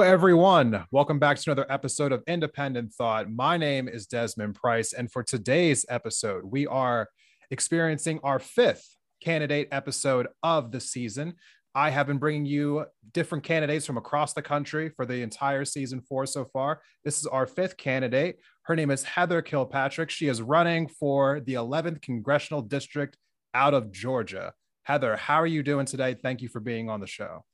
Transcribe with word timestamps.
Everyone. 0.00 0.86
Welcome 0.90 1.18
back 1.18 1.36
to 1.36 1.50
another 1.50 1.70
episode 1.70 2.12
of 2.12 2.22
Independent 2.26 2.94
Thought. 2.94 3.30
My 3.30 3.56
name 3.56 3.88
is 3.88 4.06
Desmond 4.06 4.54
Price, 4.54 4.92
and 4.92 5.12
for 5.12 5.22
today's 5.22 5.84
episode, 5.88 6.44
we 6.44 6.66
are 6.66 7.08
experiencing 7.50 8.18
our 8.24 8.38
fifth 8.38 8.96
candidate 9.20 9.68
episode 9.70 10.28
of 10.42 10.72
the 10.72 10.80
season. 10.80 11.34
I 11.74 11.90
have 11.90 12.06
been 12.06 12.18
bringing 12.18 12.46
you 12.46 12.86
different 13.12 13.44
candidates 13.44 13.84
from 13.84 13.98
across 13.98 14.32
the 14.32 14.40
country 14.40 14.88
for 14.88 15.04
the 15.04 15.20
entire 15.20 15.64
season 15.64 16.00
four 16.00 16.26
so 16.26 16.44
far. 16.46 16.80
This 17.04 17.18
is 17.18 17.26
our 17.26 17.46
fifth 17.46 17.76
candidate. 17.76 18.38
Her 18.62 18.74
name 18.74 18.90
is 18.90 19.04
Heather 19.04 19.42
Kilpatrick. 19.42 20.10
She 20.10 20.28
is 20.28 20.40
running 20.40 20.88
for 20.88 21.40
the 21.40 21.54
11th 21.54 22.00
Congressional 22.02 22.62
District 22.62 23.16
out 23.52 23.74
of 23.74 23.92
Georgia. 23.92 24.54
Heather, 24.84 25.16
how 25.16 25.36
are 25.36 25.46
you 25.46 25.62
doing 25.62 25.86
today? 25.86 26.14
Thank 26.14 26.40
you 26.40 26.48
for 26.48 26.60
being 26.60 26.88
on 26.88 27.00
the 27.00 27.06
show. 27.06 27.44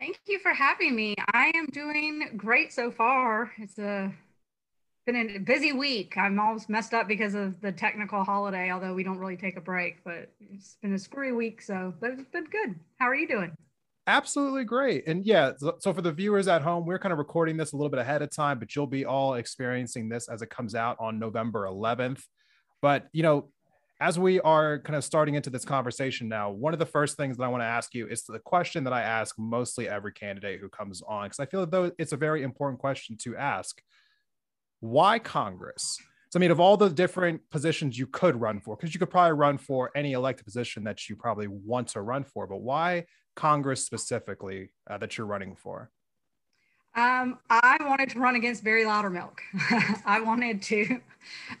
Thank 0.00 0.20
you 0.26 0.38
for 0.38 0.52
having 0.52 0.94
me. 0.94 1.14
I 1.34 1.50
am 1.56 1.66
doing 1.66 2.30
great 2.36 2.72
so 2.72 2.90
far. 2.90 3.52
It's 3.58 3.78
a 3.78 4.12
been 5.06 5.16
a 5.16 5.38
busy 5.38 5.72
week. 5.72 6.16
I'm 6.16 6.38
almost 6.38 6.68
messed 6.68 6.92
up 6.92 7.08
because 7.08 7.34
of 7.34 7.60
the 7.62 7.72
technical 7.72 8.22
holiday, 8.22 8.70
although 8.70 8.92
we 8.92 9.02
don't 9.02 9.18
really 9.18 9.38
take 9.38 9.56
a 9.56 9.60
break, 9.60 10.04
but 10.04 10.30
it's 10.52 10.76
been 10.82 10.92
a 10.92 10.98
screwy 10.98 11.32
week. 11.32 11.62
So, 11.62 11.94
but 11.98 12.10
it's 12.10 12.30
been 12.30 12.44
good. 12.44 12.74
How 12.98 13.06
are 13.06 13.14
you 13.14 13.26
doing? 13.26 13.52
Absolutely 14.06 14.64
great. 14.64 15.08
And 15.08 15.24
yeah, 15.24 15.52
so 15.78 15.92
for 15.92 16.02
the 16.02 16.12
viewers 16.12 16.46
at 16.46 16.62
home, 16.62 16.84
we're 16.86 16.98
kind 16.98 17.12
of 17.12 17.18
recording 17.18 17.56
this 17.56 17.72
a 17.72 17.76
little 17.76 17.90
bit 17.90 17.98
ahead 18.00 18.22
of 18.22 18.30
time, 18.30 18.58
but 18.58 18.76
you'll 18.76 18.86
be 18.86 19.04
all 19.04 19.34
experiencing 19.34 20.08
this 20.08 20.28
as 20.28 20.42
it 20.42 20.50
comes 20.50 20.74
out 20.74 20.96
on 21.00 21.18
November 21.18 21.66
11th. 21.66 22.22
But, 22.82 23.08
you 23.12 23.22
know, 23.22 23.48
as 24.00 24.18
we 24.18 24.40
are 24.40 24.78
kind 24.78 24.96
of 24.96 25.02
starting 25.02 25.34
into 25.34 25.50
this 25.50 25.64
conversation 25.64 26.28
now, 26.28 26.50
one 26.50 26.72
of 26.72 26.78
the 26.78 26.86
first 26.86 27.16
things 27.16 27.36
that 27.36 27.44
I 27.44 27.48
want 27.48 27.62
to 27.62 27.66
ask 27.66 27.94
you 27.94 28.06
is 28.06 28.22
the 28.22 28.38
question 28.38 28.84
that 28.84 28.92
I 28.92 29.02
ask 29.02 29.34
mostly 29.38 29.88
every 29.88 30.12
candidate 30.12 30.60
who 30.60 30.68
comes 30.68 31.02
on, 31.02 31.26
because 31.26 31.40
I 31.40 31.46
feel 31.46 31.66
though 31.66 31.90
it's 31.98 32.12
a 32.12 32.16
very 32.16 32.42
important 32.42 32.78
question 32.78 33.16
to 33.22 33.36
ask. 33.36 33.82
Why 34.80 35.18
Congress? 35.18 35.98
So, 36.30 36.38
I 36.38 36.40
mean, 36.40 36.50
of 36.52 36.60
all 36.60 36.76
the 36.76 36.90
different 36.90 37.40
positions 37.50 37.98
you 37.98 38.06
could 38.06 38.40
run 38.40 38.60
for, 38.60 38.76
because 38.76 38.94
you 38.94 39.00
could 39.00 39.10
probably 39.10 39.32
run 39.32 39.58
for 39.58 39.90
any 39.96 40.12
elected 40.12 40.44
position 40.44 40.84
that 40.84 41.08
you 41.08 41.16
probably 41.16 41.48
want 41.48 41.88
to 41.88 42.02
run 42.02 42.22
for, 42.22 42.46
but 42.46 42.58
why 42.58 43.06
Congress 43.34 43.84
specifically 43.84 44.70
uh, 44.88 44.98
that 44.98 45.18
you're 45.18 45.26
running 45.26 45.56
for? 45.56 45.90
Um, 46.94 47.38
I 47.50 47.76
wanted 47.80 48.10
to 48.10 48.18
run 48.20 48.36
against 48.36 48.62
Barry 48.62 48.84
Loudermilk. 48.84 49.38
I 50.04 50.20
wanted 50.20 50.62
to, 50.62 51.00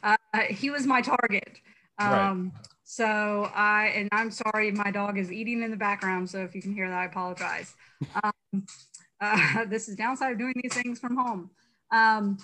uh, 0.02 0.16
he 0.50 0.70
was 0.70 0.86
my 0.86 1.00
target. 1.00 1.60
Um, 1.98 2.52
right. 2.54 2.66
So 2.84 3.50
I, 3.54 3.92
and 3.94 4.08
I'm 4.12 4.30
sorry, 4.30 4.70
my 4.70 4.90
dog 4.90 5.18
is 5.18 5.30
eating 5.30 5.62
in 5.62 5.70
the 5.70 5.76
background. 5.76 6.30
So 6.30 6.38
if 6.38 6.54
you 6.54 6.62
can 6.62 6.72
hear 6.72 6.88
that, 6.88 6.98
I 6.98 7.04
apologize. 7.04 7.74
Um, 8.22 8.66
uh, 9.20 9.64
this 9.66 9.88
is 9.88 9.96
downside 9.96 10.32
of 10.32 10.38
doing 10.38 10.54
these 10.62 10.72
things 10.72 10.98
from 10.98 11.16
home. 11.16 11.50
Um, 11.92 12.38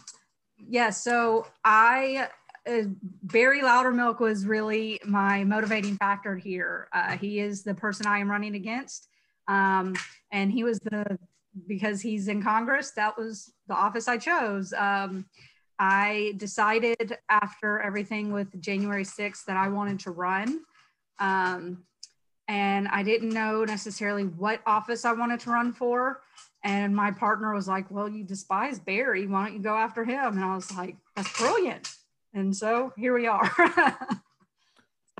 yeah, 0.59 0.91
so 0.91 1.47
I, 1.65 2.29
uh, 2.69 2.83
Barry 3.23 3.63
Loudermilk 3.63 4.21
was 4.21 4.47
really 4.47 5.01
my 5.05 5.45
motivating 5.45 5.97
factor 5.97 6.37
here. 6.37 6.89
Uh, 6.93 7.17
he 7.17 7.41
is 7.41 7.63
the 7.63 7.75
person 7.75 8.07
I 8.07 8.19
am 8.19 8.31
running 8.31 8.55
against. 8.55 9.09
Um, 9.49 9.95
and 10.31 10.53
he 10.53 10.65
was 10.65 10.79
the, 10.81 11.19
because 11.67 12.01
he's 12.01 12.29
in 12.29 12.43
Congress, 12.43 12.93
that 12.97 13.17
was 13.17 13.53
the 13.67 13.75
office 13.75 14.09
I 14.09 14.19
chose. 14.19 14.73
Um, 14.73 15.27
I 15.79 16.35
decided 16.37 17.17
after 17.29 17.81
everything 17.81 18.33
with 18.33 18.61
January 18.61 19.05
6th 19.05 19.45
that 19.47 19.57
I 19.57 19.69
wanted 19.69 20.01
to 20.01 20.11
run. 20.11 20.61
Um, 21.19 21.85
and 22.49 22.89
I 22.89 23.03
didn't 23.03 23.31
know 23.31 23.65
necessarily 23.65 24.25
what 24.25 24.61
office 24.67 25.05
I 25.05 25.13
wanted 25.13 25.41
to 25.41 25.51
run 25.51 25.73
for. 25.73 26.21
And 26.63 26.95
my 26.95 27.11
partner 27.11 27.55
was 27.55 27.69
like, 27.69 27.91
Well, 27.91 28.09
you 28.09 28.25
despise 28.25 28.79
Barry. 28.79 29.27
Why 29.27 29.47
don't 29.47 29.55
you 29.55 29.63
go 29.63 29.75
after 29.75 30.05
him? 30.05 30.37
And 30.37 30.45
I 30.45 30.55
was 30.55 30.75
like, 30.77 30.97
That's 31.17 31.37
brilliant. 31.39 31.91
And 32.33 32.55
so 32.55 32.93
here 32.97 33.15
we 33.15 33.27
are. 33.27 33.51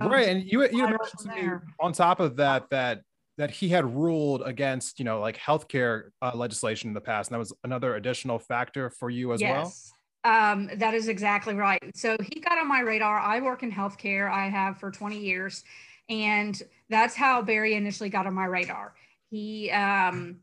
so 0.01 0.09
right. 0.09 0.29
And 0.29 0.45
you, 0.45 0.63
you 0.69 0.83
mentioned 0.83 1.21
to 1.21 1.29
me 1.29 1.49
on 1.81 1.93
top 1.93 2.21
of 2.21 2.37
that, 2.37 2.69
that 2.71 3.03
that 3.37 3.51
he 3.51 3.69
had 3.69 3.85
ruled 3.97 4.43
against, 4.45 4.99
you 4.99 5.05
know, 5.05 5.21
like 5.21 5.37
healthcare 5.37 6.11
uh, 6.23 6.31
legislation 6.35 6.89
in 6.89 6.95
the 6.95 7.01
past. 7.01 7.31
And 7.31 7.35
that 7.35 7.41
was 7.41 7.53
another 7.65 7.97
additional 7.97 8.39
factor 8.39 8.91
for 8.91 9.11
you 9.11 9.33
as 9.33 9.41
yes. 9.41 9.51
well. 9.51 9.94
Um, 10.25 10.71
that 10.77 10.95
is 10.95 11.09
exactly 11.09 11.55
right. 11.55 11.95
So 11.95 12.17
he 12.33 12.41
got 12.41 12.57
on 12.59 12.67
my 12.67 12.81
radar. 12.81 13.19
I 13.19 13.41
work 13.41 13.63
in 13.63 13.71
healthcare, 13.71 14.31
I 14.31 14.49
have 14.49 14.79
for 14.79 14.91
20 14.91 15.19
years. 15.19 15.65
And 16.09 16.61
that's 16.89 17.15
how 17.15 17.43
Barry 17.43 17.75
initially 17.75 18.09
got 18.09 18.27
on 18.27 18.35
my 18.35 18.47
radar. 18.47 18.95
He, 19.31 19.71
um, 19.71 20.37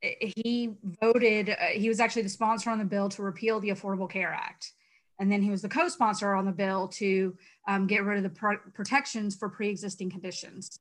he 0.00 0.76
voted, 1.00 1.50
uh, 1.50 1.54
he 1.72 1.88
was 1.88 1.98
actually 1.98 2.22
the 2.22 2.28
sponsor 2.28 2.70
on 2.70 2.78
the 2.78 2.84
bill 2.84 3.08
to 3.10 3.22
repeal 3.22 3.58
the 3.58 3.70
Affordable 3.70 4.08
Care 4.08 4.32
Act. 4.32 4.72
And 5.18 5.30
then 5.30 5.42
he 5.42 5.50
was 5.50 5.62
the 5.62 5.68
co 5.68 5.88
sponsor 5.88 6.34
on 6.34 6.44
the 6.44 6.52
bill 6.52 6.88
to 6.88 7.36
um, 7.68 7.86
get 7.86 8.04
rid 8.04 8.18
of 8.18 8.24
the 8.24 8.30
pro- 8.30 8.58
protections 8.74 9.36
for 9.36 9.48
pre 9.48 9.68
existing 9.68 10.10
conditions. 10.10 10.78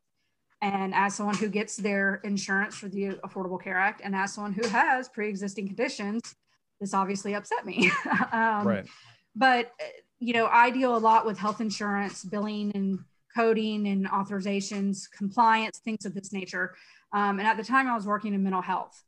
And 0.61 0.93
as 0.95 1.15
someone 1.15 1.35
who 1.35 1.49
gets 1.49 1.75
their 1.75 2.15
insurance 2.23 2.75
for 2.75 2.87
the 2.87 3.19
Affordable 3.25 3.61
Care 3.61 3.77
Act, 3.77 4.01
and 4.03 4.15
as 4.15 4.33
someone 4.33 4.53
who 4.53 4.67
has 4.69 5.07
pre 5.09 5.29
existing 5.29 5.67
conditions, 5.67 6.35
this 6.83 6.93
obviously 6.93 7.33
upset 7.33 7.65
me. 7.65 7.89
um, 8.31 8.67
right. 8.67 8.85
But, 9.35 9.71
you 10.19 10.33
know, 10.33 10.47
I 10.47 10.69
deal 10.69 10.95
a 10.95 10.99
lot 10.99 11.25
with 11.25 11.37
health 11.37 11.61
insurance, 11.61 12.23
billing 12.23 12.71
and 12.75 12.99
coding 13.35 13.87
and 13.87 14.07
authorizations, 14.09 15.09
compliance, 15.09 15.79
things 15.79 16.05
of 16.05 16.13
this 16.13 16.33
nature. 16.33 16.75
Um, 17.13 17.39
and 17.39 17.47
at 17.47 17.57
the 17.57 17.63
time 17.63 17.87
I 17.87 17.95
was 17.95 18.05
working 18.05 18.33
in 18.33 18.43
mental 18.43 18.61
health. 18.61 19.01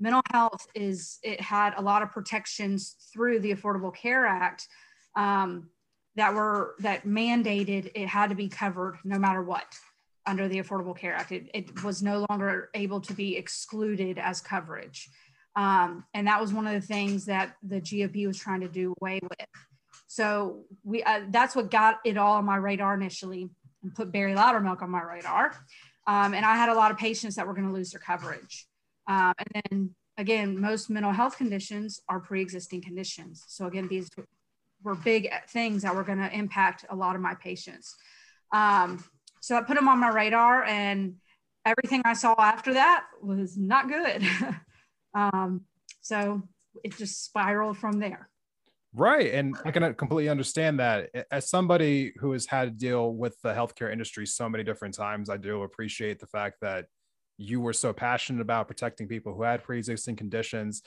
Mental 0.00 0.22
health 0.32 0.66
is, 0.74 1.18
it 1.22 1.40
had 1.40 1.74
a 1.76 1.82
lot 1.82 2.02
of 2.02 2.10
protections 2.10 2.96
through 3.12 3.38
the 3.38 3.54
Affordable 3.54 3.94
Care 3.94 4.26
Act 4.26 4.66
um, 5.16 5.68
that 6.16 6.34
were, 6.34 6.74
that 6.80 7.06
mandated 7.06 7.92
it 7.94 8.08
had 8.08 8.30
to 8.30 8.34
be 8.34 8.48
covered 8.48 8.98
no 9.04 9.18
matter 9.18 9.42
what 9.42 9.66
under 10.26 10.48
the 10.48 10.58
Affordable 10.58 10.96
Care 10.96 11.14
Act. 11.14 11.30
It, 11.32 11.50
it 11.54 11.84
was 11.84 12.02
no 12.02 12.26
longer 12.28 12.70
able 12.74 13.00
to 13.00 13.14
be 13.14 13.36
excluded 13.36 14.18
as 14.18 14.40
coverage. 14.40 15.08
Um, 15.54 16.04
and 16.14 16.26
that 16.26 16.40
was 16.40 16.52
one 16.52 16.66
of 16.66 16.72
the 16.72 16.86
things 16.86 17.26
that 17.26 17.56
the 17.62 17.80
GOP 17.80 18.26
was 18.26 18.38
trying 18.38 18.60
to 18.60 18.68
do 18.68 18.94
away 19.00 19.20
with. 19.22 19.48
So 20.06 20.64
we 20.84 21.02
uh, 21.02 21.22
that's 21.30 21.54
what 21.54 21.70
got 21.70 22.00
it 22.04 22.16
all 22.16 22.34
on 22.34 22.44
my 22.44 22.56
radar 22.56 22.94
initially 22.94 23.50
and 23.82 23.94
put 23.94 24.12
Barry 24.12 24.34
Loudermilk 24.34 24.82
on 24.82 24.90
my 24.90 25.02
radar. 25.02 25.54
Um, 26.06 26.34
and 26.34 26.44
I 26.44 26.56
had 26.56 26.68
a 26.68 26.74
lot 26.74 26.90
of 26.90 26.98
patients 26.98 27.36
that 27.36 27.46
were 27.46 27.54
going 27.54 27.66
to 27.66 27.72
lose 27.72 27.90
their 27.92 28.00
coverage. 28.00 28.66
Um, 29.06 29.32
and 29.38 29.62
then 29.70 29.94
again, 30.18 30.60
most 30.60 30.90
mental 30.90 31.12
health 31.12 31.36
conditions 31.36 32.00
are 32.08 32.20
pre-existing 32.20 32.82
conditions. 32.82 33.44
So 33.48 33.66
again, 33.66 33.88
these 33.88 34.08
were 34.82 34.94
big 34.94 35.28
things 35.48 35.82
that 35.82 35.94
were 35.94 36.04
going 36.04 36.18
to 36.18 36.32
impact 36.36 36.84
a 36.90 36.96
lot 36.96 37.14
of 37.14 37.22
my 37.22 37.34
patients. 37.34 37.96
Um, 38.52 39.04
so 39.40 39.56
I 39.56 39.62
put 39.62 39.76
them 39.76 39.88
on 39.88 39.98
my 39.98 40.10
radar 40.10 40.64
and 40.64 41.16
everything 41.64 42.02
I 42.04 42.14
saw 42.14 42.34
after 42.38 42.74
that 42.74 43.04
was 43.22 43.56
not 43.56 43.88
good. 43.88 44.22
Um, 45.14 45.62
so 46.00 46.42
it 46.84 46.96
just 46.96 47.24
spiraled 47.24 47.78
from 47.78 47.98
there. 47.98 48.28
Right. 48.94 49.32
And 49.32 49.56
I 49.64 49.70
can 49.70 49.94
completely 49.94 50.28
understand 50.28 50.78
that. 50.80 51.08
As 51.30 51.48
somebody 51.48 52.12
who 52.18 52.32
has 52.32 52.44
had 52.44 52.64
to 52.64 52.70
deal 52.70 53.14
with 53.14 53.40
the 53.42 53.54
healthcare 53.54 53.90
industry 53.90 54.26
so 54.26 54.48
many 54.48 54.64
different 54.64 54.94
times, 54.94 55.30
I 55.30 55.38
do 55.38 55.62
appreciate 55.62 56.18
the 56.18 56.26
fact 56.26 56.58
that 56.60 56.86
you 57.38 57.60
were 57.60 57.72
so 57.72 57.92
passionate 57.92 58.42
about 58.42 58.68
protecting 58.68 59.08
people 59.08 59.34
who 59.34 59.42
had 59.42 59.62
pre 59.62 59.78
existing 59.78 60.16
conditions. 60.16 60.82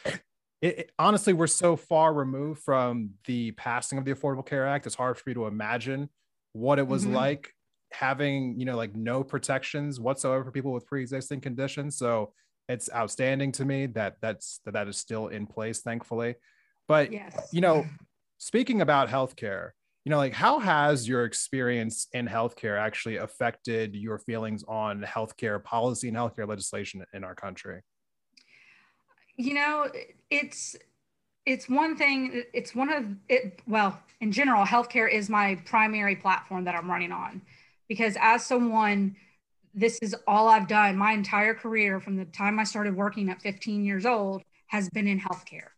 It, 0.61 0.79
it, 0.79 0.91
honestly, 0.97 1.33
we're 1.33 1.47
so 1.47 1.75
far 1.75 2.13
removed 2.13 2.61
from 2.61 3.11
the 3.25 3.51
passing 3.51 3.97
of 3.97 4.05
the 4.05 4.13
Affordable 4.13 4.45
Care 4.45 4.65
Act. 4.65 4.85
It's 4.85 4.95
hard 4.95 5.17
for 5.17 5.29
me 5.29 5.33
to 5.33 5.47
imagine 5.47 6.09
what 6.53 6.79
it 6.79 6.87
was 6.87 7.03
mm-hmm. 7.03 7.15
like 7.15 7.53
having, 7.91 8.59
you 8.59 8.65
know, 8.65 8.77
like 8.77 8.95
no 8.95 9.23
protections 9.23 9.99
whatsoever 9.99 10.43
for 10.43 10.51
people 10.51 10.71
with 10.71 10.85
pre 10.85 11.01
existing 11.01 11.41
conditions. 11.41 11.97
So 11.97 12.33
it's 12.67 12.89
outstanding 12.93 13.51
to 13.53 13.65
me 13.65 13.85
that 13.87 14.15
that's 14.21 14.59
that, 14.65 14.73
that 14.73 14.87
is 14.87 14.97
still 14.97 15.27
in 15.27 15.45
place 15.45 15.81
thankfully. 15.81 16.35
But 16.87 17.11
yes. 17.11 17.49
you 17.51 17.61
know 17.61 17.85
speaking 18.37 18.81
about 18.81 19.09
healthcare 19.09 19.71
you 20.03 20.09
know 20.09 20.17
like 20.17 20.33
how 20.33 20.59
has 20.59 21.07
your 21.07 21.25
experience 21.25 22.07
in 22.13 22.27
healthcare 22.27 22.79
actually 22.79 23.17
affected 23.17 23.95
your 23.95 24.19
feelings 24.19 24.63
on 24.67 25.01
healthcare 25.01 25.63
policy 25.63 26.07
and 26.09 26.17
healthcare 26.17 26.47
legislation 26.47 27.03
in 27.13 27.23
our 27.23 27.35
country? 27.35 27.81
You 29.35 29.55
know 29.55 29.87
it's 30.29 30.75
it's 31.45 31.69
one 31.69 31.95
thing 31.95 32.43
it's 32.53 32.73
one 32.73 32.91
of 32.91 33.05
it 33.29 33.61
well 33.67 33.99
in 34.21 34.31
general 34.31 34.65
healthcare 34.65 35.11
is 35.11 35.29
my 35.29 35.55
primary 35.65 36.15
platform 36.15 36.65
that 36.65 36.75
i'm 36.75 36.89
running 36.89 37.11
on. 37.11 37.41
Because 37.87 38.17
as 38.19 38.43
someone 38.45 39.15
this 39.75 39.99
is 40.01 40.15
all 40.25 40.47
i've 40.47 40.67
done. 40.67 40.97
My 40.97 41.11
entire 41.11 41.53
career 41.53 41.99
from 41.99 42.15
the 42.15 42.25
time 42.25 42.59
i 42.59 42.63
started 42.63 42.95
working 42.95 43.29
at 43.29 43.41
15 43.41 43.83
years 43.83 44.05
old 44.05 44.41
has 44.67 44.89
been 44.89 45.07
in 45.07 45.19
healthcare. 45.19 45.69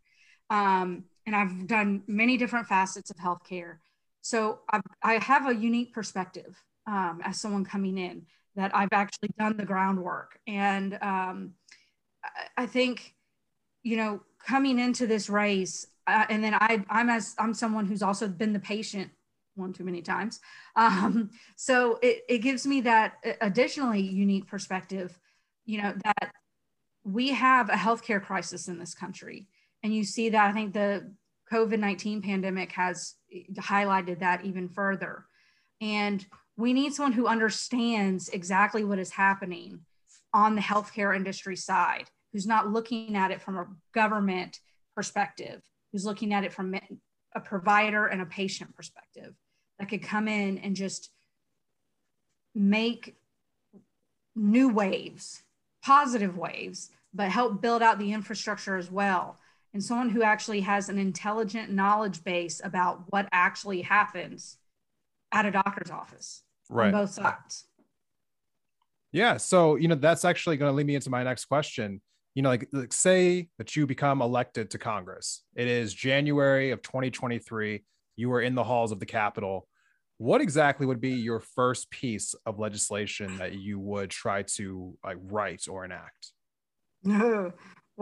Um, 0.49 1.05
and 1.25 1.35
i've 1.35 1.67
done 1.67 2.03
many 2.07 2.37
different 2.37 2.67
facets 2.67 3.09
of 3.09 3.17
healthcare. 3.17 3.77
So 4.21 4.59
I've, 4.69 4.81
i 5.03 5.13
have 5.15 5.47
a 5.47 5.55
unique 5.55 5.93
perspective 5.93 6.55
um, 6.85 7.21
as 7.23 7.41
someone 7.41 7.65
coming 7.65 7.97
in 7.97 8.25
that 8.55 8.75
i've 8.75 8.93
actually 8.93 9.29
done 9.39 9.57
the 9.57 9.65
groundwork. 9.65 10.39
And 10.47 10.97
um, 11.01 11.53
I, 12.55 12.65
think 12.65 13.15
you 13.83 13.97
know 13.97 14.21
coming 14.45 14.79
into 14.79 15.07
this 15.07 15.29
race, 15.29 15.87
uh, 16.07 16.25
and 16.29 16.43
then 16.43 16.53
I, 16.53 16.83
I'm 16.89 17.09
as 17.09 17.35
I'm 17.39 17.53
someone 17.53 17.85
who's 17.85 18.03
also 18.03 18.27
been 18.27 18.53
the 18.53 18.59
patient 18.59 19.11
one 19.57 19.73
too 19.73 19.83
many 19.83 20.01
times. 20.01 20.39
Um, 20.75 21.31
so 21.55 21.99
it, 22.01 22.23
it 22.29 22.37
gives 22.39 22.65
me 22.67 22.81
that 22.81 23.13
additionally 23.41 24.01
unique 24.01 24.47
perspective, 24.47 25.17
you 25.65 25.81
know, 25.81 25.93
that 26.03 26.31
we 27.03 27.29
have 27.29 27.69
a 27.69 27.73
healthcare 27.73 28.21
crisis 28.21 28.67
in 28.67 28.79
this 28.79 28.93
country. 28.93 29.47
And 29.83 29.93
you 29.93 30.03
see 30.03 30.29
that 30.29 30.49
I 30.49 30.53
think 30.53 30.73
the 30.73 31.11
COVID 31.51 31.79
19 31.79 32.21
pandemic 32.21 32.71
has 32.73 33.15
highlighted 33.55 34.19
that 34.19 34.45
even 34.45 34.69
further. 34.69 35.25
And 35.79 36.25
we 36.57 36.73
need 36.73 36.93
someone 36.93 37.13
who 37.13 37.27
understands 37.27 38.29
exactly 38.29 38.83
what 38.83 38.99
is 38.99 39.11
happening 39.11 39.81
on 40.33 40.55
the 40.55 40.61
healthcare 40.61 41.15
industry 41.15 41.55
side 41.55 42.09
who's 42.33 42.47
not 42.47 42.71
looking 42.71 43.15
at 43.15 43.31
it 43.31 43.41
from 43.41 43.57
a 43.57 43.67
government 43.93 44.59
perspective, 44.95 45.61
who's 45.91 46.05
looking 46.05 46.33
at 46.33 46.43
it 46.43 46.51
from 46.51 46.75
a 47.35 47.39
provider 47.39 48.07
and 48.07 48.21
a 48.21 48.25
patient 48.25 48.75
perspective 48.75 49.33
that 49.79 49.89
could 49.89 50.03
come 50.03 50.27
in 50.27 50.57
and 50.59 50.75
just 50.75 51.09
make 52.55 53.15
new 54.35 54.69
waves, 54.69 55.43
positive 55.83 56.37
waves, 56.37 56.89
but 57.13 57.29
help 57.29 57.61
build 57.61 57.81
out 57.81 57.99
the 57.99 58.13
infrastructure 58.13 58.77
as 58.77 58.91
well. 58.91 59.37
And 59.73 59.83
someone 59.83 60.09
who 60.09 60.23
actually 60.23 60.61
has 60.61 60.89
an 60.89 60.97
intelligent 60.97 61.71
knowledge 61.71 62.23
base 62.23 62.61
about 62.63 63.03
what 63.09 63.27
actually 63.31 63.81
happens 63.81 64.57
at 65.31 65.45
a 65.45 65.51
doctor's 65.51 65.91
office 65.91 66.43
right. 66.69 66.87
on 66.87 66.91
both 66.93 67.11
sides. 67.11 67.65
Yeah. 69.11 69.37
So, 69.37 69.75
you 69.75 69.87
know, 69.87 69.95
that's 69.95 70.25
actually 70.25 70.57
going 70.57 70.71
to 70.71 70.75
lead 70.75 70.87
me 70.87 70.95
into 70.95 71.09
my 71.09 71.23
next 71.23 71.45
question 71.45 72.01
you 72.37 72.43
know, 72.43 72.49
like, 72.49 72.67
like 72.71 72.93
say 72.93 73.49
that 73.57 73.75
you 73.75 73.87
become 73.87 74.21
elected 74.21 74.69
to 74.69 74.77
Congress. 74.77 75.41
It 75.55 75.67
is 75.67 75.91
January 75.91 76.69
of 76.69 76.83
2023. 76.83 77.83
You 78.17 78.31
are 78.33 78.41
in 78.41 78.55
the 78.55 78.63
halls 78.63 78.91
of 78.91 78.99
the 78.99 79.05
Capitol. 79.05 79.67
What 80.17 80.41
exactly 80.41 80.85
would 80.85 80.99
be 80.99 81.11
your 81.11 81.39
first 81.39 81.89
piece 81.89 82.35
of 82.45 82.59
legislation 82.59 83.37
that 83.37 83.53
you 83.53 83.79
would 83.79 84.09
try 84.09 84.43
to 84.55 84.97
like 85.05 85.17
write 85.21 85.67
or 85.69 85.85
enact? 85.85 86.33
well, 87.03 87.53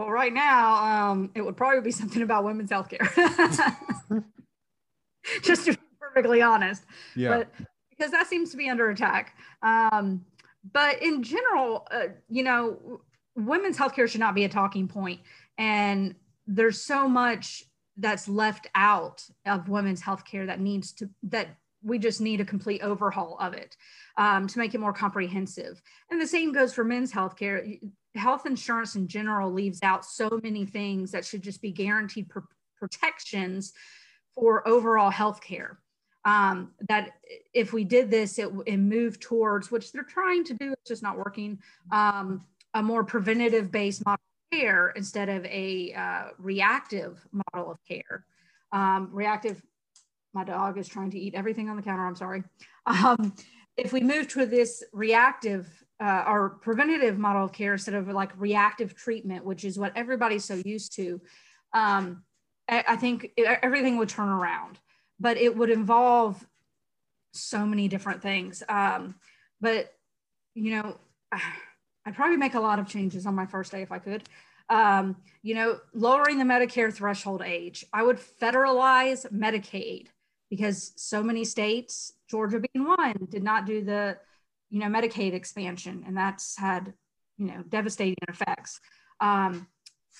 right 0.10 0.34
now, 0.34 1.12
um, 1.12 1.32
it 1.36 1.42
would 1.42 1.58
probably 1.58 1.82
be 1.82 1.92
something 1.92 2.22
about 2.22 2.44
women's 2.44 2.72
health 2.72 2.90
care. 2.90 3.00
Just 5.44 5.66
to 5.66 5.74
be 5.74 5.80
perfectly 6.00 6.42
honest. 6.42 6.84
Yeah. 7.16 7.38
But 7.38 7.68
because 7.90 8.12
that 8.12 8.28
seems 8.28 8.52
to 8.52 8.58
be 8.58 8.70
under 8.70 8.90
attack. 8.90 9.38
Um, 9.62 10.26
but 10.74 11.02
in 11.04 11.22
general, 11.22 11.86
uh, 11.92 12.08
you 12.30 12.44
know, 12.44 13.02
women's 13.36 13.78
healthcare 13.78 14.10
should 14.10 14.22
not 14.22 14.34
be 14.34 14.46
a 14.46 14.50
talking 14.50 14.88
point 14.88 15.20
and 15.58 16.16
there's 16.48 16.82
so 16.82 17.08
much 17.08 17.64
that's 17.98 18.28
left 18.28 18.68
out 18.76 19.24
of 19.46 19.70
women's 19.70 20.02
healthcare 20.02 20.46
that 20.48 20.60
needs 20.60 20.92
to 20.94 21.10
that 21.24 21.56
we 21.86 22.00
just 22.00 22.20
need 22.20 22.42
a 22.42 22.46
complete 22.46 22.82
overhaul 22.82 23.38
of 23.40 23.54
it 23.54 23.78
um, 24.18 24.48
to 24.48 24.58
make 24.58 24.74
it 24.74 24.80
more 24.80 24.92
comprehensive. 24.92 25.82
And 26.10 26.20
the 26.20 26.28
same 26.28 26.52
goes 26.52 26.74
for 26.74 26.84
men's 26.84 27.12
healthcare. 27.12 27.80
Health 28.16 28.48
insurance 28.48 28.96
in 28.96 29.08
general 29.08 29.52
leaves 29.52 29.80
out 29.84 30.04
so 30.04 30.40
many 30.42 30.66
things 30.66 31.12
that 31.12 31.24
should 31.24 31.44
just 31.44 31.62
be 31.62 31.72
guaranteed 31.72 32.28
pr- 32.28 32.40
protections 32.80 33.72
for 34.34 34.68
overall 34.68 35.12
healthcare. 35.12 35.78
Um, 36.26 36.72
that 36.90 37.12
if 37.54 37.72
we 37.72 37.84
did 37.84 38.10
this 38.10 38.40
it, 38.40 38.50
it 38.66 38.78
moved 38.78 39.22
towards 39.22 39.70
which 39.70 39.92
they're 39.92 40.02
trying 40.02 40.44
to 40.46 40.56
do 40.56 40.74
it's 40.74 40.90
just 40.90 41.04
not 41.04 41.20
working 41.20 41.60
um, 41.92 42.44
a 42.74 42.82
more 42.82 43.04
preventative 43.04 43.72
based 43.72 44.04
model 44.04 44.24
care 44.56 44.90
instead 44.96 45.30
of 45.30 45.46
a 45.46 45.94
uh, 45.94 46.24
reactive 46.38 47.28
model 47.32 47.72
of 47.72 47.78
care. 47.88 48.26
Um, 48.72 49.10
reactive, 49.12 49.62
my 50.34 50.44
dog 50.44 50.78
is 50.78 50.88
trying 50.88 51.12
to 51.12 51.20
eat 51.20 51.36
everything 51.36 51.70
on 51.70 51.76
the 51.76 51.82
counter, 51.82 52.06
I'm 52.06 52.16
sorry. 52.16 52.44
Um, 52.86 53.34
if 53.78 53.92
we 53.94 54.02
move 54.02 54.28
to 54.30 54.46
this 54.46 54.84
reactive 54.94 55.68
uh, 56.00 56.24
or 56.28 56.50
preventative 56.62 57.18
model 57.18 57.46
of 57.46 57.52
care 57.52 57.74
instead 57.74 57.96
of 57.96 58.08
like 58.08 58.32
reactive 58.38 58.96
treatment, 58.96 59.46
which 59.46 59.64
is 59.64 59.78
what 59.78 59.96
everybody's 59.96 60.46
so 60.46 60.56
used 60.66 60.96
to, 60.96 61.22
um, 61.74 62.24
I, 62.68 62.84
I 62.90 62.96
think 62.96 63.32
everything 63.38 63.98
would 63.98 64.10
turn 64.10 64.30
around, 64.30 64.80
but 65.20 65.38
it 65.38 65.56
would 65.56 65.70
involve 65.70 66.46
so 67.34 67.66
many 67.66 67.88
different 67.88 68.22
things. 68.22 68.64
Um, 68.70 69.16
but, 69.62 69.94
you 70.54 70.72
know, 70.72 70.98
I'd 72.06 72.16
probably 72.16 72.38
make 72.38 72.54
a 72.54 72.60
lot 72.60 72.80
of 72.80 72.88
changes 72.88 73.26
on 73.26 73.36
my 73.36 73.46
first 73.46 73.72
day 73.72 73.82
if 73.82 73.92
I 73.92 74.00
could. 74.00 74.24
Um, 74.70 75.18
you 75.42 75.56
know, 75.56 75.80
lowering 75.94 76.38
the 76.38 76.44
Medicare 76.44 76.94
threshold 76.94 77.42
age. 77.44 77.86
I 77.94 78.04
would 78.04 78.18
federalize 78.18 79.32
Medicaid 79.32 80.08
because 80.50 80.94
so 80.96 81.24
many 81.24 81.46
states, 81.46 82.14
Georgia 82.30 82.60
being 82.60 82.88
one, 82.88 83.28
did 83.30 83.44
not 83.44 83.66
do 83.66 83.84
the, 83.84 84.18
you 84.70 84.80
know, 84.80 84.88
Medicaid 84.88 85.34
expansion, 85.34 86.04
and 86.08 86.18
that's 86.18 86.58
had, 86.58 86.94
you 87.38 87.48
know, 87.48 87.64
devastating 87.70 88.16
effects. 88.28 88.80
Um, 89.20 89.68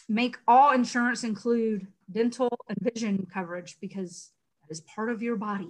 make 0.08 0.38
all 0.48 0.72
insurance 0.74 1.24
include 1.24 1.88
dental 2.12 2.50
and 2.70 2.78
vision 2.82 3.28
coverage 3.32 3.78
because 3.80 4.32
that 4.62 4.72
is 4.72 4.82
part 4.82 5.10
of 5.10 5.24
your 5.24 5.36
body. 5.36 5.70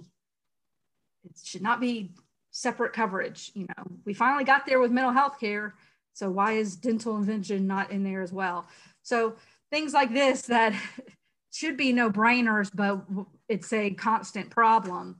It 1.24 1.32
should 1.42 1.62
not 1.62 1.80
be 1.80 2.12
separate 2.50 2.92
coverage. 2.92 3.50
You 3.54 3.66
know, 3.66 3.84
we 4.04 4.14
finally 4.14 4.44
got 4.44 4.66
there 4.66 4.80
with 4.80 4.90
mental 4.90 5.12
health 5.12 5.38
care 5.40 5.74
so 6.16 6.30
why 6.30 6.52
is 6.52 6.76
dental 6.76 7.18
vision 7.18 7.66
not 7.66 7.90
in 7.90 8.02
there 8.02 8.22
as 8.22 8.32
well? 8.32 8.66
So 9.02 9.36
things 9.70 9.92
like 9.92 10.14
this 10.14 10.42
that 10.42 10.72
should 11.52 11.76
be 11.76 11.92
no 11.92 12.10
brainers, 12.10 12.70
but 12.74 13.04
it's 13.50 13.70
a 13.74 13.90
constant 13.90 14.48
problem. 14.48 15.16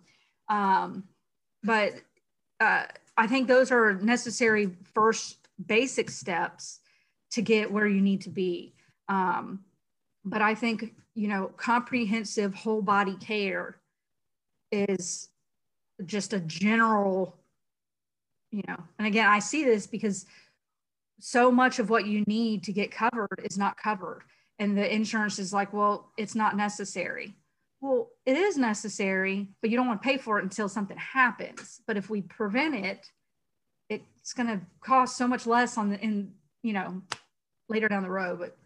Um, 0.49 1.05
but 1.63 1.93
uh, 2.61 2.85
I 3.15 3.27
think 3.27 3.47
those 3.47 3.71
are 3.71 4.01
necessary 4.01 4.71
first 4.95 5.37
basic 5.67 6.09
steps 6.09 6.81
to 7.33 7.43
get 7.43 7.71
where 7.71 7.87
you 7.87 8.01
need 8.01 8.23
to 8.23 8.31
be. 8.31 8.73
Um, 9.11 9.65
but 10.25 10.41
I 10.41 10.55
think, 10.55 10.95
you 11.15 11.29
know, 11.29 11.53
comprehensive 11.59 12.55
whole 12.55 12.81
body 12.81 13.17
care 13.17 13.77
is 14.73 15.29
just 16.07 16.33
a 16.33 16.41
general, 16.41 17.37
you 18.51 18.63
know, 18.67 18.79
and 18.99 19.07
again, 19.07 19.29
I 19.29 19.41
see 19.41 19.63
this 19.63 19.87
because 19.87 20.25
so 21.19 21.51
much 21.51 21.79
of 21.79 21.91
what 21.91 22.07
you 22.07 22.25
need 22.27 22.65
to 22.65 22.73
get 22.73 22.91
covered 22.91 23.41
is 23.45 23.57
not 23.57 23.77
covered. 23.77 24.23
And 24.59 24.77
the 24.77 24.93
insurance 24.93 25.39
is 25.39 25.53
like, 25.53 25.73
well, 25.73 26.13
it's 26.17 26.35
not 26.35 26.57
necessary. 26.57 27.35
Well, 27.81 28.09
it 28.25 28.37
is 28.37 28.57
necessary, 28.57 29.49
but 29.61 29.71
you 29.71 29.77
don't 29.77 29.87
want 29.87 30.03
to 30.03 30.09
pay 30.09 30.17
for 30.17 30.39
it 30.39 30.45
until 30.45 30.69
something 30.69 30.97
happens. 30.97 31.81
But 31.87 31.97
if 31.97 32.09
we 32.09 32.23
prevent 32.23 32.75
it, 32.75 33.07
it's 33.89 34.33
going 34.33 34.49
to 34.49 34.61
cost 34.81 35.17
so 35.17 35.29
much 35.29 35.47
less 35.47 35.79
on 35.79 35.91
the 35.91 36.01
in 36.01 36.33
you 36.63 36.73
know 36.73 37.03
later 37.69 37.89
down 37.89 38.03
the 38.03 38.11
road. 38.11 38.39
But 38.41 38.57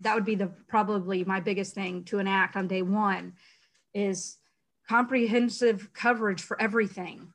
that 0.00 0.14
would 0.14 0.24
be 0.24 0.34
the 0.34 0.50
probably 0.66 1.24
my 1.24 1.40
biggest 1.40 1.74
thing 1.74 2.04
to 2.04 2.18
enact 2.18 2.56
on 2.56 2.68
day 2.68 2.82
one 2.82 3.34
is 3.94 4.38
comprehensive 4.88 5.92
coverage 5.92 6.42
for 6.42 6.60
everything 6.60 7.32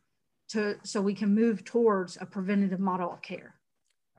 to 0.50 0.76
so 0.84 1.02
we 1.02 1.14
can 1.14 1.34
move 1.34 1.64
towards 1.64 2.18
a 2.20 2.26
preventative 2.26 2.80
model 2.80 3.12
of 3.12 3.22
care. 3.22 3.53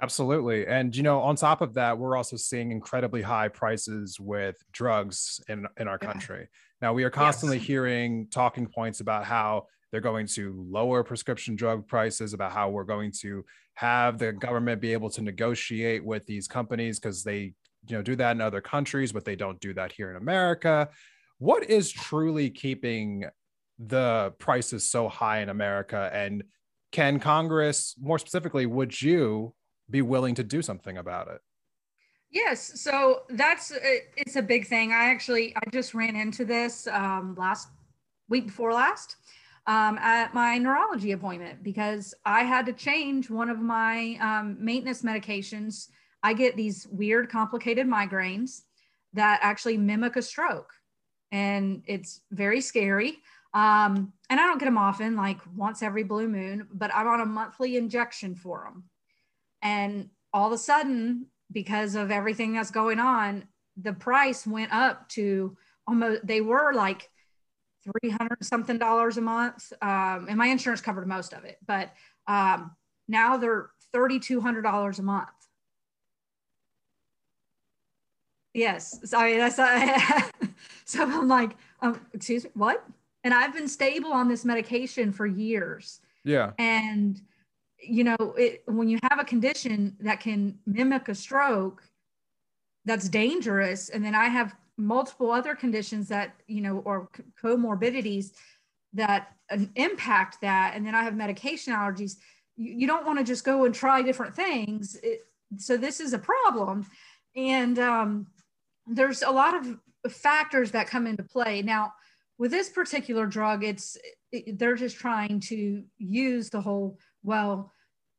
Absolutely. 0.02 0.66
And, 0.66 0.94
you 0.94 1.02
know, 1.02 1.20
on 1.20 1.36
top 1.36 1.60
of 1.60 1.74
that, 1.74 1.96
we're 1.96 2.16
also 2.16 2.36
seeing 2.36 2.72
incredibly 2.72 3.22
high 3.22 3.48
prices 3.48 4.18
with 4.18 4.56
drugs 4.72 5.40
in, 5.48 5.66
in 5.78 5.86
our 5.88 5.98
country. 5.98 6.48
Now, 6.82 6.92
we 6.92 7.04
are 7.04 7.10
constantly 7.10 7.58
yes. 7.58 7.66
hearing 7.66 8.26
talking 8.30 8.66
points 8.66 9.00
about 9.00 9.24
how 9.24 9.66
they're 9.90 10.00
going 10.00 10.26
to 10.26 10.66
lower 10.68 11.04
prescription 11.04 11.54
drug 11.54 11.86
prices, 11.86 12.34
about 12.34 12.52
how 12.52 12.68
we're 12.70 12.84
going 12.84 13.12
to 13.20 13.44
have 13.74 14.18
the 14.18 14.32
government 14.32 14.80
be 14.80 14.92
able 14.92 15.10
to 15.10 15.22
negotiate 15.22 16.04
with 16.04 16.26
these 16.26 16.48
companies 16.48 16.98
because 16.98 17.22
they, 17.22 17.54
you 17.86 17.96
know, 17.96 18.02
do 18.02 18.16
that 18.16 18.32
in 18.32 18.40
other 18.40 18.60
countries, 18.60 19.12
but 19.12 19.24
they 19.24 19.36
don't 19.36 19.60
do 19.60 19.72
that 19.74 19.92
here 19.92 20.10
in 20.10 20.16
America. 20.16 20.88
What 21.38 21.70
is 21.70 21.92
truly 21.92 22.50
keeping 22.50 23.26
the 23.78 24.32
prices 24.38 24.88
so 24.88 25.08
high 25.08 25.40
in 25.40 25.48
America? 25.48 26.10
And 26.12 26.42
can 26.90 27.20
Congress, 27.20 27.94
more 28.00 28.18
specifically, 28.18 28.66
would 28.66 29.00
you 29.00 29.54
be 29.90 30.02
willing 30.02 30.34
to 30.36 30.44
do 30.44 30.62
something 30.62 30.96
about 30.98 31.28
it? 31.28 31.40
Yes, 32.30 32.80
so 32.80 33.22
that's 33.28 33.70
uh, 33.70 33.78
it's 34.16 34.36
a 34.36 34.42
big 34.42 34.66
thing. 34.66 34.92
I 34.92 35.04
actually 35.10 35.54
I 35.56 35.70
just 35.70 35.94
ran 35.94 36.16
into 36.16 36.44
this 36.44 36.88
um, 36.88 37.36
last 37.38 37.68
week 38.28 38.46
before 38.46 38.72
last 38.72 39.16
um, 39.66 39.98
at 39.98 40.34
my 40.34 40.58
neurology 40.58 41.12
appointment 41.12 41.62
because 41.62 42.12
I 42.24 42.42
had 42.42 42.66
to 42.66 42.72
change 42.72 43.30
one 43.30 43.50
of 43.50 43.60
my 43.60 44.18
um, 44.20 44.56
maintenance 44.58 45.02
medications. 45.02 45.88
I 46.24 46.34
get 46.34 46.56
these 46.56 46.88
weird, 46.90 47.30
complicated 47.30 47.86
migraines 47.86 48.62
that 49.12 49.38
actually 49.42 49.76
mimic 49.76 50.16
a 50.16 50.22
stroke, 50.22 50.72
and 51.30 51.82
it's 51.86 52.20
very 52.32 52.60
scary. 52.60 53.18
Um, 53.52 54.12
and 54.28 54.40
I 54.40 54.46
don't 54.46 54.58
get 54.58 54.64
them 54.64 54.78
often, 54.78 55.14
like 55.14 55.38
once 55.54 55.82
every 55.82 56.02
blue 56.02 56.26
moon, 56.26 56.66
but 56.72 56.92
I'm 56.92 57.06
on 57.06 57.20
a 57.20 57.26
monthly 57.26 57.76
injection 57.76 58.34
for 58.34 58.64
them. 58.64 58.84
And 59.64 60.10
all 60.32 60.46
of 60.46 60.52
a 60.52 60.58
sudden, 60.58 61.26
because 61.50 61.96
of 61.96 62.10
everything 62.10 62.52
that's 62.52 62.70
going 62.70 63.00
on, 63.00 63.44
the 63.76 63.92
price 63.92 64.46
went 64.46 64.72
up 64.72 65.08
to 65.10 65.56
almost, 65.88 66.24
they 66.26 66.40
were 66.40 66.72
like 66.74 67.10
300 68.02 68.44
something 68.44 68.78
dollars 68.78 69.16
a 69.16 69.20
month. 69.20 69.72
Um, 69.82 70.26
and 70.28 70.36
my 70.36 70.46
insurance 70.46 70.80
covered 70.80 71.08
most 71.08 71.32
of 71.32 71.44
it, 71.44 71.58
but 71.66 71.92
um, 72.26 72.72
now 73.08 73.36
they're 73.36 73.70
$3,200 73.94 74.98
a 74.98 75.02
month. 75.02 75.28
Yes. 78.52 79.00
Sorry. 79.04 79.36
That's, 79.36 79.58
uh, 79.58 80.20
so 80.84 81.02
I'm 81.02 81.28
like, 81.28 81.56
um, 81.80 82.00
excuse 82.12 82.44
me, 82.44 82.50
what? 82.54 82.84
And 83.24 83.34
I've 83.34 83.52
been 83.52 83.68
stable 83.68 84.12
on 84.12 84.28
this 84.28 84.44
medication 84.44 85.12
for 85.12 85.26
years. 85.26 86.00
Yeah. 86.24 86.52
And 86.58 87.20
you 87.86 88.04
know, 88.04 88.16
it, 88.36 88.62
when 88.66 88.88
you 88.88 88.98
have 89.10 89.18
a 89.18 89.24
condition 89.24 89.96
that 90.00 90.20
can 90.20 90.58
mimic 90.66 91.08
a 91.08 91.14
stroke, 91.14 91.82
that's 92.84 93.08
dangerous. 93.08 93.88
And 93.88 94.04
then 94.04 94.14
I 94.14 94.26
have 94.26 94.54
multiple 94.76 95.30
other 95.30 95.54
conditions 95.54 96.08
that, 96.08 96.34
you 96.46 96.60
know, 96.60 96.78
or 96.84 97.08
comorbidities 97.42 98.32
that 98.92 99.32
impact 99.76 100.40
that. 100.42 100.72
And 100.74 100.86
then 100.86 100.94
I 100.94 101.02
have 101.02 101.16
medication 101.16 101.72
allergies. 101.72 102.16
You, 102.56 102.72
you 102.72 102.86
don't 102.86 103.06
want 103.06 103.18
to 103.18 103.24
just 103.24 103.44
go 103.44 103.64
and 103.64 103.74
try 103.74 104.02
different 104.02 104.34
things. 104.34 104.96
It, 105.02 105.20
so 105.56 105.76
this 105.76 106.00
is 106.00 106.12
a 106.12 106.18
problem. 106.18 106.86
And 107.36 107.78
um, 107.78 108.26
there's 108.86 109.22
a 109.22 109.30
lot 109.30 109.54
of 109.54 109.78
factors 110.12 110.70
that 110.72 110.86
come 110.86 111.06
into 111.06 111.22
play. 111.22 111.62
Now, 111.62 111.92
with 112.38 112.50
this 112.50 112.68
particular 112.68 113.26
drug, 113.26 113.64
it's 113.64 113.96
it, 114.32 114.58
they're 114.58 114.76
just 114.76 114.96
trying 114.96 115.40
to 115.40 115.82
use 115.98 116.50
the 116.50 116.60
whole 116.60 116.98
well 117.24 117.72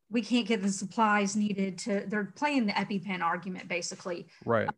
we 0.10 0.22
can't 0.22 0.48
get 0.48 0.62
the 0.62 0.70
supplies 0.70 1.36
needed 1.36 1.78
to 1.78 2.04
they're 2.08 2.32
playing 2.36 2.66
the 2.66 2.74
epipen 2.74 3.22
argument 3.22 3.68
basically. 3.68 4.28
Right. 4.46 4.70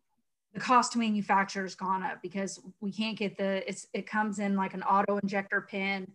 The 0.54 0.60
cost 0.60 0.92
to 0.92 0.98
manufacture 0.98 1.62
has 1.62 1.74
gone 1.74 2.02
up 2.02 2.22
because 2.22 2.60
we 2.80 2.90
can't 2.90 3.16
get 3.16 3.36
the 3.36 3.68
it's 3.68 3.86
it 3.92 4.06
comes 4.06 4.38
in 4.38 4.56
like 4.56 4.74
an 4.74 4.82
auto 4.82 5.18
injector 5.18 5.60
pen 5.60 6.10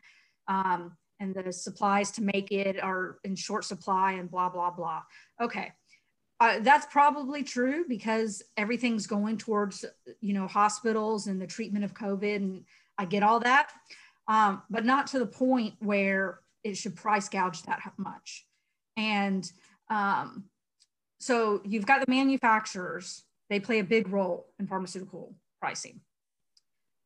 um, 0.47 0.97
and 1.19 1.33
the 1.33 1.53
supplies 1.53 2.11
to 2.11 2.23
make 2.23 2.51
it 2.51 2.81
are 2.81 3.19
in 3.23 3.35
short 3.35 3.65
supply 3.65 4.13
and 4.13 4.29
blah 4.29 4.49
blah 4.49 4.71
blah. 4.71 5.03
Okay. 5.39 5.71
Uh, 6.39 6.59
that's 6.59 6.87
probably 6.87 7.43
true 7.43 7.85
because 7.87 8.41
everything's 8.57 9.07
going 9.07 9.37
towards 9.37 9.85
you 10.19 10.33
know 10.33 10.47
hospitals 10.47 11.27
and 11.27 11.39
the 11.39 11.47
treatment 11.47 11.85
of 11.85 11.93
covid 11.93 12.37
and 12.37 12.65
i 12.97 13.05
get 13.05 13.23
all 13.23 13.39
that. 13.39 13.71
Um, 14.27 14.63
but 14.69 14.85
not 14.85 15.07
to 15.07 15.19
the 15.19 15.25
point 15.25 15.75
where 15.79 16.39
it 16.63 16.77
should 16.77 16.95
price 16.95 17.29
gouge 17.29 17.63
that 17.63 17.79
much 17.97 18.45
and 18.97 19.51
um, 19.89 20.45
so 21.23 21.61
you've 21.63 21.85
got 21.85 22.05
the 22.05 22.11
manufacturers, 22.11 23.23
they 23.49 23.59
play 23.59 23.79
a 23.79 23.83
big 23.83 24.09
role 24.09 24.47
in 24.59 24.67
pharmaceutical 24.67 25.33
pricing. 25.59 26.01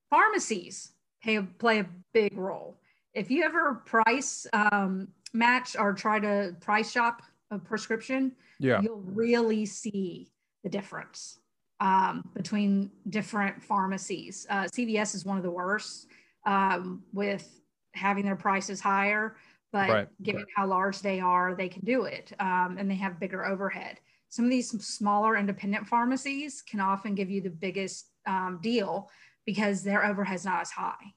Pharmacies 0.09 0.91
pay, 1.21 1.39
play 1.39 1.79
a 1.81 1.85
big 2.13 2.35
role. 2.35 2.79
If 3.13 3.29
you 3.29 3.43
ever 3.43 3.75
price 3.75 4.47
um, 4.53 5.09
match 5.33 5.75
or 5.77 5.93
try 5.93 6.19
to 6.19 6.55
price 6.61 6.91
shop 6.91 7.21
a 7.51 7.59
prescription, 7.59 8.31
yeah. 8.59 8.81
you'll 8.81 9.03
really 9.05 9.67
see 9.67 10.31
the 10.63 10.69
difference 10.69 11.39
um, 11.79 12.23
between 12.33 12.89
different 13.09 13.61
pharmacies. 13.61 14.47
Uh, 14.49 14.63
CVS 14.63 15.13
is 15.13 15.25
one 15.25 15.37
of 15.37 15.43
the 15.43 15.51
worst 15.51 16.07
um, 16.45 17.03
with 17.13 17.61
having 17.93 18.25
their 18.25 18.35
prices 18.35 18.79
higher 18.79 19.35
but 19.71 19.89
right. 19.89 20.07
given 20.21 20.41
right. 20.41 20.51
how 20.55 20.67
large 20.67 20.99
they 20.99 21.19
are, 21.19 21.55
they 21.55 21.69
can 21.69 21.83
do 21.83 22.03
it 22.05 22.31
um, 22.39 22.77
and 22.79 22.89
they 22.89 22.95
have 22.95 23.19
bigger 23.19 23.45
overhead. 23.45 23.99
Some 24.29 24.45
of 24.45 24.51
these 24.51 24.69
smaller 24.85 25.37
independent 25.37 25.87
pharmacies 25.87 26.61
can 26.61 26.79
often 26.79 27.15
give 27.15 27.29
you 27.29 27.41
the 27.41 27.49
biggest 27.49 28.07
um, 28.27 28.59
deal 28.61 29.09
because 29.45 29.83
their 29.83 30.05
overhead 30.05 30.35
is 30.35 30.45
not 30.45 30.61
as 30.61 30.71
high. 30.71 31.13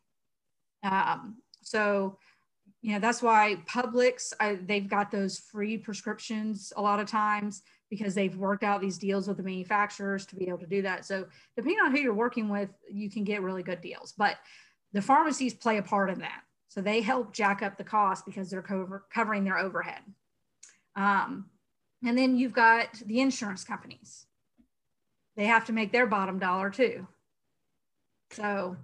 Um, 0.83 1.37
so, 1.63 2.19
you 2.83 2.93
know, 2.93 3.01
that's 3.01 3.23
why 3.23 3.57
Publix, 3.69 4.33
I, 4.41 4.59
they've 4.65 4.89
got 4.89 5.11
those 5.11 5.39
free 5.39 5.77
prescriptions 5.77 6.73
a 6.77 6.83
lot 6.83 7.01
of 7.01 7.07
times 7.07 7.63
because 7.91 8.15
they've 8.15 8.37
worked 8.37 8.63
out 8.63 8.81
these 8.81 8.99
deals 8.99 9.27
with 9.27 9.37
the 9.37 9.43
manufacturers 9.43 10.25
to 10.27 10.37
be 10.37 10.49
able 10.49 10.59
to 10.59 10.67
do 10.67 10.81
that. 10.83 11.05
So, 11.05 11.27
depending 11.57 11.81
on 11.85 11.91
who 11.91 11.99
you're 11.99 12.15
working 12.15 12.49
with, 12.49 12.71
you 12.89 13.11
can 13.11 13.25
get 13.25 13.43
really 13.43 13.65
good 13.65 13.81
deals. 13.81 14.15
But 14.17 14.37
the 14.93 15.03
pharmacies 15.03 15.55
play 15.55 15.79
a 15.79 15.83
part 15.83 16.09
in 16.09 16.21
that. 16.21 16.43
So 16.71 16.81
they 16.81 17.01
help 17.01 17.33
jack 17.33 17.63
up 17.63 17.77
the 17.77 17.85
cost 17.85 18.25
because 18.25 18.49
they're 18.49 18.63
cover, 18.63 19.05
covering 19.13 19.43
their 19.43 19.59
overhead. 19.59 20.03
Um, 20.95 21.47
and 22.07 22.17
then 22.17 22.37
you've 22.37 22.53
got 22.53 22.95
the 23.05 23.21
insurance 23.21 23.65
companies. 23.65 24.27
They 25.37 25.47
have 25.47 25.65
to 25.67 25.73
make 25.73 25.91
their 25.91 26.07
bottom 26.07 26.39
dollar 26.39 26.71
too. 26.71 27.09
So 28.31 28.77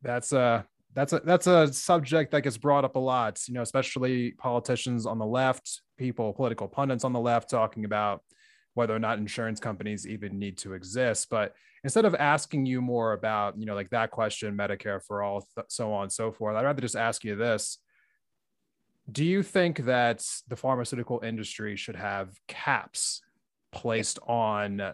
that's 0.00 0.32
a 0.32 0.66
that's 0.94 1.12
a 1.12 1.20
that's 1.20 1.46
a 1.46 1.70
subject 1.70 2.30
that 2.30 2.44
gets 2.44 2.56
brought 2.56 2.86
up 2.86 2.96
a 2.96 2.98
lot, 2.98 3.46
you 3.46 3.52
know, 3.52 3.62
especially 3.62 4.30
politicians 4.32 5.04
on 5.04 5.18
the 5.18 5.26
left, 5.26 5.82
people, 5.98 6.32
political 6.32 6.66
pundits 6.66 7.04
on 7.04 7.12
the 7.12 7.20
left 7.20 7.50
talking 7.50 7.84
about 7.84 8.22
whether 8.78 8.94
or 8.94 9.00
not 9.00 9.18
insurance 9.18 9.58
companies 9.58 10.06
even 10.06 10.38
need 10.38 10.56
to 10.56 10.72
exist. 10.72 11.26
But 11.28 11.52
instead 11.82 12.04
of 12.04 12.14
asking 12.14 12.64
you 12.64 12.80
more 12.80 13.12
about, 13.12 13.58
you 13.58 13.66
know, 13.66 13.74
like 13.74 13.90
that 13.90 14.12
question, 14.12 14.56
Medicare 14.56 15.02
for 15.04 15.20
all, 15.20 15.40
th- 15.56 15.66
so 15.68 15.92
on 15.92 16.04
and 16.04 16.12
so 16.12 16.30
forth, 16.30 16.54
I'd 16.54 16.64
rather 16.64 16.80
just 16.80 16.94
ask 16.94 17.24
you 17.24 17.34
this. 17.34 17.78
Do 19.10 19.24
you 19.24 19.42
think 19.42 19.86
that 19.86 20.24
the 20.46 20.54
pharmaceutical 20.54 21.18
industry 21.24 21.74
should 21.74 21.96
have 21.96 22.28
caps 22.46 23.20
placed 23.72 24.20
on 24.28 24.92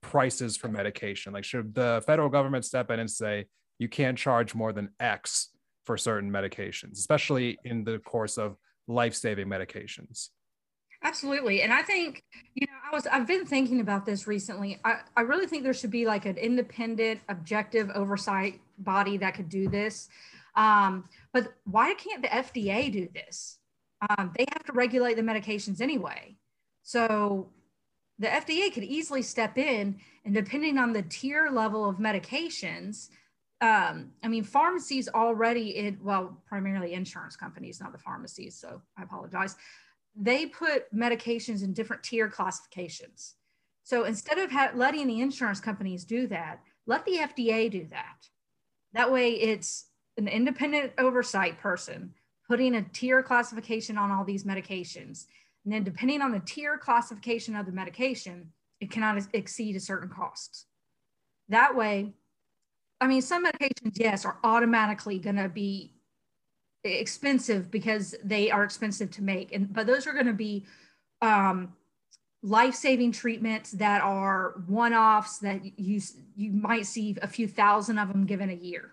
prices 0.00 0.56
for 0.56 0.66
medication? 0.66 1.32
Like, 1.32 1.44
should 1.44 1.76
the 1.76 2.02
federal 2.04 2.28
government 2.28 2.64
step 2.64 2.90
in 2.90 2.98
and 2.98 3.08
say, 3.08 3.46
you 3.78 3.88
can't 3.88 4.18
charge 4.18 4.52
more 4.52 4.72
than 4.72 4.88
X 4.98 5.50
for 5.84 5.96
certain 5.96 6.28
medications, 6.28 6.94
especially 6.94 7.56
in 7.62 7.84
the 7.84 8.00
course 8.00 8.36
of 8.36 8.56
life 8.88 9.14
saving 9.14 9.46
medications? 9.46 10.30
Absolutely. 11.04 11.62
And 11.62 11.72
I 11.72 11.82
think, 11.82 12.22
you 12.54 12.66
know, 12.66 12.78
I 12.90 12.94
was 12.94 13.06
I've 13.06 13.26
been 13.26 13.44
thinking 13.44 13.80
about 13.80 14.06
this 14.06 14.26
recently. 14.26 14.78
I, 14.84 15.00
I 15.16 15.22
really 15.22 15.46
think 15.46 15.64
there 15.64 15.74
should 15.74 15.90
be 15.90 16.06
like 16.06 16.26
an 16.26 16.36
independent, 16.36 17.20
objective 17.28 17.90
oversight 17.94 18.60
body 18.78 19.16
that 19.18 19.34
could 19.34 19.48
do 19.48 19.68
this. 19.68 20.08
Um, 20.54 21.08
but 21.32 21.54
why 21.64 21.94
can't 21.94 22.22
the 22.22 22.28
FDA 22.28 22.92
do 22.92 23.08
this? 23.12 23.58
Um, 24.10 24.32
they 24.36 24.46
have 24.52 24.64
to 24.64 24.72
regulate 24.72 25.14
the 25.14 25.22
medications 25.22 25.80
anyway. 25.80 26.36
So 26.82 27.50
the 28.18 28.28
FDA 28.28 28.72
could 28.72 28.84
easily 28.84 29.22
step 29.22 29.58
in 29.58 29.98
and 30.24 30.34
depending 30.34 30.78
on 30.78 30.92
the 30.92 31.02
tier 31.02 31.48
level 31.50 31.88
of 31.88 31.96
medications, 31.96 33.08
um, 33.60 34.10
I 34.22 34.28
mean, 34.28 34.44
pharmacies 34.44 35.08
already, 35.08 35.70
in, 35.70 35.98
well, 36.02 36.36
primarily 36.46 36.94
insurance 36.94 37.36
companies, 37.36 37.80
not 37.80 37.92
the 37.92 37.98
pharmacies. 37.98 38.56
So 38.56 38.82
I 38.98 39.02
apologize 39.04 39.56
they 40.14 40.46
put 40.46 40.92
medications 40.94 41.62
in 41.62 41.72
different 41.72 42.02
tier 42.02 42.28
classifications. 42.28 43.34
So 43.82 44.04
instead 44.04 44.38
of 44.38 44.50
ha- 44.50 44.72
letting 44.74 45.06
the 45.06 45.20
insurance 45.20 45.60
companies 45.60 46.04
do 46.04 46.26
that, 46.28 46.60
let 46.86 47.04
the 47.04 47.18
FDA 47.18 47.70
do 47.70 47.86
that. 47.90 48.28
That 48.92 49.10
way, 49.10 49.32
it's 49.32 49.86
an 50.16 50.28
independent 50.28 50.92
oversight 50.98 51.58
person 51.58 52.12
putting 52.48 52.74
a 52.74 52.82
tier 52.82 53.22
classification 53.22 53.96
on 53.96 54.10
all 54.10 54.24
these 54.24 54.44
medications. 54.44 55.26
And 55.64 55.72
then, 55.72 55.84
depending 55.84 56.20
on 56.20 56.32
the 56.32 56.40
tier 56.40 56.76
classification 56.76 57.56
of 57.56 57.66
the 57.66 57.72
medication, 57.72 58.52
it 58.80 58.90
cannot 58.90 59.22
exceed 59.32 59.76
a 59.76 59.80
certain 59.80 60.08
cost. 60.08 60.66
That 61.48 61.76
way, 61.76 62.12
I 63.00 63.06
mean, 63.06 63.22
some 63.22 63.44
medications, 63.46 63.92
yes, 63.94 64.24
are 64.24 64.38
automatically 64.44 65.18
going 65.18 65.36
to 65.36 65.48
be 65.48 65.91
expensive 66.84 67.70
because 67.70 68.14
they 68.24 68.50
are 68.50 68.64
expensive 68.64 69.10
to 69.10 69.22
make 69.22 69.52
and 69.52 69.72
but 69.72 69.86
those 69.86 70.06
are 70.06 70.12
going 70.12 70.26
to 70.26 70.32
be 70.32 70.66
um, 71.20 71.72
life-saving 72.42 73.12
treatments 73.12 73.70
that 73.72 74.02
are 74.02 74.62
one-offs 74.66 75.38
that 75.38 75.60
you 75.78 76.00
you 76.34 76.50
might 76.52 76.86
see 76.86 77.16
a 77.22 77.28
few 77.28 77.46
thousand 77.46 77.98
of 77.98 78.08
them 78.08 78.26
given 78.26 78.50
a 78.50 78.54
year 78.54 78.90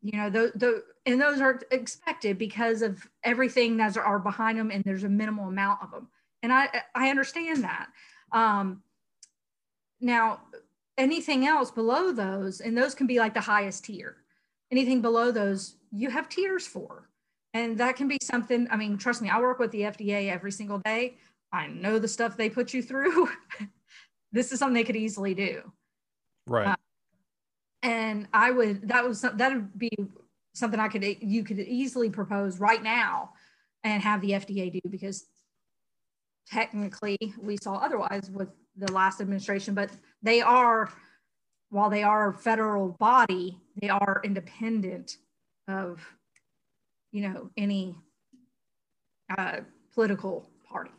you 0.00 0.16
know 0.16 0.30
the, 0.30 0.52
the 0.54 0.84
and 1.06 1.20
those 1.20 1.40
are 1.40 1.60
expected 1.72 2.38
because 2.38 2.82
of 2.82 3.08
everything 3.24 3.76
that 3.76 3.96
are 3.96 4.20
behind 4.20 4.58
them 4.58 4.70
and 4.70 4.84
there's 4.84 5.04
a 5.04 5.08
minimal 5.08 5.48
amount 5.48 5.82
of 5.82 5.90
them 5.90 6.08
and 6.42 6.52
i 6.52 6.68
i 6.94 7.10
understand 7.10 7.64
that 7.64 7.88
um, 8.30 8.82
now 10.00 10.40
anything 10.98 11.46
else 11.46 11.70
below 11.70 12.12
those, 12.12 12.60
and 12.60 12.76
those 12.76 12.94
can 12.94 13.06
be 13.06 13.18
like 13.18 13.32
the 13.32 13.40
highest 13.40 13.84
tier. 13.84 14.16
Anything 14.70 15.00
below 15.00 15.30
those, 15.30 15.76
you 15.92 16.10
have 16.10 16.28
tiers 16.28 16.66
for. 16.66 17.07
And 17.54 17.78
that 17.78 17.96
can 17.96 18.08
be 18.08 18.18
something, 18.22 18.68
I 18.70 18.76
mean, 18.76 18.98
trust 18.98 19.22
me, 19.22 19.30
I 19.30 19.40
work 19.40 19.58
with 19.58 19.70
the 19.70 19.82
FDA 19.82 20.30
every 20.30 20.52
single 20.52 20.78
day. 20.78 21.16
I 21.52 21.66
know 21.66 21.98
the 21.98 22.08
stuff 22.08 22.36
they 22.36 22.50
put 22.50 22.74
you 22.74 22.82
through. 22.82 23.28
this 24.32 24.52
is 24.52 24.58
something 24.58 24.74
they 24.74 24.84
could 24.84 24.96
easily 24.96 25.34
do. 25.34 25.62
Right. 26.46 26.68
Uh, 26.68 26.76
and 27.82 28.28
I 28.34 28.50
would, 28.50 28.88
that 28.88 29.06
was, 29.06 29.22
that 29.22 29.52
would 29.52 29.78
be 29.78 29.90
something 30.54 30.78
I 30.78 30.88
could, 30.88 31.04
you 31.22 31.44
could 31.44 31.60
easily 31.60 32.10
propose 32.10 32.60
right 32.60 32.82
now 32.82 33.30
and 33.82 34.02
have 34.02 34.20
the 34.20 34.32
FDA 34.32 34.72
do 34.72 34.80
because 34.90 35.26
technically 36.50 37.16
we 37.40 37.56
saw 37.56 37.74
otherwise 37.74 38.30
with 38.30 38.48
the 38.76 38.92
last 38.92 39.20
administration, 39.20 39.74
but 39.74 39.90
they 40.22 40.42
are, 40.42 40.90
while 41.70 41.88
they 41.88 42.02
are 42.02 42.30
a 42.30 42.34
federal 42.34 42.88
body, 42.88 43.58
they 43.80 43.88
are 43.88 44.20
independent 44.24 45.16
of, 45.66 46.04
you 47.12 47.28
know, 47.28 47.50
any 47.56 47.96
uh, 49.36 49.58
political 49.94 50.50
party. 50.68 50.90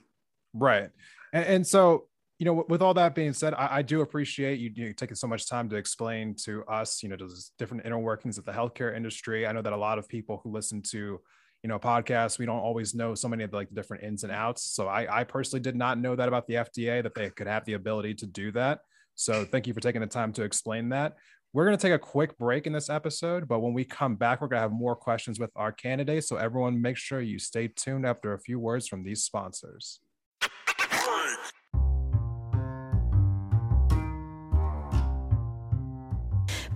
Right. 0.54 0.90
And, 1.34 1.46
and, 1.46 1.68
so, 1.68 2.08
you 2.40 2.46
know, 2.46 2.66
with 2.68 2.82
all 2.82 2.94
that 2.96 3.16
being 3.16 3.34
said, 3.34 3.54
I, 3.54 3.78
I 3.78 3.82
do 3.82 4.02
appreciate 4.02 4.60
you, 4.60 4.72
you, 4.74 4.94
taking 4.94 5.16
so 5.16 5.28
much 5.28 5.48
time 5.48 5.70
to 5.70 5.76
explain 5.76 6.36
to 6.46 6.64
us, 6.66 7.04
you 7.04 7.10
know, 7.10 7.18
those 7.18 7.52
different 7.60 7.86
inner 7.86 8.00
workings 8.00 8.38
of 8.38 8.46
the 8.46 8.52
healthcare 8.52 8.96
industry. 8.96 9.46
I 9.46 9.52
know 9.52 9.62
that 9.62 9.74
a 9.74 9.78
lot 9.78 10.00
of 10.00 10.08
people 10.08 10.40
who 10.44 10.52
listen 10.52 10.82
to 10.92 11.20
you 11.64 11.68
know 11.68 11.78
podcasts 11.78 12.40
we 12.40 12.46
don't 12.46 12.60
always 12.60 12.96
know 12.96 13.14
so 13.14 13.28
many 13.28 13.44
of 13.44 13.52
the, 13.52 13.58
like 13.58 13.70
the 13.70 13.76
different 13.76 14.04
ins 14.04 14.24
and 14.24 14.32
outs 14.32 14.64
so 14.64 14.88
I, 14.88 15.20
I 15.20 15.24
personally 15.24 15.62
did 15.62 15.76
not 15.76 15.98
know 16.00 16.16
that 16.16 16.28
about 16.28 16.48
the 16.48 16.56
fda 16.56 17.04
that 17.04 17.14
they 17.16 17.30
could 17.30 17.48
have 17.48 17.66
the 17.66 17.74
ability 17.74 18.14
to 18.16 18.26
do 18.26 18.52
that 18.54 18.80
so 19.16 19.44
thank 19.44 19.68
you 19.68 19.74
for 19.74 19.82
taking 19.82 20.02
the 20.02 20.08
time 20.08 20.32
to 20.34 20.44
explain 20.44 20.90
that 20.90 21.16
we're 21.54 21.66
going 21.66 21.78
to 21.78 21.82
take 21.82 21.94
a 21.94 22.00
quick 22.00 22.38
break 22.38 22.68
in 22.68 22.74
this 22.74 22.90
episode 22.90 23.48
but 23.48 23.60
when 23.60 23.74
we 23.74 23.84
come 23.84 24.16
back 24.16 24.42
we're 24.42 24.48
going 24.48 24.58
to 24.58 24.62
have 24.62 24.72
more 24.72 24.96
questions 24.96 25.40
with 25.40 25.52
our 25.56 25.72
candidates 25.72 26.28
so 26.28 26.38
everyone 26.38 26.82
make 26.82 26.98
sure 26.98 27.22
you 27.22 27.40
stay 27.40 27.68
tuned 27.68 28.06
after 28.06 28.34
a 28.34 28.40
few 28.40 28.60
words 28.60 28.88
from 28.88 29.04
these 29.04 29.24
sponsors 29.24 30.00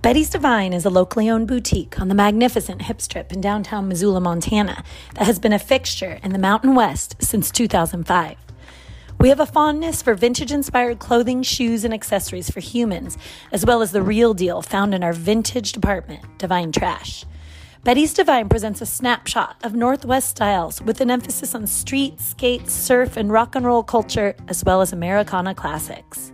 Betty's 0.02 0.30
Divine 0.30 0.74
is 0.74 0.84
a 0.84 0.90
locally 0.90 1.30
owned 1.30 1.48
boutique 1.48 1.98
on 1.98 2.10
the 2.10 2.16
magnificent 2.16 2.82
Hip 2.82 3.00
Strip 3.00 3.32
in 3.32 3.40
downtown 3.40 3.88
Missoula, 3.88 4.20
Montana, 4.20 4.84
that 5.16 5.26
has 5.28 5.40
been 5.40 5.54
a 5.54 5.60
fixture 5.60 6.20
in 6.22 6.34
the 6.34 6.40
Mountain 6.40 6.76
West 6.76 7.16
since 7.22 7.50
2005. 7.50 8.36
We 9.24 9.30
have 9.30 9.40
a 9.40 9.46
fondness 9.46 10.02
for 10.02 10.16
vintage 10.16 10.52
inspired 10.52 11.00
clothing, 11.00 11.44
shoes, 11.44 11.86
and 11.86 11.94
accessories 11.94 12.52
for 12.52 12.60
humans, 12.60 13.18
as 13.54 13.66
well 13.66 13.82
as 13.82 13.94
the 13.94 14.02
real 14.02 14.34
deal 14.34 14.62
found 14.62 14.94
in 14.94 15.02
our 15.02 15.14
vintage 15.14 15.72
department, 15.72 16.26
Divine 16.40 16.74
Trash. 16.74 17.24
Betty's 17.86 18.14
Divine 18.14 18.50
presents 18.50 18.82
a 18.82 18.86
snapshot 18.86 19.56
of 19.64 19.76
Northwest 19.76 20.28
styles 20.28 20.82
with 20.82 21.00
an 21.00 21.10
emphasis 21.10 21.56
on 21.56 21.68
street, 21.68 22.20
skate, 22.20 22.70
surf, 22.70 23.16
and 23.16 23.32
rock 23.32 23.56
and 23.56 23.66
roll 23.66 23.82
culture, 23.82 24.36
as 24.50 24.62
well 24.66 24.82
as 24.82 24.92
Americana 24.92 25.56
classics. 25.56 26.34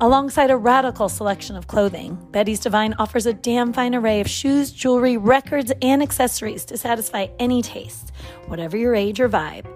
Alongside 0.00 0.50
a 0.50 0.56
radical 0.56 1.10
selection 1.10 1.54
of 1.54 1.66
clothing, 1.66 2.16
Betty's 2.30 2.60
Divine 2.60 2.94
offers 2.94 3.26
a 3.26 3.34
damn 3.34 3.74
fine 3.74 3.94
array 3.94 4.22
of 4.22 4.26
shoes, 4.30 4.72
jewelry, 4.72 5.18
records, 5.18 5.70
and 5.82 6.02
accessories 6.02 6.64
to 6.64 6.78
satisfy 6.78 7.26
any 7.38 7.60
taste, 7.60 8.10
whatever 8.46 8.78
your 8.78 8.94
age 8.94 9.20
or 9.20 9.28
vibe. 9.28 9.66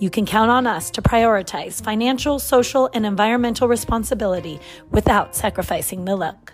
You 0.00 0.10
can 0.10 0.26
count 0.26 0.50
on 0.50 0.66
us 0.66 0.90
to 0.90 1.02
prioritize 1.02 1.82
financial, 1.82 2.38
social, 2.38 2.90
and 2.94 3.06
environmental 3.06 3.68
responsibility 3.68 4.60
without 4.90 5.36
sacrificing 5.36 6.04
the 6.04 6.16
look. 6.16 6.52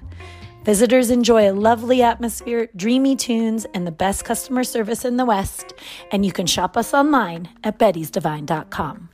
Visitors 0.64 1.11
enjoy 1.11 1.50
a 1.50 1.54
lovely 1.54 2.02
atmosphere, 2.02 2.68
dreamy 2.76 3.16
tunes, 3.16 3.64
and 3.73 3.87
the 3.87 3.90
best 3.90 4.26
customer 4.26 4.62
service 4.62 5.06
in 5.06 5.16
the 5.16 5.25
West. 5.25 5.73
And 6.12 6.26
you 6.26 6.32
can 6.32 6.47
shop 6.47 6.76
us 6.76 6.93
online 6.93 7.49
at 7.64 7.78
bettysdivine.com. 7.78 9.08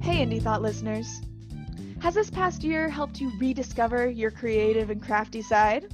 Hey, 0.00 0.24
Indie 0.24 0.40
Thought 0.40 0.62
listeners. 0.62 1.20
Has 2.00 2.14
this 2.14 2.30
past 2.30 2.64
year 2.64 2.88
helped 2.88 3.20
you 3.20 3.30
rediscover 3.38 4.08
your 4.08 4.30
creative 4.30 4.88
and 4.88 5.02
crafty 5.02 5.42
side? 5.42 5.92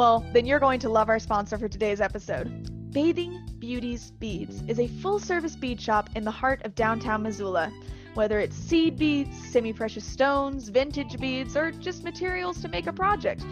Well, 0.00 0.24
then 0.32 0.46
you're 0.46 0.60
going 0.60 0.80
to 0.80 0.88
love 0.88 1.10
our 1.10 1.18
sponsor 1.18 1.58
for 1.58 1.68
today's 1.68 2.00
episode. 2.00 2.90
Bathing 2.90 3.38
Beauties 3.58 4.12
Beads 4.12 4.62
is 4.66 4.80
a 4.80 4.86
full 4.86 5.18
service 5.18 5.54
bead 5.54 5.78
shop 5.78 6.08
in 6.16 6.24
the 6.24 6.30
heart 6.30 6.64
of 6.64 6.74
downtown 6.74 7.22
Missoula. 7.22 7.70
Whether 8.14 8.40
it's 8.40 8.56
seed 8.56 8.96
beads, 8.96 9.36
semi 9.50 9.74
precious 9.74 10.06
stones, 10.06 10.70
vintage 10.70 11.20
beads, 11.20 11.54
or 11.54 11.70
just 11.70 12.02
materials 12.02 12.62
to 12.62 12.68
make 12.68 12.86
a 12.86 12.94
project, 12.94 13.44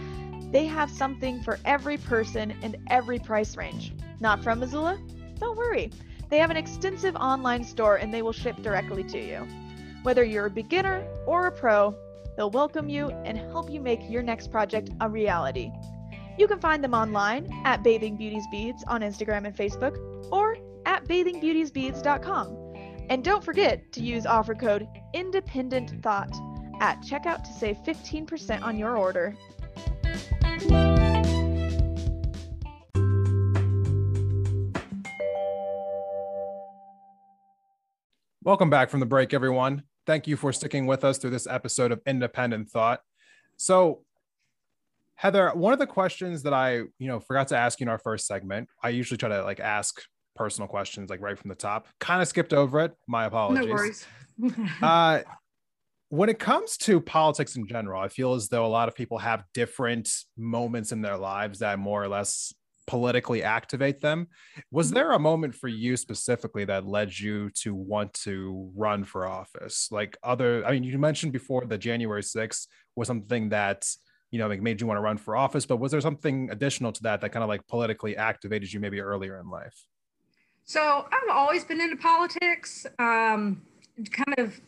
they 0.51 0.65
have 0.65 0.91
something 0.91 1.43
for 1.43 1.59
every 1.67 1.99
person 1.99 2.57
and 2.63 2.79
every 2.89 3.19
price 3.19 3.55
range. 3.55 3.93
Not 4.19 4.43
from 4.43 4.61
Missoula? 4.61 4.99
Don't 5.39 5.59
worry. 5.59 5.91
They 6.31 6.39
have 6.39 6.51
an 6.51 6.57
extensive 6.57 7.15
online 7.17 7.63
store 7.63 7.97
and 7.97 8.11
they 8.11 8.23
will 8.23 8.33
ship 8.33 8.57
directly 8.63 9.05
to 9.05 9.19
you. 9.19 9.47
Whether 10.03 10.25
you're 10.25 10.47
a 10.47 10.51
beginner 10.51 11.07
or 11.27 11.49
a 11.49 11.53
pro, 11.53 11.95
they'll 12.39 12.49
welcome 12.49 12.89
you 12.89 13.11
and 13.27 13.37
help 13.37 13.71
you 13.71 13.81
make 13.81 14.01
your 14.09 14.23
next 14.23 14.51
project 14.51 14.89
a 15.03 15.11
reality. 15.11 15.71
You 16.39 16.47
can 16.47 16.61
find 16.61 16.85
them 16.85 16.95
online 16.95 17.51
at 17.65 17.83
Bathing 17.83 18.17
Beauties 18.17 18.47
Beads 18.49 18.85
on 18.87 19.01
Instagram 19.01 19.45
and 19.45 19.57
Facebook 19.57 19.99
or 20.31 20.57
at 20.87 21.05
bathingbeautiesbeads.com. 21.07 22.75
And 23.11 23.25
don't 23.25 23.43
forget 23.43 23.91
to 23.91 24.01
use 24.01 24.25
offer 24.25 24.55
code 24.55 24.87
Independent 25.15 26.01
Thought 26.01 26.31
at 26.81 27.03
checkout 27.03 27.43
to 27.43 27.53
save 27.53 27.79
15% 27.79 28.63
on 28.63 28.79
your 28.79 28.97
order. 28.97 29.37
Welcome 38.45 38.71
back 38.71 38.91
from 38.91 39.01
the 39.01 39.07
break, 39.07 39.35
everyone. 39.35 39.83
Thank 40.07 40.29
you 40.29 40.37
for 40.37 40.53
sticking 40.53 40.87
with 40.87 41.03
us 41.03 41.19
through 41.19 41.31
this 41.31 41.49
episode 41.49 41.91
of 41.91 42.01
Independent 42.07 42.71
Thought. 42.71 43.01
So, 43.57 44.05
Heather, 45.19 45.51
one 45.53 45.73
of 45.73 45.81
the 45.81 45.87
questions 45.87 46.45
that 46.45 46.55
I, 46.55 46.77
you 46.77 47.09
know, 47.09 47.19
forgot 47.19 47.49
to 47.49 47.57
ask 47.57 47.81
you 47.81 47.85
in 47.85 47.89
our 47.89 47.99
first 47.99 48.29
segment, 48.29 48.69
I 48.85 48.91
usually 48.91 49.19
try 49.19 49.29
to 49.29 49.43
like 49.43 49.59
ask 49.59 50.01
personal 50.37 50.69
questions 50.69 51.11
like 51.11 51.21
right 51.21 51.37
from 51.37 51.49
the 51.49 51.57
top. 51.57 51.89
Kind 51.99 52.23
of 52.23 52.29
skipped 52.29 52.55
over 52.55 52.79
it. 52.81 52.93
My 53.09 53.25
apologies. 53.25 53.67
No 53.67 53.73
worries. 53.73 54.07
uh, 54.83 55.21
when 56.11 56.29
it 56.29 56.39
comes 56.39 56.77
to 56.79 57.01
politics 57.01 57.57
in 57.57 57.67
general, 57.67 58.01
I 58.01 58.07
feel 58.07 58.35
as 58.35 58.49
though 58.49 58.65
a 58.65 58.69
lot 58.69 58.87
of 58.87 58.95
people 58.95 59.19
have 59.19 59.43
different 59.55 60.09
moments 60.37 60.93
in 60.93 61.03
their 61.03 61.17
lives 61.17 61.59
that 61.59 61.81
more 61.81 62.01
or 62.01 62.09
less 62.09 62.55
politically 62.87 63.43
activate 63.43 64.01
them. 64.01 64.29
Was 64.71 64.87
mm-hmm. 64.87 64.95
there 64.95 65.13
a 65.13 65.19
moment 65.19 65.57
for 65.57 65.67
you 65.67 65.97
specifically 65.97 66.65
that 66.67 66.87
led 66.87 67.19
you 67.19 67.51
to 67.63 67.75
want 67.75 68.15
to 68.23 68.71
run 68.77 69.03
for 69.03 69.27
office? 69.27 69.89
Like 69.91 70.17
other, 70.23 70.65
I 70.65 70.71
mean, 70.71 70.85
you 70.85 70.97
mentioned 70.97 71.33
before 71.33 71.67
that 71.67 71.79
January 71.79 72.23
6th 72.23 72.69
was 72.95 73.09
something 73.09 73.49
that, 73.49 73.85
you 74.31 74.39
know, 74.39 74.49
like 74.49 74.61
made 74.61 74.81
you 74.81 74.87
want 74.87 74.99
to 74.99 75.03
run 75.03 75.17
for 75.17 75.37
office, 75.37 75.67
but 75.67 75.77
was 75.77 75.93
there 75.93 76.01
something 76.01 76.51
additional 76.51 76.93
to 76.93 77.03
that 77.05 77.21
that 77.21 77.31
kind 77.31 77.43
of 77.43 77.49
like 77.49 77.67
politically 77.67 78.17
activated 78.17 78.73
you 78.73 78.81
maybe 78.81 79.01
earlier 79.01 79.39
in 79.41 79.49
life? 79.49 79.87
So 80.65 81.07
I've 81.11 81.35
always 81.35 81.65
been 81.65 81.81
into 81.81 81.97
politics, 81.97 82.87
um, 82.99 83.63
kind 84.13 84.35
of 84.39 84.61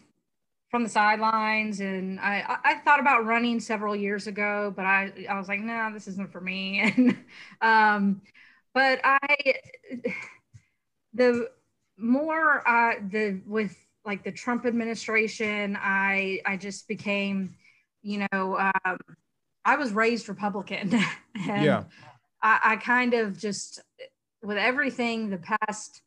from 0.70 0.84
the 0.84 0.88
sidelines 0.88 1.80
and 1.80 2.20
I, 2.20 2.58
I 2.64 2.74
thought 2.76 3.00
about 3.00 3.26
running 3.26 3.58
several 3.58 3.96
years 3.96 4.28
ago 4.28 4.72
but 4.74 4.86
i 4.86 5.12
i 5.28 5.36
was 5.36 5.48
like 5.48 5.60
no 5.60 5.72
nah, 5.72 5.90
this 5.90 6.06
isn't 6.06 6.30
for 6.30 6.40
me 6.40 6.80
and 6.96 7.18
um 7.60 8.22
but 8.72 9.00
i 9.02 9.18
the 11.12 11.50
more 11.98 12.66
uh 12.68 12.94
the 13.10 13.40
with 13.46 13.76
like 14.04 14.22
the 14.22 14.30
trump 14.30 14.64
administration 14.64 15.76
i 15.80 16.40
i 16.46 16.56
just 16.56 16.86
became 16.86 17.56
you 18.02 18.26
know 18.30 18.56
um 18.58 18.96
i 19.64 19.76
was 19.76 19.92
raised 19.92 20.28
republican 20.28 20.92
and 21.48 21.64
yeah 21.64 21.84
I, 22.42 22.60
I 22.64 22.76
kind 22.76 23.14
of 23.14 23.38
just 23.38 23.80
with 24.42 24.56
everything 24.56 25.30
the 25.30 25.38
past 25.38 26.02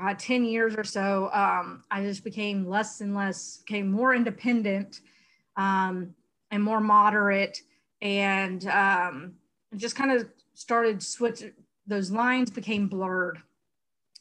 uh, 0.00 0.14
10 0.14 0.44
years 0.44 0.74
or 0.76 0.84
so, 0.84 1.30
um, 1.32 1.82
I 1.90 2.02
just 2.02 2.22
became 2.22 2.68
less 2.68 3.00
and 3.00 3.14
less, 3.14 3.62
became 3.66 3.90
more 3.90 4.14
independent 4.14 5.00
um, 5.56 6.14
and 6.50 6.62
more 6.62 6.80
moderate, 6.80 7.60
and 8.00 8.64
um, 8.68 9.34
just 9.76 9.96
kind 9.96 10.12
of 10.12 10.28
started 10.54 11.02
switch. 11.02 11.42
Those 11.86 12.10
lines 12.10 12.50
became 12.50 12.86
blurred, 12.86 13.38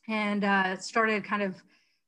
and 0.07 0.43
uh, 0.43 0.77
started 0.77 1.23
kind 1.23 1.43
of 1.43 1.55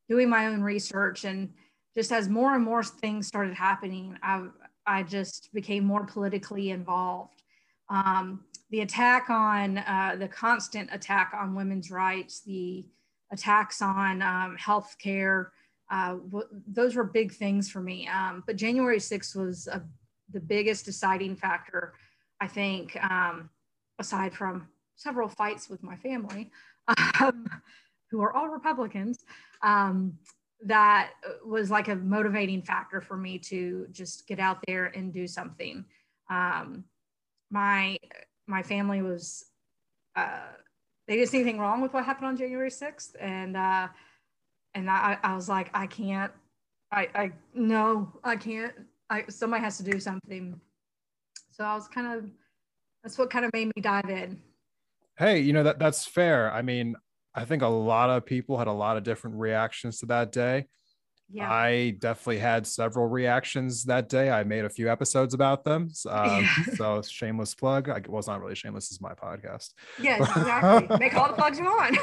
doing 0.09 0.29
my 0.29 0.47
own 0.47 0.61
research. 0.61 1.25
And 1.25 1.53
just 1.95 2.11
as 2.11 2.27
more 2.27 2.55
and 2.55 2.63
more 2.63 2.83
things 2.83 3.27
started 3.27 3.53
happening, 3.53 4.17
I 4.23 4.47
I 4.89 5.03
just 5.03 5.53
became 5.53 5.83
more 5.83 6.03
politically 6.03 6.71
involved. 6.71 7.43
Um, 7.89 8.43
the 8.71 8.81
attack 8.81 9.29
on 9.29 9.77
uh, 9.77 10.15
the 10.17 10.27
constant 10.27 10.89
attack 10.91 11.31
on 11.39 11.53
women's 11.53 11.91
rights, 11.91 12.41
the 12.41 12.85
attacks 13.31 13.83
on 13.83 14.23
um, 14.23 14.57
healthcare. 14.59 15.49
Uh, 15.91 16.15
w- 16.15 16.47
those 16.67 16.95
were 16.95 17.03
big 17.03 17.31
things 17.31 17.69
for 17.69 17.81
me. 17.81 18.07
Um, 18.07 18.43
but 18.47 18.55
January 18.55 18.97
6th 18.97 19.35
was 19.35 19.67
a, 19.67 19.83
the 20.31 20.39
biggest 20.39 20.85
deciding 20.85 21.35
factor, 21.35 21.93
I 22.41 22.47
think, 22.47 22.97
um, 23.03 23.51
aside 23.99 24.33
from 24.33 24.67
several 24.95 25.27
fights 25.27 25.69
with 25.69 25.83
my 25.83 25.97
family, 25.97 26.49
um, 27.19 27.47
who 28.09 28.21
are 28.21 28.33
all 28.35 28.49
Republicans. 28.49 29.23
That 30.65 31.11
was 31.45 31.71
like 31.71 31.87
a 31.87 31.95
motivating 31.95 32.61
factor 32.61 33.01
for 33.01 33.15
me 33.15 33.39
to 33.39 33.87
just 33.91 34.27
get 34.27 34.39
out 34.39 34.57
there 34.67 34.85
and 34.85 35.13
do 35.13 35.25
something. 35.27 35.85
Um, 36.29 36.83
my 37.49 37.97
my 38.47 38.63
family 38.63 39.01
was 39.01 39.45
uh, 40.15 40.39
they 41.09 41.15
didn't 41.15 41.29
see 41.29 41.39
anything 41.39 41.59
wrong 41.59 41.81
with 41.81 41.91
what 41.91 42.05
happened 42.05 42.27
on 42.27 42.37
January 42.37 42.69
6th. 42.69 43.15
And, 43.19 43.57
uh, 43.57 43.87
and 44.75 44.89
I, 44.89 45.17
I 45.23 45.33
was 45.33 45.49
like, 45.49 45.71
I 45.73 45.87
can't, 45.87 46.31
I, 46.91 47.07
I, 47.15 47.31
no, 47.55 48.13
I 48.23 48.35
can't, 48.35 48.73
I, 49.09 49.25
somebody 49.27 49.63
has 49.63 49.77
to 49.77 49.83
do 49.83 49.99
something. 49.99 50.61
So 51.49 51.63
I 51.63 51.73
was 51.73 51.87
kind 51.87 52.15
of, 52.15 52.29
that's 53.01 53.17
what 53.17 53.31
kind 53.31 53.43
of 53.43 53.51
made 53.53 53.71
me 53.75 53.81
dive 53.81 54.09
in. 54.09 54.39
Hey, 55.17 55.39
you 55.39 55.51
know, 55.51 55.63
that 55.63 55.79
that's 55.79 56.05
fair. 56.05 56.51
I 56.53 56.61
mean, 56.61 56.95
I 57.39 57.45
think 57.45 57.61
a 57.61 57.67
lot 57.67 58.09
of 58.09 58.25
people 58.25 58.57
had 58.57 58.67
a 58.67 58.73
lot 58.73 58.97
of 58.97 59.03
different 59.03 59.37
reactions 59.37 59.99
to 59.99 60.07
that 60.07 60.33
day. 60.33 60.65
Yeah. 61.31 61.49
I 61.49 61.91
definitely 61.99 62.39
had 62.39 62.67
several 62.67 63.07
reactions 63.07 63.85
that 63.85 64.09
day. 64.09 64.29
I 64.29 64.43
made 64.43 64.65
a 64.65 64.69
few 64.69 64.91
episodes 64.91 65.33
about 65.33 65.63
them. 65.63 65.89
Um, 66.09 66.41
yeah. 66.41 66.75
So 66.75 67.01
shameless 67.01 67.55
plug. 67.55 67.87
I 67.87 68.01
was 68.07 68.27
well, 68.27 68.35
not 68.35 68.41
really 68.41 68.55
shameless. 68.55 68.91
Is 68.91 68.99
my 68.99 69.13
podcast. 69.13 69.73
Yeah, 70.01 70.17
exactly. 70.19 70.97
Make 70.97 71.13
all 71.13 71.27
the 71.27 71.33
plugs 71.33 71.59
you 71.59 71.65
want. 71.65 71.97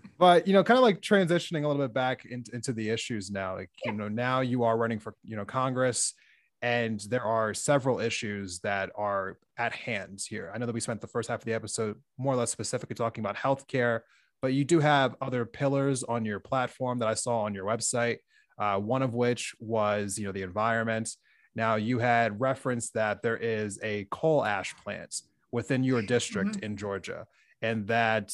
but 0.18 0.46
you 0.46 0.52
know, 0.52 0.62
kind 0.62 0.78
of 0.78 0.82
like 0.82 1.00
transitioning 1.00 1.64
a 1.64 1.68
little 1.68 1.82
bit 1.82 1.94
back 1.94 2.24
in, 2.24 2.44
into 2.52 2.72
the 2.72 2.90
issues 2.90 3.30
now. 3.30 3.56
Like 3.56 3.70
yeah. 3.84 3.90
you 3.90 3.98
know, 3.98 4.08
now 4.08 4.42
you 4.42 4.64
are 4.64 4.76
running 4.76 5.00
for 5.00 5.14
you 5.24 5.34
know 5.34 5.44
Congress, 5.44 6.14
and 6.60 7.00
there 7.08 7.24
are 7.24 7.54
several 7.54 8.00
issues 8.00 8.60
that 8.60 8.90
are 8.94 9.38
at 9.56 9.72
hand 9.72 10.22
here. 10.28 10.52
I 10.54 10.58
know 10.58 10.66
that 10.66 10.74
we 10.74 10.80
spent 10.80 11.00
the 11.00 11.06
first 11.06 11.28
half 11.28 11.40
of 11.40 11.44
the 11.46 11.54
episode 11.54 11.96
more 12.18 12.34
or 12.34 12.36
less 12.36 12.50
specifically 12.50 12.94
talking 12.94 13.24
about 13.24 13.36
healthcare, 13.36 14.00
but 14.42 14.52
you 14.52 14.64
do 14.64 14.80
have 14.80 15.16
other 15.22 15.46
pillars 15.46 16.02
on 16.02 16.24
your 16.24 16.40
platform 16.40 16.98
that 16.98 17.08
I 17.08 17.14
saw 17.14 17.40
on 17.42 17.54
your 17.54 17.64
website 17.64 18.18
uh, 18.58 18.78
one 18.78 19.02
of 19.02 19.14
which 19.14 19.54
was 19.58 20.18
you 20.18 20.26
know 20.26 20.32
the 20.32 20.42
environment. 20.42 21.10
Now 21.54 21.74
you 21.76 21.98
had 21.98 22.40
referenced 22.40 22.94
that 22.94 23.22
there 23.22 23.36
is 23.36 23.78
a 23.82 24.06
coal 24.10 24.44
ash 24.44 24.74
plant 24.76 25.14
within 25.50 25.84
your 25.84 26.00
district 26.02 26.52
mm-hmm. 26.52 26.64
in 26.64 26.76
Georgia, 26.76 27.26
and 27.60 27.86
that 27.88 28.32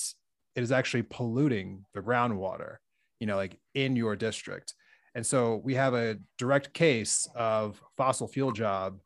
it 0.54 0.62
is 0.62 0.72
actually 0.72 1.02
polluting 1.02 1.84
the 1.94 2.00
groundwater, 2.00 2.76
you 3.20 3.26
know, 3.26 3.36
like 3.36 3.58
in 3.74 3.96
your 3.96 4.16
district. 4.16 4.74
And 5.14 5.24
so 5.24 5.60
we 5.64 5.74
have 5.74 5.94
a 5.94 6.18
direct 6.36 6.74
case 6.74 7.28
of 7.34 7.80
fossil 7.96 8.28
fuel 8.28 8.52
job 8.52 8.98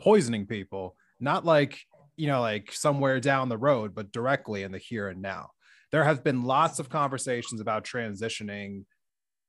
poisoning 0.00 0.46
people, 0.46 0.96
not 1.20 1.44
like, 1.46 1.80
you 2.16 2.26
know, 2.26 2.40
like 2.40 2.72
somewhere 2.72 3.20
down 3.20 3.48
the 3.48 3.56
road, 3.56 3.94
but 3.94 4.12
directly 4.12 4.64
in 4.64 4.72
the 4.72 4.78
here 4.78 5.08
and 5.08 5.22
now. 5.22 5.50
There 5.94 6.02
have 6.02 6.24
been 6.24 6.42
lots 6.42 6.80
of 6.80 6.88
conversations 6.88 7.60
about 7.60 7.84
transitioning 7.84 8.82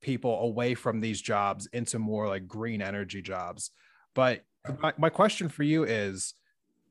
people 0.03 0.41
away 0.41 0.75
from 0.75 0.99
these 0.99 1.19
jobs 1.19 1.67
into 1.73 1.97
more 1.97 2.27
like 2.27 2.47
green 2.47 2.83
energy 2.83 3.23
jobs. 3.23 3.71
But 4.13 4.43
my, 4.79 4.93
my 4.95 5.09
question 5.09 5.49
for 5.49 5.63
you 5.63 5.85
is 5.85 6.35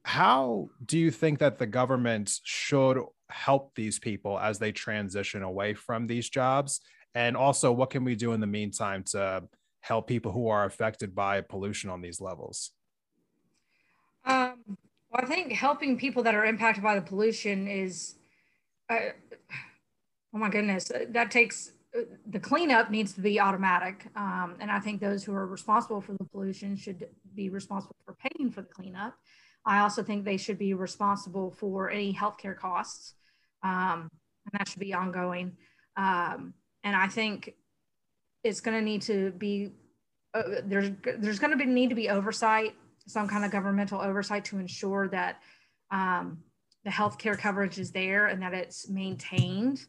how 0.02 0.70
do 0.84 0.98
you 0.98 1.12
think 1.12 1.38
that 1.38 1.58
the 1.58 1.68
government 1.68 2.32
should 2.42 2.98
help 3.28 3.76
these 3.76 4.00
people 4.00 4.40
as 4.40 4.58
they 4.58 4.72
transition 4.72 5.44
away 5.44 5.74
from 5.74 6.08
these 6.08 6.28
jobs? 6.28 6.80
And 7.14 7.36
also, 7.36 7.70
what 7.70 7.90
can 7.90 8.02
we 8.02 8.16
do 8.16 8.32
in 8.32 8.40
the 8.40 8.48
meantime 8.48 9.04
to 9.12 9.44
help 9.82 10.08
people 10.08 10.32
who 10.32 10.48
are 10.48 10.64
affected 10.64 11.14
by 11.14 11.40
pollution 11.42 11.90
on 11.90 12.02
these 12.02 12.20
levels? 12.20 12.72
Um, 14.24 14.56
well, 14.66 15.22
I 15.22 15.26
think 15.26 15.52
helping 15.52 15.96
people 15.96 16.24
that 16.24 16.34
are 16.34 16.44
impacted 16.44 16.82
by 16.82 16.96
the 16.96 17.02
pollution 17.02 17.68
is, 17.68 18.16
uh, 18.90 18.98
oh 20.34 20.38
my 20.38 20.48
goodness, 20.48 20.90
that 21.08 21.30
takes 21.30 21.72
the 22.26 22.40
cleanup 22.40 22.90
needs 22.90 23.12
to 23.12 23.20
be 23.20 23.38
automatic. 23.38 24.06
Um, 24.16 24.56
and 24.60 24.70
I 24.70 24.80
think 24.80 25.00
those 25.00 25.22
who 25.22 25.32
are 25.32 25.46
responsible 25.46 26.00
for 26.00 26.12
the 26.14 26.24
pollution 26.24 26.76
should 26.76 27.06
be 27.34 27.50
responsible 27.50 27.94
for 28.04 28.14
paying 28.14 28.50
for 28.50 28.62
the 28.62 28.68
cleanup. 28.68 29.14
I 29.64 29.80
also 29.80 30.02
think 30.02 30.24
they 30.24 30.36
should 30.36 30.58
be 30.58 30.74
responsible 30.74 31.52
for 31.52 31.90
any 31.90 32.12
healthcare 32.12 32.56
costs. 32.56 33.14
Um, 33.62 34.10
and 34.44 34.58
that 34.58 34.68
should 34.68 34.80
be 34.80 34.92
ongoing. 34.92 35.56
Um, 35.96 36.54
and 36.82 36.94
I 36.96 37.06
think 37.06 37.54
it's 38.42 38.60
going 38.60 38.76
to 38.76 38.84
need 38.84 39.02
to 39.02 39.30
be, 39.32 39.70
uh, 40.34 40.42
there's, 40.64 40.90
there's 41.18 41.38
going 41.38 41.52
to 41.52 41.56
be 41.56 41.64
need 41.64 41.88
to 41.90 41.94
be 41.94 42.10
oversight, 42.10 42.74
some 43.06 43.28
kind 43.28 43.44
of 43.44 43.50
governmental 43.50 44.00
oversight 44.00 44.44
to 44.46 44.58
ensure 44.58 45.08
that 45.08 45.40
um, 45.90 46.38
the 46.84 46.90
healthcare 46.90 47.38
coverage 47.38 47.78
is 47.78 47.90
there 47.90 48.26
and 48.26 48.42
that 48.42 48.54
it's 48.54 48.88
maintained 48.88 49.86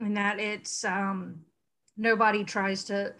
and 0.00 0.16
that 0.16 0.38
it's 0.38 0.84
um, 0.84 1.40
nobody 1.96 2.44
tries 2.44 2.84
to 2.84 3.12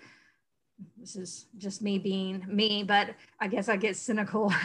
this 0.99 1.15
is 1.15 1.47
just 1.59 1.83
me 1.83 1.99
being 1.99 2.43
me 2.49 2.83
but 2.83 3.11
i 3.39 3.47
guess 3.47 3.69
i 3.69 3.77
get 3.77 3.97
cynical. 3.97 4.53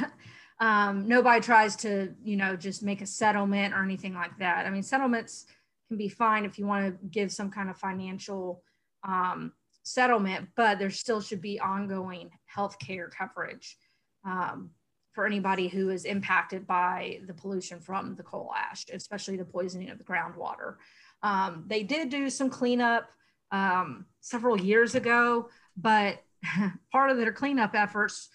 Um, 0.60 1.08
nobody 1.08 1.42
tries 1.42 1.76
to 1.78 2.14
you 2.24 2.38
know 2.38 2.56
just 2.56 2.82
make 2.82 3.02
a 3.02 3.06
settlement 3.06 3.74
or 3.74 3.84
anything 3.84 4.14
like 4.14 4.38
that. 4.40 4.66
I 4.66 4.70
mean 4.70 4.84
settlements 4.84 5.48
can 5.90 5.98
be 5.98 6.08
fine 6.08 6.46
if 6.46 6.58
you 6.58 6.66
want 6.66 6.86
to 6.86 7.08
give 7.08 7.32
some 7.32 7.52
kind 7.52 7.70
of 7.70 7.78
financial 7.78 8.64
um, 9.06 9.52
settlement 9.84 10.48
but 10.56 10.80
there 10.80 10.90
still 10.90 11.20
should 11.20 11.42
be 11.42 11.60
ongoing 11.60 12.32
health 12.46 12.80
care 12.80 13.10
coverage. 13.10 13.78
Um, 14.24 14.70
for 15.16 15.26
anybody 15.26 15.68
who 15.68 15.90
is 15.90 16.06
impacted 16.06 16.68
by 16.68 17.20
the 17.26 17.34
pollution 17.34 17.80
from 17.80 18.16
the 18.16 18.24
coal 18.24 18.52
ash 18.56 18.86
especially 18.94 19.38
the 19.38 19.46
poisoning 19.46 19.90
of 19.90 19.98
the 19.98 20.04
groundwater 20.04 20.76
um, 21.24 21.64
they 21.68 21.82
did 21.82 22.10
do 22.10 22.30
some 22.30 22.52
cleanup 22.52 23.10
um, 23.52 24.06
several 24.22 24.60
years 24.60 24.96
ago, 24.96 25.50
but 25.78 26.22
part 26.92 27.10
of 27.10 27.18
their 27.18 27.34
cleanup 27.34 27.74
efforts 27.74 28.30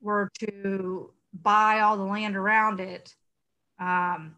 were 0.00 0.30
to 0.38 1.12
buy 1.42 1.80
all 1.80 1.96
the 1.96 2.02
land 2.02 2.36
around 2.36 2.80
it 2.80 3.14
um, 3.78 4.34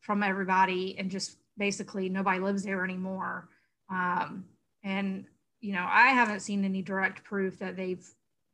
from 0.00 0.22
everybody 0.22 0.96
and 0.98 1.10
just 1.10 1.36
basically 1.58 2.08
nobody 2.08 2.40
lives 2.40 2.62
there 2.62 2.84
anymore. 2.84 3.48
Um, 3.90 4.44
and, 4.84 5.24
you 5.60 5.72
know, 5.72 5.86
I 5.88 6.08
haven't 6.08 6.40
seen 6.40 6.64
any 6.64 6.82
direct 6.82 7.24
proof 7.24 7.58
that 7.58 7.76
they've 7.76 8.06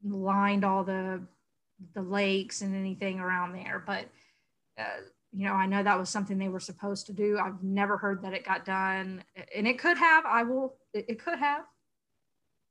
lined 0.03 0.65
all 0.65 0.85
the 0.85 1.21
the 1.95 2.03
lakes 2.03 2.63
and 2.63 2.75
anything 2.75 3.21
around 3.21 3.53
there, 3.53 3.83
but 3.87 4.07
uh, 4.79 5.01
you 5.33 5.47
know, 5.47 5.53
I 5.53 5.67
know 5.67 5.83
that 5.83 5.99
was 5.99 6.09
something 6.09 6.39
they 6.39 6.49
were 6.49 6.61
supposed 6.61 7.07
to 7.07 7.13
do. 7.13 7.39
I've 7.39 7.63
never 7.63 7.97
heard 7.99 8.23
that 8.23 8.33
it 8.33 8.45
got 8.45 8.65
done, 8.65 9.23
and 9.55 9.67
it 9.67 9.79
could 9.79 9.99
have. 9.99 10.25
I 10.25 10.43
will. 10.45 10.77
It, 10.95 11.07
it 11.09 11.23
could 11.23 11.39
have. 11.39 11.65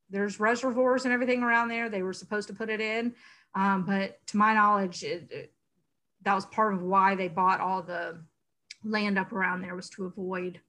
There's 0.09 0.39
reservoirs 0.39 1.05
and 1.05 1.13
everything 1.13 1.43
around 1.43 1.67
there. 1.67 1.89
They 1.89 2.03
were 2.03 2.13
supposed 2.13 2.47
to 2.47 2.53
put 2.53 2.69
it 2.69 2.81
in, 2.81 3.13
um, 3.53 3.85
but 3.85 4.25
to 4.27 4.37
my 4.37 4.53
knowledge, 4.53 5.03
it, 5.03 5.27
it, 5.31 5.53
that 6.23 6.33
was 6.33 6.45
part 6.47 6.73
of 6.73 6.81
why 6.81 7.15
they 7.15 7.27
bought 7.27 7.59
all 7.59 7.81
the 7.81 8.19
land 8.83 9.17
up 9.17 9.31
around 9.31 9.61
there 9.61 9.75
was 9.75 9.89
to 9.91 10.05
avoid 10.05 10.59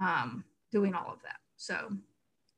um, 0.00 0.44
doing 0.72 0.94
all 0.94 1.12
of 1.12 1.22
that. 1.22 1.36
So, 1.56 1.90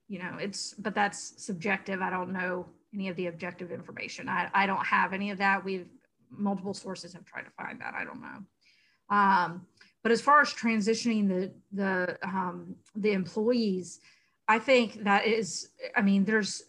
you 0.08 0.18
know, 0.18 0.36
it's 0.38 0.74
but 0.74 0.94
that's 0.94 1.44
subjective. 1.44 2.00
I 2.00 2.10
don't 2.10 2.32
know 2.32 2.66
any 2.94 3.08
of 3.08 3.16
the 3.16 3.26
objective 3.26 3.70
information. 3.72 4.28
I, 4.28 4.50
I 4.54 4.66
don't 4.66 4.84
have 4.84 5.12
any 5.12 5.30
of 5.30 5.38
that. 5.38 5.64
We've 5.64 5.88
multiple 6.30 6.74
sources 6.74 7.12
have 7.12 7.24
tried 7.24 7.42
to 7.42 7.50
find 7.50 7.80
that. 7.80 7.94
I 7.94 8.04
don't 8.04 8.20
know. 8.20 9.14
Um, 9.14 9.66
but 10.02 10.12
as 10.12 10.20
far 10.20 10.40
as 10.40 10.52
transitioning 10.52 11.28
the 11.28 11.52
the 11.72 12.18
um, 12.22 12.74
the 12.96 13.12
employees, 13.12 14.00
I 14.48 14.58
think 14.58 15.04
that 15.04 15.26
is, 15.26 15.70
I 15.96 16.02
mean, 16.02 16.24
there's 16.24 16.62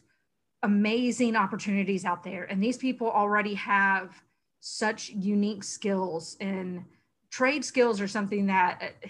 amazing 0.62 1.36
opportunities 1.36 2.06
out 2.06 2.24
there, 2.24 2.44
and 2.44 2.62
these 2.62 2.78
people 2.78 3.10
already 3.10 3.56
have 3.56 4.22
such 4.60 5.10
unique 5.10 5.64
skills 5.64 6.38
and 6.40 6.86
trade 7.32 7.66
skills 7.66 8.00
are 8.00 8.08
something 8.08 8.46
that 8.46 8.80
uh, 8.82 9.08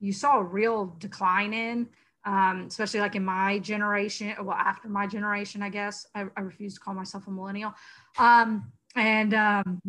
you 0.00 0.12
saw 0.12 0.38
a 0.38 0.42
real 0.42 0.96
decline 0.98 1.52
in 1.52 1.86
um, 2.26 2.66
especially 2.68 3.00
like 3.00 3.14
in 3.14 3.24
my 3.24 3.58
generation 3.60 4.34
well 4.42 4.56
after 4.56 4.88
my 4.88 5.06
generation 5.06 5.62
i 5.62 5.70
guess 5.70 6.06
i, 6.14 6.26
I 6.36 6.40
refuse 6.42 6.74
to 6.74 6.80
call 6.80 6.92
myself 6.92 7.26
a 7.26 7.30
millennial 7.30 7.72
um, 8.18 8.70
and 8.94 9.34
um, 9.34 9.80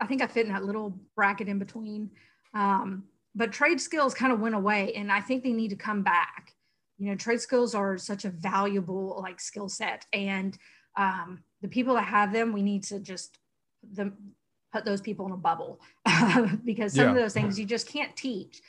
I 0.00 0.06
think 0.06 0.22
I 0.22 0.26
fit 0.26 0.46
in 0.46 0.52
that 0.52 0.64
little 0.64 0.98
bracket 1.14 1.48
in 1.48 1.58
between. 1.58 2.10
Um, 2.54 3.04
but 3.34 3.52
trade 3.52 3.80
skills 3.80 4.14
kind 4.14 4.32
of 4.32 4.40
went 4.40 4.54
away, 4.54 4.92
and 4.94 5.10
I 5.10 5.20
think 5.20 5.42
they 5.42 5.52
need 5.52 5.70
to 5.70 5.76
come 5.76 6.02
back. 6.02 6.52
You 6.98 7.08
know, 7.08 7.16
trade 7.16 7.40
skills 7.40 7.74
are 7.74 7.96
such 7.98 8.24
a 8.24 8.30
valuable 8.30 9.18
like 9.22 9.40
skill 9.40 9.68
set, 9.68 10.06
and 10.12 10.56
um, 10.96 11.42
the 11.62 11.68
people 11.68 11.94
that 11.94 12.04
have 12.04 12.32
them, 12.32 12.52
we 12.52 12.62
need 12.62 12.84
to 12.84 13.00
just 13.00 13.38
the, 13.92 14.12
put 14.72 14.84
those 14.84 15.00
people 15.00 15.26
in 15.26 15.32
a 15.32 15.36
bubble 15.36 15.80
because 16.64 16.92
some 16.92 17.06
yeah. 17.06 17.10
of 17.10 17.16
those 17.16 17.32
things 17.32 17.58
you 17.58 17.64
just 17.64 17.88
can't 17.88 18.14
teach. 18.16 18.60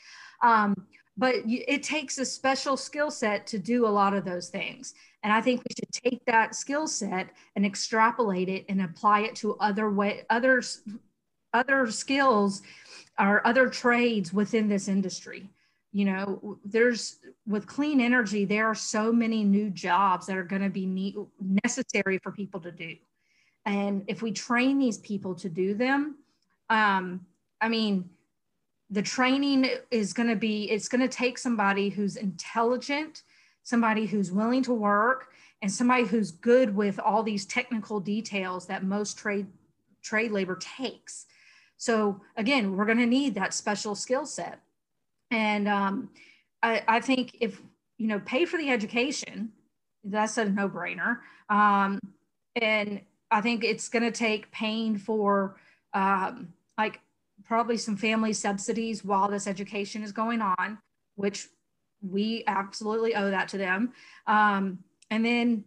Um, 0.41 0.87
but 1.15 1.35
it 1.45 1.83
takes 1.83 2.17
a 2.17 2.25
special 2.25 2.75
skill 2.75 3.11
set 3.11 3.45
to 3.47 3.59
do 3.59 3.85
a 3.85 3.87
lot 3.87 4.13
of 4.13 4.25
those 4.25 4.49
things. 4.49 4.95
And 5.21 5.31
I 5.31 5.41
think 5.41 5.61
we 5.61 5.75
should 5.75 5.91
take 5.91 6.25
that 6.25 6.55
skill 6.55 6.87
set 6.87 7.29
and 7.55 7.65
extrapolate 7.65 8.49
it 8.49 8.65
and 8.67 8.81
apply 8.81 9.21
it 9.21 9.35
to 9.37 9.55
other 9.59 9.89
way, 9.89 10.23
others, 10.29 10.81
other 11.53 11.89
skills 11.91 12.61
or 13.19 13.45
other 13.45 13.69
trades 13.69 14.33
within 14.33 14.67
this 14.67 14.87
industry. 14.87 15.49
You 15.91 16.05
know, 16.05 16.57
there's 16.65 17.19
with 17.45 17.67
clean 17.67 18.01
energy, 18.01 18.45
there 18.45 18.65
are 18.65 18.75
so 18.75 19.13
many 19.13 19.43
new 19.43 19.69
jobs 19.69 20.25
that 20.25 20.37
are 20.37 20.43
going 20.43 20.63
to 20.63 20.69
be 20.69 20.87
need, 20.87 21.15
necessary 21.39 22.17
for 22.17 22.31
people 22.31 22.59
to 22.61 22.71
do. 22.71 22.95
And 23.65 24.03
if 24.07 24.23
we 24.23 24.31
train 24.31 24.79
these 24.79 24.97
people 24.97 25.35
to 25.35 25.47
do 25.47 25.75
them, 25.75 26.17
um, 26.69 27.25
I 27.61 27.69
mean, 27.69 28.09
the 28.93 29.01
training 29.01 29.69
is 29.89 30.13
going 30.13 30.29
to 30.29 30.35
be 30.35 30.69
it's 30.69 30.87
going 30.87 31.01
to 31.01 31.07
take 31.07 31.37
somebody 31.37 31.89
who's 31.89 32.15
intelligent 32.15 33.23
somebody 33.63 34.05
who's 34.05 34.31
willing 34.31 34.61
to 34.61 34.73
work 34.73 35.29
and 35.61 35.71
somebody 35.71 36.03
who's 36.03 36.31
good 36.31 36.75
with 36.75 36.99
all 36.99 37.23
these 37.23 37.45
technical 37.45 37.99
details 37.99 38.67
that 38.67 38.83
most 38.83 39.17
trade 39.17 39.47
trade 40.01 40.31
labor 40.31 40.57
takes. 40.57 41.25
So 41.77 42.21
again 42.37 42.75
we're 42.77 42.85
going 42.85 42.99
to 42.99 43.05
need 43.05 43.35
that 43.35 43.53
special 43.53 43.95
skill 43.95 44.25
set. 44.25 44.59
And 45.31 45.67
um, 45.67 46.09
I, 46.61 46.83
I, 46.87 46.99
think 46.99 47.37
if 47.39 47.59
you 47.97 48.07
know 48.07 48.19
pay 48.19 48.45
for 48.45 48.57
the 48.57 48.69
education 48.69 49.51
that's 50.03 50.37
a 50.37 50.45
no-brainer. 50.45 51.19
Um, 51.49 51.99
and 52.61 53.01
i 53.31 53.41
think 53.41 53.63
it's 53.63 53.89
going 53.89 54.03
to 54.03 54.11
take 54.11 54.51
paying 54.51 54.97
for 54.97 55.55
um, 55.93 56.53
like 56.77 56.99
probably 57.45 57.77
some 57.77 57.97
family 57.97 58.33
subsidies 58.33 59.03
while 59.03 59.29
this 59.29 59.47
education 59.47 60.03
is 60.03 60.11
going 60.11 60.41
on, 60.41 60.77
which 61.15 61.47
we 62.01 62.43
absolutely 62.47 63.15
owe 63.15 63.29
that 63.29 63.47
to 63.49 63.57
them. 63.57 63.93
Um, 64.27 64.79
and 65.09 65.25
then 65.25 65.65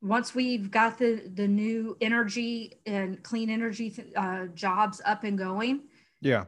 once 0.00 0.34
we've 0.34 0.70
got 0.70 0.98
the 0.98 1.30
the 1.34 1.46
new 1.46 1.96
energy 2.00 2.80
and 2.86 3.22
clean 3.22 3.48
energy 3.50 3.94
uh, 4.16 4.46
jobs 4.46 5.00
up 5.04 5.24
and 5.24 5.38
going, 5.38 5.82
yeah, 6.20 6.44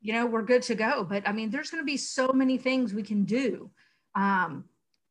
you 0.00 0.12
know 0.12 0.26
we're 0.26 0.42
good 0.42 0.62
to 0.62 0.74
go. 0.74 1.04
But 1.04 1.26
I 1.26 1.32
mean, 1.32 1.50
there's 1.50 1.70
going 1.70 1.82
to 1.82 1.86
be 1.86 1.96
so 1.96 2.32
many 2.32 2.58
things 2.58 2.92
we 2.92 3.02
can 3.02 3.24
do 3.24 3.70
um, 4.14 4.64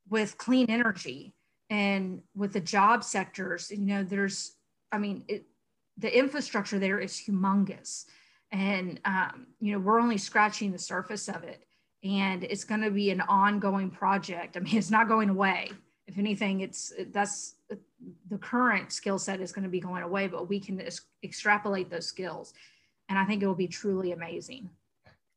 with 0.09 0.37
clean 0.37 0.67
energy 0.69 1.33
and 1.69 2.21
with 2.35 2.53
the 2.53 2.61
job 2.61 3.03
sectors. 3.03 3.71
You 3.71 3.79
know, 3.79 4.03
there's, 4.03 4.55
I 4.91 4.99
mean, 4.99 5.23
it, 5.27 5.45
the 5.97 6.15
infrastructure 6.15 6.77
there 6.77 6.99
is 6.99 7.13
humongous 7.13 8.05
and 8.53 9.01
um, 9.03 9.47
you 9.59 9.73
know 9.73 9.79
we're 9.79 9.99
only 9.99 10.17
scratching 10.17 10.71
the 10.71 10.79
surface 10.79 11.27
of 11.27 11.43
it. 11.43 11.65
And 12.03 12.43
it's 12.43 12.65
going 12.65 12.81
to 12.81 12.91
be 12.91 13.11
an 13.11 13.21
ongoing 13.21 13.89
project. 13.89 14.55
I 14.55 14.61
mean 14.61 14.77
it's 14.77 14.91
not 14.91 15.09
going 15.09 15.29
away. 15.29 15.71
If 16.07 16.17
anything 16.17 16.61
it's 16.61 16.93
that's 17.11 17.55
the 18.29 18.37
current 18.37 18.91
skill 18.91 19.17
set 19.17 19.41
is 19.41 19.51
going 19.51 19.63
to 19.63 19.69
be 19.69 19.79
going 19.79 20.03
away 20.03 20.27
but 20.27 20.49
we 20.49 20.59
can 20.59 20.81
extrapolate 21.23 21.89
those 21.89 22.05
skills. 22.05 22.53
And 23.09 23.19
i 23.19 23.25
think 23.25 23.43
it 23.43 23.47
will 23.47 23.55
be 23.55 23.67
truly 23.67 24.11
amazing. 24.11 24.69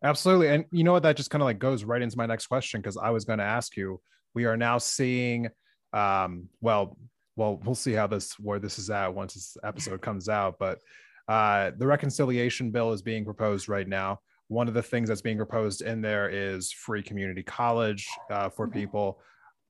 Absolutely. 0.02 0.48
And 0.48 0.66
you 0.70 0.84
know 0.84 0.92
what? 0.92 1.02
That 1.02 1.16
just 1.16 1.30
kind 1.30 1.42
of 1.42 1.46
like 1.46 1.58
goes 1.58 1.82
right 1.82 2.02
into 2.02 2.18
my 2.18 2.26
next 2.26 2.46
question 2.46 2.80
because 2.80 2.96
i 2.96 3.10
was 3.10 3.24
going 3.24 3.38
to 3.38 3.44
ask 3.44 3.76
you. 3.76 4.00
We 4.34 4.44
are 4.44 4.56
now 4.56 4.78
seeing 4.78 5.48
um 5.92 6.48
well 6.60 6.98
well 7.36 7.60
we'll 7.64 7.74
see 7.74 7.92
how 7.92 8.06
this 8.06 8.38
where 8.38 8.58
this 8.58 8.78
is 8.78 8.90
at 8.90 9.14
once 9.14 9.34
this 9.34 9.56
episode 9.62 10.02
comes 10.02 10.28
out 10.28 10.56
but 10.58 10.80
uh, 11.28 11.72
the 11.76 11.86
reconciliation 11.86 12.70
bill 12.70 12.92
is 12.92 13.02
being 13.02 13.24
proposed 13.24 13.68
right 13.68 13.88
now. 13.88 14.20
One 14.48 14.68
of 14.68 14.74
the 14.74 14.82
things 14.82 15.08
that's 15.08 15.22
being 15.22 15.36
proposed 15.36 15.82
in 15.82 16.00
there 16.00 16.28
is 16.28 16.70
free 16.70 17.02
community 17.02 17.42
college 17.42 18.06
uh, 18.30 18.48
for 18.48 18.68
people. 18.68 19.18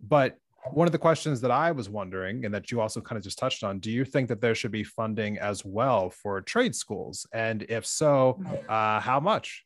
But 0.07 0.39
one 0.73 0.87
of 0.87 0.93
the 0.93 0.99
questions 0.99 1.41
that 1.41 1.51
I 1.51 1.71
was 1.73 1.89
wondering, 1.89 2.45
and 2.45 2.53
that 2.53 2.71
you 2.71 2.81
also 2.81 3.01
kind 3.01 3.17
of 3.17 3.23
just 3.25 3.39
touched 3.39 3.65
on, 3.65 3.79
do 3.79 3.91
you 3.91 4.05
think 4.05 4.29
that 4.29 4.41
there 4.41 4.55
should 4.55 4.73
be 4.73 4.85
funding 4.85 5.39
as 5.39 5.65
well 5.65 6.11
for 6.11 6.41
trade 6.43 6.75
schools? 6.75 7.27
And 7.33 7.63
if 7.69 7.87
so, 7.87 8.39
mm-hmm. 8.41 8.55
uh, 8.69 9.01
how 9.01 9.21
much? 9.21 9.65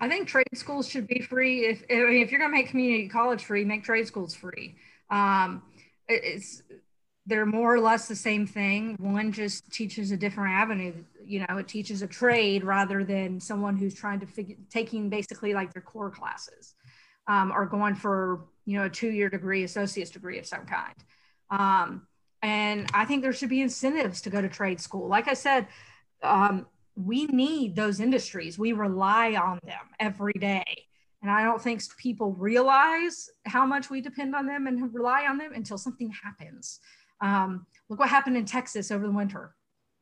I 0.00 0.08
think 0.08 0.28
trade 0.28 0.46
schools 0.54 0.88
should 0.88 1.06
be 1.06 1.20
free. 1.20 1.66
If 1.66 1.84
I 1.90 1.94
mean, 1.94 2.22
if 2.22 2.30
you're 2.30 2.40
going 2.40 2.50
to 2.50 2.56
make 2.56 2.68
community 2.68 3.08
college 3.08 3.44
free, 3.44 3.64
make 3.64 3.84
trade 3.84 4.06
schools 4.06 4.34
free. 4.34 4.76
Um, 5.10 5.62
it's 6.08 6.62
they're 7.28 7.46
more 7.46 7.74
or 7.74 7.80
less 7.80 8.08
the 8.08 8.16
same 8.16 8.46
thing. 8.46 8.96
One 8.98 9.32
just 9.32 9.70
teaches 9.70 10.10
a 10.12 10.16
different 10.16 10.54
avenue. 10.54 10.94
You 11.24 11.40
know, 11.40 11.58
it 11.58 11.68
teaches 11.68 12.00
a 12.00 12.06
trade 12.06 12.64
rather 12.64 13.04
than 13.04 13.38
someone 13.38 13.76
who's 13.76 13.94
trying 13.94 14.18
to 14.20 14.26
figure 14.26 14.56
taking 14.70 15.10
basically 15.10 15.52
like 15.52 15.72
their 15.74 15.82
core 15.82 16.10
classes, 16.10 16.74
um, 17.26 17.52
or 17.52 17.66
going 17.66 17.94
for 17.94 18.46
you 18.64 18.78
know 18.78 18.86
a 18.86 18.90
two-year 18.90 19.28
degree, 19.28 19.64
associate's 19.64 20.10
degree 20.10 20.38
of 20.38 20.46
some 20.46 20.64
kind. 20.64 20.94
Um, 21.50 22.06
and 22.42 22.90
I 22.94 23.04
think 23.04 23.22
there 23.22 23.32
should 23.34 23.50
be 23.50 23.60
incentives 23.60 24.22
to 24.22 24.30
go 24.30 24.40
to 24.40 24.48
trade 24.48 24.80
school. 24.80 25.06
Like 25.06 25.28
I 25.28 25.34
said, 25.34 25.66
um, 26.22 26.66
we 26.96 27.26
need 27.26 27.76
those 27.76 28.00
industries. 28.00 28.58
We 28.58 28.72
rely 28.72 29.34
on 29.34 29.58
them 29.64 29.80
every 30.00 30.32
day. 30.32 30.64
And 31.20 31.30
I 31.30 31.42
don't 31.42 31.60
think 31.60 31.82
people 31.96 32.32
realize 32.34 33.28
how 33.44 33.66
much 33.66 33.90
we 33.90 34.00
depend 34.00 34.36
on 34.36 34.46
them 34.46 34.68
and 34.68 34.94
rely 34.94 35.26
on 35.26 35.36
them 35.36 35.52
until 35.52 35.76
something 35.76 36.10
happens. 36.10 36.78
Um, 37.20 37.66
look 37.88 37.98
what 37.98 38.08
happened 38.08 38.36
in 38.36 38.44
Texas 38.44 38.90
over 38.90 39.06
the 39.06 39.12
winter. 39.12 39.54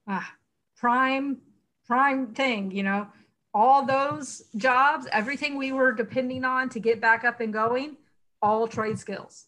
Ah, 0.07 0.35
prime, 0.77 1.39
prime 1.87 2.35
thing, 2.35 2.71
you 2.71 2.83
know, 2.83 3.09
all 3.55 3.87
those 3.87 4.43
jobs, 4.57 5.07
everything 5.13 5.57
we 5.57 5.73
were 5.73 5.93
depending 5.93 6.45
on 6.45 6.69
to 6.69 6.79
get 6.79 7.01
back 7.01 7.25
up 7.25 7.41
and 7.41 7.53
going, 7.53 7.97
all 8.43 8.69
trade 8.69 8.99
skills. 8.99 9.47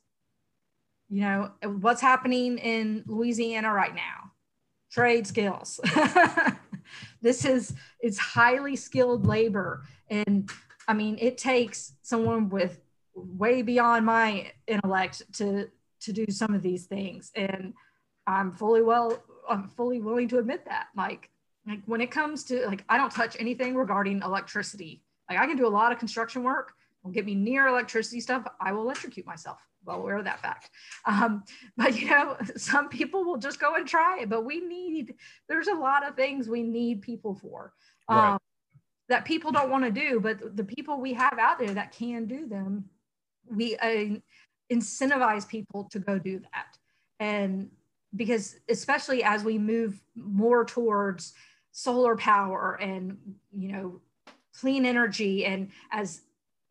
You 1.11 1.20
know, 1.20 1.50
what's 1.81 2.00
happening 2.00 2.59
in 2.59 3.04
Louisiana 3.07 3.72
right 3.72 3.94
now? 3.94 4.33
Trade 4.90 5.26
skills. 5.26 5.81
this 7.22 7.44
is 7.44 7.74
it's 8.00 8.18
highly 8.18 8.76
skilled 8.76 9.26
labor. 9.26 9.85
And 10.09 10.50
I 10.87 10.94
mean, 10.94 11.18
it 11.20 11.37
takes 11.38 11.92
someone 12.02 12.48
with 12.48 12.81
way 13.14 13.62
beyond 13.62 14.07
my 14.07 14.52
intellect 14.66 15.22
to 15.35 15.68
to 16.01 16.13
do 16.13 16.27
some 16.31 16.55
of 16.55 16.63
these 16.63 16.87
things. 16.87 17.31
And 17.35 17.75
i'm 18.27 18.53
fully 18.53 18.83
well 18.83 19.23
i'm 19.49 19.69
fully 19.77 20.01
willing 20.01 20.29
to 20.29 20.39
admit 20.39 20.65
that. 20.67 20.89
Like 20.97 21.31
like 21.67 21.81
when 21.87 22.01
it 22.01 22.11
comes 22.11 22.45
to 22.45 22.67
like 22.67 22.85
i 22.89 22.97
don't 22.97 23.13
touch 23.13 23.37
anything 23.39 23.75
regarding 23.77 24.23
electricity. 24.23 25.03
Like 25.29 25.39
i 25.39 25.47
can 25.47 25.57
do 25.57 25.67
a 25.67 25.69
lot 25.69 25.93
of 25.93 25.99
construction 25.99 26.43
work. 26.43 26.73
Will 27.03 27.13
get 27.13 27.27
me 27.27 27.35
near 27.35 27.69
electricity 27.69 28.21
stuff. 28.21 28.45
I 28.61 28.73
will 28.73 28.83
electrocute 28.83 29.25
myself. 29.25 29.61
Well 29.85 30.01
aware 30.01 30.19
of 30.19 30.25
that 30.25 30.41
fact. 30.41 30.71
Um, 31.07 31.45
but 31.77 31.99
you 31.99 32.09
know 32.11 32.37
some 32.57 32.89
people 32.89 33.25
will 33.25 33.39
just 33.39 33.61
go 33.61 33.77
and 33.77 33.87
try 33.87 34.21
it. 34.21 34.29
But 34.29 34.45
we 34.45 34.61
need 34.61 35.15
there's 35.49 35.69
a 35.69 35.75
lot 35.75 36.07
of 36.07 36.17
things 36.17 36.49
we 36.49 36.63
need 36.63 37.03
people 37.03 37.35
for 37.35 37.73
um, 38.09 38.17
right. 38.19 38.39
that 39.09 39.25
people 39.25 39.53
don't 39.53 39.71
want 39.71 39.85
to 39.85 39.91
do. 39.91 40.21
But 40.21 40.57
the 40.57 40.65
people 40.65 41.01
we 41.01 41.15
have 41.15 41.39
out 41.39 41.59
there 41.59 41.75
that 41.75 41.93
can 41.93 42.27
do 42.27 42.47
them 42.47 42.85
we 43.51 43.77
uh, 43.77 44.19
incentivize 44.72 45.46
people 45.46 45.85
to 45.90 45.98
go 45.98 46.18
do 46.18 46.40
that. 46.40 46.78
And 47.20 47.70
because 48.16 48.57
especially 48.68 49.22
as 49.22 49.44
we 49.44 49.59
move 49.59 50.00
more 50.14 50.64
towards 50.64 51.35
solar 51.72 52.16
power 52.16 52.78
and 52.81 53.18
you 53.52 53.70
know 53.72 54.00
clean 54.59 54.87
energy 54.87 55.44
and 55.44 55.70
as 55.92 56.22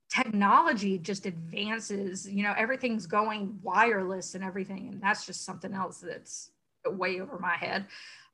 technology 0.09 0.97
just 0.97 1.25
advances 1.25 2.27
you 2.27 2.41
know 2.41 2.53
everything's 2.57 3.05
going 3.05 3.59
wireless 3.61 4.35
and 4.35 4.43
everything. 4.43 4.89
And 4.89 5.01
that's 5.01 5.25
just 5.25 5.45
something 5.45 5.73
else 5.73 5.99
that's 5.99 6.51
way 6.85 7.19
over 7.19 7.37
my 7.37 7.55
head. 7.55 7.85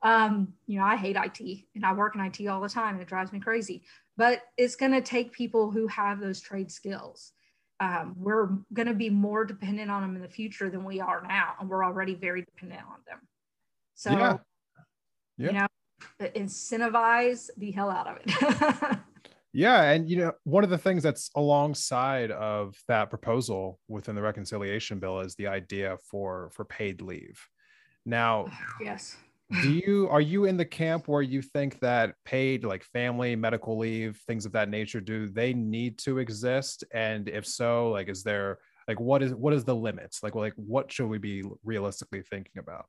Um, 0.02 0.52
you 0.66 0.78
know 0.78 0.84
i 0.84 0.96
hate 0.96 1.16
it 1.16 1.64
and 1.74 1.86
i 1.86 1.92
work 1.92 2.14
in 2.14 2.20
it 2.20 2.46
all 2.46 2.60
the 2.60 2.68
time 2.68 2.94
and 2.94 3.02
it 3.02 3.08
drives 3.08 3.32
me 3.32 3.40
crazy 3.40 3.82
but 4.18 4.42
it's 4.58 4.76
going 4.76 4.92
to 4.92 5.00
take 5.00 5.32
people 5.32 5.70
who 5.70 5.86
have 5.86 6.20
those 6.20 6.40
trade 6.40 6.70
skills 6.70 7.32
um, 7.80 8.14
we're 8.16 8.48
going 8.72 8.88
to 8.88 8.94
be 8.94 9.10
more 9.10 9.44
dependent 9.44 9.90
on 9.90 10.02
them 10.02 10.16
in 10.16 10.22
the 10.22 10.28
future 10.28 10.70
than 10.70 10.84
we 10.84 11.00
are 11.00 11.22
now, 11.26 11.54
and 11.60 11.68
we're 11.68 11.84
already 11.84 12.14
very 12.14 12.42
dependent 12.42 12.82
on 12.82 12.98
them. 13.06 13.18
So, 13.94 14.10
yeah. 14.10 14.36
Yeah. 15.36 15.46
you 15.46 15.52
know, 15.52 16.30
incentivize 16.34 17.50
the 17.56 17.72
hell 17.72 17.90
out 17.90 18.06
of 18.06 18.18
it. 18.24 18.98
yeah, 19.52 19.90
and 19.90 20.08
you 20.08 20.18
know, 20.18 20.32
one 20.44 20.62
of 20.62 20.70
the 20.70 20.78
things 20.78 21.02
that's 21.02 21.30
alongside 21.34 22.30
of 22.30 22.76
that 22.86 23.10
proposal 23.10 23.80
within 23.88 24.14
the 24.14 24.22
reconciliation 24.22 25.00
bill 25.00 25.20
is 25.20 25.34
the 25.34 25.48
idea 25.48 25.96
for 26.08 26.50
for 26.52 26.64
paid 26.64 27.02
leave. 27.02 27.40
Now, 28.06 28.46
yes 28.80 29.16
do 29.60 29.70
you 29.70 30.08
are 30.10 30.20
you 30.20 30.44
in 30.46 30.56
the 30.56 30.64
camp 30.64 31.08
where 31.08 31.22
you 31.22 31.42
think 31.42 31.78
that 31.80 32.14
paid 32.24 32.64
like 32.64 32.82
family 32.84 33.36
medical 33.36 33.78
leave 33.78 34.20
things 34.26 34.46
of 34.46 34.52
that 34.52 34.68
nature 34.68 35.00
do 35.00 35.28
they 35.28 35.52
need 35.52 35.98
to 35.98 36.18
exist 36.18 36.84
and 36.92 37.28
if 37.28 37.46
so 37.46 37.90
like 37.90 38.08
is 38.08 38.22
there 38.22 38.58
like 38.88 39.00
what 39.00 39.22
is 39.22 39.34
what 39.34 39.52
is 39.52 39.64
the 39.64 39.74
limits 39.74 40.22
like 40.22 40.34
like 40.34 40.54
what 40.56 40.90
should 40.90 41.06
we 41.06 41.18
be 41.18 41.42
realistically 41.64 42.22
thinking 42.22 42.58
about 42.58 42.86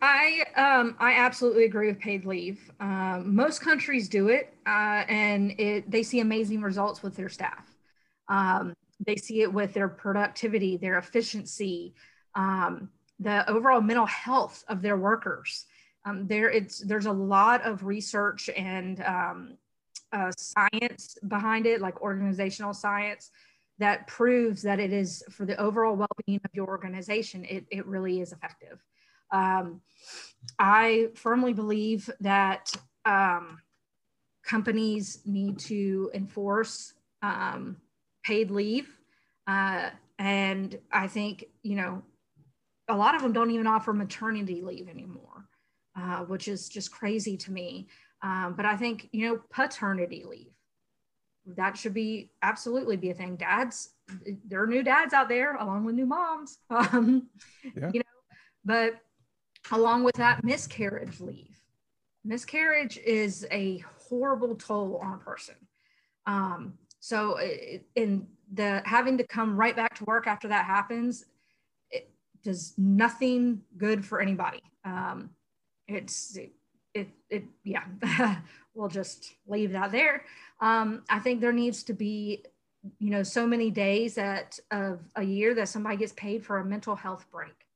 I 0.00 0.44
um, 0.56 0.94
I 1.00 1.14
absolutely 1.14 1.64
agree 1.64 1.88
with 1.88 1.98
paid 1.98 2.24
leave. 2.24 2.70
Um, 2.78 3.34
most 3.34 3.60
countries 3.60 4.08
do 4.08 4.28
it, 4.28 4.54
uh, 4.66 5.04
and 5.08 5.58
it 5.58 5.90
they 5.90 6.04
see 6.04 6.20
amazing 6.20 6.62
results 6.62 7.02
with 7.02 7.16
their 7.16 7.28
staff. 7.28 7.68
Um, 8.28 8.74
they 9.04 9.16
see 9.16 9.42
it 9.42 9.52
with 9.52 9.74
their 9.74 9.88
productivity, 9.88 10.76
their 10.76 10.98
efficiency, 10.98 11.94
um, 12.34 12.90
the 13.18 13.48
overall 13.50 13.80
mental 13.80 14.06
health 14.06 14.64
of 14.68 14.82
their 14.82 14.96
workers. 14.96 15.66
Um, 16.04 16.26
there, 16.26 16.50
it's 16.50 16.78
there's 16.78 17.06
a 17.06 17.12
lot 17.12 17.62
of 17.62 17.84
research 17.84 18.48
and 18.56 19.02
um, 19.02 19.58
uh, 20.12 20.32
science 20.36 21.18
behind 21.26 21.66
it, 21.66 21.80
like 21.80 22.00
organizational 22.00 22.72
science, 22.72 23.30
that 23.78 24.06
proves 24.06 24.62
that 24.62 24.78
it 24.78 24.92
is 24.92 25.22
for 25.30 25.44
the 25.44 25.60
overall 25.60 25.96
well-being 25.96 26.40
of 26.44 26.50
your 26.54 26.68
organization. 26.68 27.44
It 27.44 27.66
it 27.70 27.86
really 27.86 28.20
is 28.20 28.32
effective. 28.32 28.78
Um, 29.32 29.80
I 30.58 31.08
firmly 31.14 31.52
believe 31.52 32.08
that 32.20 32.72
um, 33.04 33.58
companies 34.44 35.20
need 35.24 35.58
to 35.58 36.10
enforce 36.14 36.94
um, 37.22 37.78
paid 38.24 38.50
leave. 38.50 38.88
Uh, 39.46 39.90
and 40.18 40.78
I 40.92 41.08
think, 41.08 41.46
you 41.62 41.76
know, 41.76 42.02
a 42.88 42.96
lot 42.96 43.14
of 43.14 43.22
them 43.22 43.32
don't 43.32 43.50
even 43.50 43.66
offer 43.66 43.92
maternity 43.92 44.62
leave 44.62 44.88
anymore, 44.88 45.48
uh, 45.96 46.20
which 46.20 46.48
is 46.48 46.68
just 46.68 46.90
crazy 46.90 47.36
to 47.36 47.52
me. 47.52 47.88
Um, 48.22 48.54
but 48.56 48.64
I 48.64 48.76
think, 48.76 49.08
you 49.12 49.28
know, 49.28 49.40
paternity 49.50 50.24
leave, 50.28 50.52
that 51.56 51.76
should 51.76 51.94
be 51.94 52.30
absolutely 52.42 52.96
be 52.96 53.10
a 53.10 53.14
thing. 53.14 53.36
Dads, 53.36 53.90
there 54.44 54.62
are 54.62 54.66
new 54.66 54.82
dads 54.82 55.14
out 55.14 55.28
there 55.28 55.56
along 55.56 55.84
with 55.84 55.94
new 55.94 56.06
moms, 56.06 56.58
um, 56.70 57.28
yeah. 57.76 57.90
you 57.92 58.00
know, 58.00 58.36
but 58.64 59.00
along 59.72 60.04
with 60.04 60.16
that, 60.16 60.44
miscarriage 60.44 61.20
leave. 61.20 61.60
Miscarriage 62.24 62.98
is 62.98 63.46
a 63.52 63.84
horrible 64.08 64.56
toll 64.56 65.00
on 65.02 65.14
a 65.14 65.18
person. 65.18 65.54
Um, 66.26 66.74
so 66.98 67.38
in 67.94 68.26
the 68.52 68.82
having 68.84 69.18
to 69.18 69.24
come 69.24 69.56
right 69.56 69.76
back 69.76 69.94
to 69.96 70.04
work 70.04 70.26
after 70.26 70.48
that 70.48 70.64
happens, 70.64 71.24
does 72.46 72.74
nothing 72.78 73.60
good 73.76 74.04
for 74.04 74.20
anybody. 74.20 74.62
Um, 74.84 75.30
it's 75.88 76.36
it, 76.36 76.52
it, 76.94 77.08
it 77.28 77.44
yeah, 77.64 77.82
we'll 78.74 78.88
just 78.88 79.34
leave 79.48 79.72
that 79.72 79.90
there. 79.90 80.24
Um, 80.60 81.02
I 81.10 81.18
think 81.18 81.40
there 81.40 81.52
needs 81.52 81.82
to 81.82 81.92
be, 81.92 82.44
you 83.00 83.10
know, 83.10 83.24
so 83.24 83.48
many 83.48 83.72
days 83.72 84.14
that 84.14 84.60
of 84.70 85.00
a 85.16 85.24
year 85.24 85.54
that 85.54 85.68
somebody 85.68 85.96
gets 85.96 86.12
paid 86.12 86.46
for 86.46 86.58
a 86.58 86.64
mental 86.64 86.94
health 86.94 87.26
break. 87.32 87.66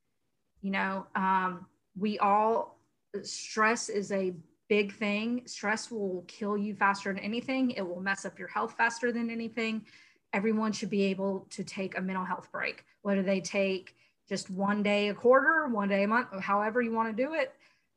You 0.61 0.71
know, 0.71 1.05
um, 1.15 1.65
we 1.99 2.17
all 2.19 2.79
stress 3.23 3.89
is 3.89 4.13
a 4.13 4.33
big 4.69 4.93
thing. 4.93 5.41
Stress 5.47 5.91
will 5.91 6.23
kill 6.29 6.57
you 6.57 6.73
faster 6.75 7.11
than 7.11 7.21
anything. 7.21 7.71
It 7.71 7.85
will 7.85 7.99
mess 7.99 8.23
up 8.23 8.39
your 8.39 8.47
health 8.47 8.75
faster 8.77 9.11
than 9.11 9.29
anything. 9.29 9.85
Everyone 10.31 10.71
should 10.71 10.89
be 10.89 11.03
able 11.03 11.45
to 11.49 11.65
take 11.65 11.97
a 11.97 12.01
mental 12.01 12.23
health 12.23 12.49
break, 12.53 12.85
whether 13.01 13.21
they 13.21 13.41
take 13.41 13.97
just 14.31 14.49
one 14.49 14.81
day 14.81 15.09
a 15.09 15.13
quarter, 15.13 15.67
one 15.67 15.89
day 15.89 16.03
a 16.03 16.07
month, 16.07 16.27
however 16.39 16.81
you 16.81 16.91
want 16.91 17.15
to 17.15 17.23
do 17.23 17.33
it. 17.33 17.53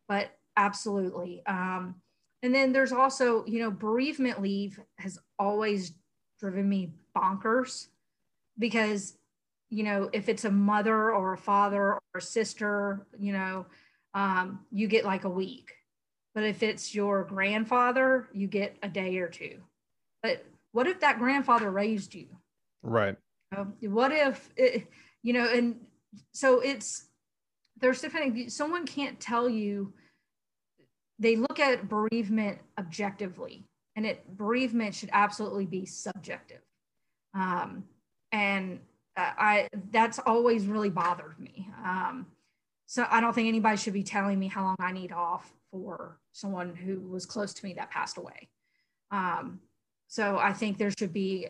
But 0.08 0.30
absolutely. 0.56 1.42
Um, 1.46 1.96
and 2.42 2.54
then 2.54 2.72
there's 2.72 2.92
also, 2.92 3.44
you 3.46 3.60
know, 3.60 3.70
bereavement 3.70 4.42
leave 4.42 4.78
has 4.98 5.18
always 5.38 5.92
driven 6.40 6.68
me 6.68 6.92
bonkers 7.16 7.86
because, 8.58 9.16
you 9.70 9.84
know, 9.84 10.10
if 10.12 10.28
it's 10.28 10.44
a 10.44 10.50
mother 10.50 11.12
or 11.12 11.32
a 11.32 11.38
father 11.38 11.94
or 11.94 12.00
a 12.16 12.20
sister, 12.20 13.06
you 13.18 13.32
know, 13.32 13.66
um, 14.12 14.60
you 14.70 14.88
get 14.88 15.04
like 15.04 15.24
a 15.24 15.30
week 15.30 15.72
but 16.34 16.42
if 16.42 16.62
it's 16.62 16.94
your 16.94 17.24
grandfather, 17.24 18.28
you 18.32 18.48
get 18.48 18.76
a 18.82 18.88
day 18.88 19.18
or 19.18 19.28
two. 19.28 19.60
But 20.22 20.44
what 20.72 20.88
if 20.88 21.00
that 21.00 21.18
grandfather 21.18 21.70
raised 21.70 22.14
you? 22.14 22.26
Right. 22.82 23.16
what 23.80 24.10
if, 24.10 24.50
it, 24.56 24.88
you 25.22 25.32
know, 25.32 25.48
and 25.48 25.76
so 26.32 26.60
it's, 26.60 27.08
there's 27.80 28.00
different, 28.00 28.52
someone 28.52 28.86
can't 28.86 29.18
tell 29.20 29.48
you, 29.48 29.92
they 31.18 31.36
look 31.36 31.60
at 31.60 31.88
bereavement 31.88 32.58
objectively 32.78 33.64
and 33.96 34.04
it 34.06 34.36
bereavement 34.36 34.94
should 34.94 35.10
absolutely 35.12 35.66
be 35.66 35.86
subjective. 35.86 36.62
Um, 37.34 37.84
and 38.32 38.80
I, 39.16 39.68
that's 39.92 40.18
always 40.18 40.66
really 40.66 40.90
bothered 40.90 41.38
me. 41.38 41.68
Um, 41.84 42.26
so 42.86 43.06
I 43.10 43.20
don't 43.20 43.32
think 43.32 43.48
anybody 43.48 43.76
should 43.76 43.92
be 43.92 44.02
telling 44.02 44.38
me 44.38 44.48
how 44.48 44.64
long 44.64 44.76
I 44.80 44.92
need 44.92 45.12
off 45.12 45.52
for 45.70 46.18
someone 46.32 46.74
who 46.74 47.00
was 47.00 47.26
close 47.26 47.54
to 47.54 47.64
me 47.64 47.74
that 47.74 47.90
passed 47.90 48.16
away. 48.16 48.48
Um, 49.10 49.60
so 50.08 50.38
I 50.38 50.52
think 50.52 50.78
there 50.78 50.90
should 50.90 51.12
be 51.12 51.48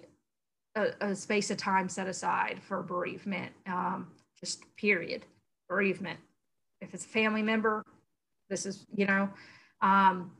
a, 0.75 0.89
a, 1.01 1.15
space 1.15 1.51
of 1.51 1.57
time 1.57 1.89
set 1.89 2.07
aside 2.07 2.61
for 2.63 2.83
bereavement, 2.83 3.53
um, 3.67 4.09
just 4.45 4.63
period, 4.77 5.25
bereavement. 5.69 6.19
If 6.81 6.93
it's 6.95 7.05
a 7.05 7.09
family 7.09 7.43
member, 7.43 7.85
this 8.51 8.67
is, 8.67 8.87
you 8.95 9.07
know, 9.07 9.31
um, 9.81 10.33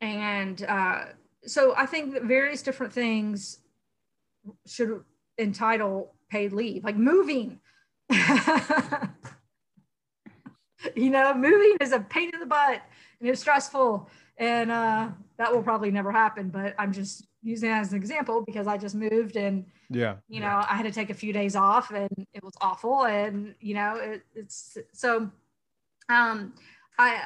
and 0.00 0.62
uh, 0.62 1.04
so 1.44 1.74
I 1.76 1.86
think 1.86 2.12
that 2.14 2.24
various 2.24 2.62
different 2.62 2.92
things 2.92 3.60
should 4.66 5.02
entitle 5.38 6.14
paid 6.30 6.52
leave, 6.52 6.84
like 6.84 6.96
moving. 6.96 7.60
you 10.94 11.10
know, 11.10 11.34
moving 11.34 11.76
is 11.80 11.92
a 11.92 12.00
pain 12.00 12.30
in 12.32 12.40
the 12.40 12.46
butt 12.46 12.82
and 13.20 13.28
it's 13.28 13.40
stressful 13.40 14.08
and 14.38 14.70
uh, 14.70 15.08
that 15.38 15.54
will 15.54 15.62
probably 15.62 15.90
never 15.90 16.12
happen 16.12 16.48
but 16.48 16.74
i'm 16.78 16.92
just 16.92 17.26
using 17.46 17.70
it 17.70 17.74
as 17.74 17.92
an 17.92 17.96
example 17.96 18.42
because 18.44 18.66
i 18.66 18.76
just 18.76 18.94
moved 18.94 19.36
and 19.36 19.64
yeah. 19.88 20.16
you 20.28 20.40
know 20.40 20.64
i 20.68 20.74
had 20.74 20.82
to 20.82 20.90
take 20.90 21.10
a 21.10 21.14
few 21.14 21.32
days 21.32 21.54
off 21.54 21.92
and 21.92 22.26
it 22.34 22.42
was 22.42 22.54
awful 22.60 23.04
and 23.04 23.54
you 23.60 23.72
know 23.72 23.94
it, 23.96 24.22
it's 24.34 24.76
so 24.92 25.30
um 26.08 26.52
i 26.98 27.22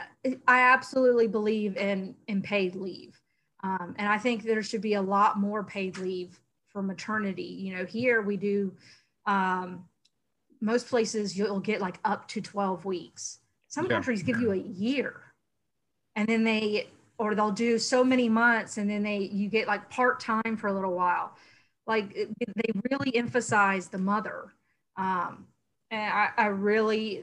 i 0.46 0.60
absolutely 0.60 1.26
believe 1.26 1.76
in 1.76 2.14
in 2.28 2.42
paid 2.42 2.74
leave. 2.74 3.18
Um, 3.62 3.94
and 3.98 4.08
i 4.08 4.18
think 4.18 4.42
there 4.42 4.62
should 4.62 4.82
be 4.82 4.94
a 4.94 5.02
lot 5.02 5.38
more 5.38 5.64
paid 5.64 5.98
leave 5.98 6.38
for 6.68 6.82
maternity. 6.82 7.42
You 7.42 7.76
know 7.76 7.84
here 7.84 8.22
we 8.22 8.36
do 8.36 8.72
um, 9.26 9.84
most 10.60 10.88
places 10.88 11.36
you'll 11.36 11.60
get 11.60 11.80
like 11.80 11.98
up 12.04 12.28
to 12.28 12.40
12 12.40 12.84
weeks. 12.84 13.38
Some 13.68 13.86
yeah. 13.86 13.92
countries 13.92 14.22
give 14.22 14.40
you 14.40 14.52
a 14.52 14.56
year 14.56 15.20
and 16.16 16.28
then 16.28 16.44
they 16.44 16.88
or 17.20 17.34
they'll 17.34 17.50
do 17.50 17.78
so 17.78 18.02
many 18.02 18.30
months 18.30 18.78
and 18.78 18.88
then 18.88 19.02
they 19.02 19.18
you 19.18 19.50
get 19.50 19.68
like 19.68 19.90
part-time 19.90 20.56
for 20.56 20.68
a 20.68 20.72
little 20.72 20.94
while. 20.94 21.36
Like 21.86 22.14
they 22.14 22.72
really 22.90 23.14
emphasize 23.14 23.88
the 23.88 23.98
mother. 23.98 24.54
Um, 24.96 25.46
and 25.90 26.00
I, 26.00 26.30
I, 26.38 26.46
really 26.46 27.22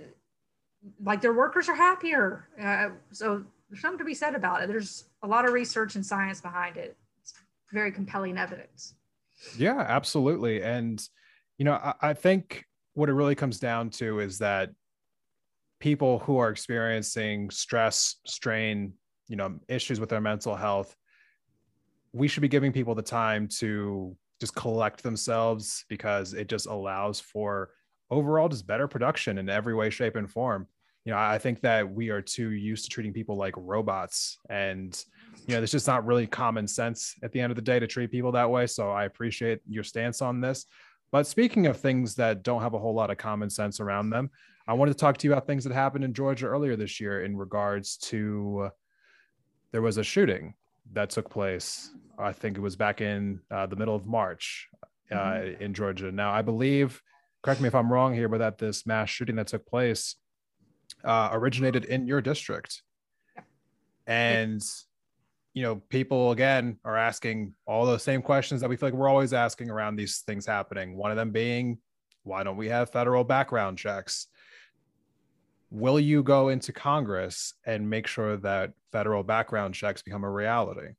like 1.03 1.19
their 1.21 1.33
workers 1.33 1.67
are 1.67 1.75
happier. 1.75 2.47
Uh, 2.61 2.89
so 3.11 3.43
there's 3.69 3.81
something 3.81 3.97
to 3.97 4.05
be 4.05 4.13
said 4.13 4.35
about 4.35 4.61
it. 4.61 4.67
There's 4.67 5.05
a 5.23 5.27
lot 5.27 5.45
of 5.45 5.53
research 5.53 5.95
and 5.95 6.05
science 6.05 6.41
behind 6.41 6.77
it. 6.77 6.95
It's 7.21 7.33
very 7.73 7.91
compelling 7.91 8.37
evidence. 8.37 8.93
Yeah 9.57 9.79
absolutely. 9.79 10.61
And 10.61 11.01
you 11.57 11.65
know 11.65 11.73
I, 11.73 11.93
I 12.01 12.13
think 12.13 12.65
what 12.93 13.09
it 13.09 13.13
really 13.13 13.35
comes 13.35 13.57
down 13.59 13.89
to 13.91 14.19
is 14.19 14.37
that 14.39 14.69
people 15.79 16.19
who 16.19 16.37
are 16.37 16.49
experiencing 16.49 17.49
stress, 17.49 18.17
strain, 18.27 18.93
you 19.27 19.35
know, 19.35 19.59
issues 19.67 19.99
with 19.99 20.09
their 20.09 20.21
mental 20.21 20.55
health, 20.55 20.95
we 22.13 22.27
should 22.27 22.41
be 22.41 22.47
giving 22.47 22.71
people 22.71 22.95
the 22.95 23.01
time 23.01 23.47
to 23.59 24.15
just 24.39 24.55
collect 24.55 25.03
themselves 25.03 25.85
because 25.89 26.33
it 26.33 26.47
just 26.47 26.67
allows 26.67 27.19
for 27.19 27.71
overall 28.09 28.47
just 28.47 28.67
better 28.67 28.87
production 28.87 29.37
in 29.37 29.49
every 29.49 29.75
way, 29.75 29.89
shape, 29.89 30.15
and 30.15 30.29
form. 30.29 30.67
You 31.05 31.13
know, 31.13 31.19
I 31.19 31.37
think 31.37 31.61
that 31.61 31.89
we 31.89 32.09
are 32.09 32.21
too 32.21 32.49
used 32.49 32.85
to 32.85 32.89
treating 32.89 33.13
people 33.13 33.37
like 33.37 33.53
robots 33.55 34.37
and 34.49 35.01
you 35.47 35.55
know, 35.55 35.63
it's 35.63 35.71
just 35.71 35.87
not 35.87 36.05
really 36.05 36.27
common 36.27 36.67
sense 36.67 37.15
at 37.23 37.31
the 37.31 37.39
end 37.39 37.51
of 37.51 37.55
the 37.55 37.61
day 37.61 37.79
to 37.79 37.87
treat 37.87 38.11
people 38.11 38.31
that 38.33 38.49
way. 38.49 38.67
So 38.67 38.91
I 38.91 39.05
appreciate 39.05 39.61
your 39.67 39.83
stance 39.83 40.21
on 40.21 40.41
this. 40.41 40.65
But 41.11 41.25
speaking 41.25 41.67
of 41.67 41.77
things 41.77 42.15
that 42.15 42.43
don't 42.43 42.61
have 42.61 42.73
a 42.73 42.79
whole 42.79 42.93
lot 42.93 43.09
of 43.09 43.17
common 43.17 43.49
sense 43.49 43.79
around 43.79 44.09
them, 44.09 44.29
I 44.67 44.73
wanted 44.73 44.91
to 44.91 44.97
talk 44.97 45.17
to 45.17 45.27
you 45.27 45.31
about 45.31 45.47
things 45.47 45.63
that 45.63 45.71
happened 45.71 46.03
in 46.03 46.13
Georgia 46.13 46.47
earlier 46.47 46.75
this 46.75 46.99
year 46.99 47.23
in 47.23 47.37
regards 47.37 47.95
to 47.97 48.69
there 49.71 49.81
was 49.81 49.97
a 49.97 50.03
shooting 50.03 50.53
that 50.93 51.09
took 51.09 51.29
place. 51.29 51.91
I 52.17 52.31
think 52.31 52.57
it 52.57 52.61
was 52.61 52.75
back 52.75 53.01
in 53.01 53.41
uh, 53.51 53.65
the 53.67 53.75
middle 53.75 53.95
of 53.95 54.07
March 54.07 54.69
uh, 55.11 55.15
mm-hmm. 55.15 55.61
in 55.61 55.73
Georgia. 55.73 56.11
Now, 56.11 56.31
I 56.31 56.41
believe, 56.41 57.01
correct 57.43 57.61
me 57.61 57.67
if 57.67 57.75
I'm 57.75 57.91
wrong 57.91 58.13
here, 58.13 58.27
but 58.29 58.39
that 58.39 58.57
this 58.57 58.85
mass 58.85 59.09
shooting 59.09 59.35
that 59.35 59.47
took 59.47 59.65
place 59.65 60.15
uh, 61.03 61.29
originated 61.31 61.85
in 61.85 62.07
your 62.07 62.21
district. 62.21 62.81
And, 64.07 64.61
you 65.53 65.63
know, 65.63 65.75
people 65.89 66.31
again 66.31 66.77
are 66.85 66.97
asking 66.97 67.53
all 67.65 67.85
those 67.85 68.03
same 68.03 68.21
questions 68.21 68.61
that 68.61 68.69
we 68.69 68.77
feel 68.77 68.87
like 68.87 68.97
we're 68.97 69.09
always 69.09 69.33
asking 69.33 69.69
around 69.69 69.97
these 69.97 70.19
things 70.19 70.45
happening. 70.45 70.95
One 70.95 71.11
of 71.11 71.17
them 71.17 71.31
being, 71.31 71.77
why 72.23 72.43
don't 72.43 72.57
we 72.57 72.69
have 72.69 72.89
federal 72.89 73.23
background 73.23 73.77
checks? 73.77 74.27
Will 75.69 75.99
you 75.99 76.23
go 76.23 76.49
into 76.49 76.71
Congress 76.71 77.53
and 77.65 77.89
make 77.89 78.07
sure 78.07 78.37
that 78.37 78.73
federal 78.91 79.23
background 79.23 79.73
checks 79.73 80.01
become 80.01 80.23
a 80.23 80.29
reality? 80.29 80.89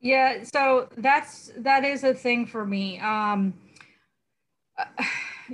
Yeah, 0.00 0.44
so 0.44 0.88
that's 0.96 1.52
that 1.56 1.84
is 1.84 2.04
a 2.04 2.14
thing 2.14 2.46
for 2.46 2.64
me. 2.64 3.00
Um, 3.00 3.54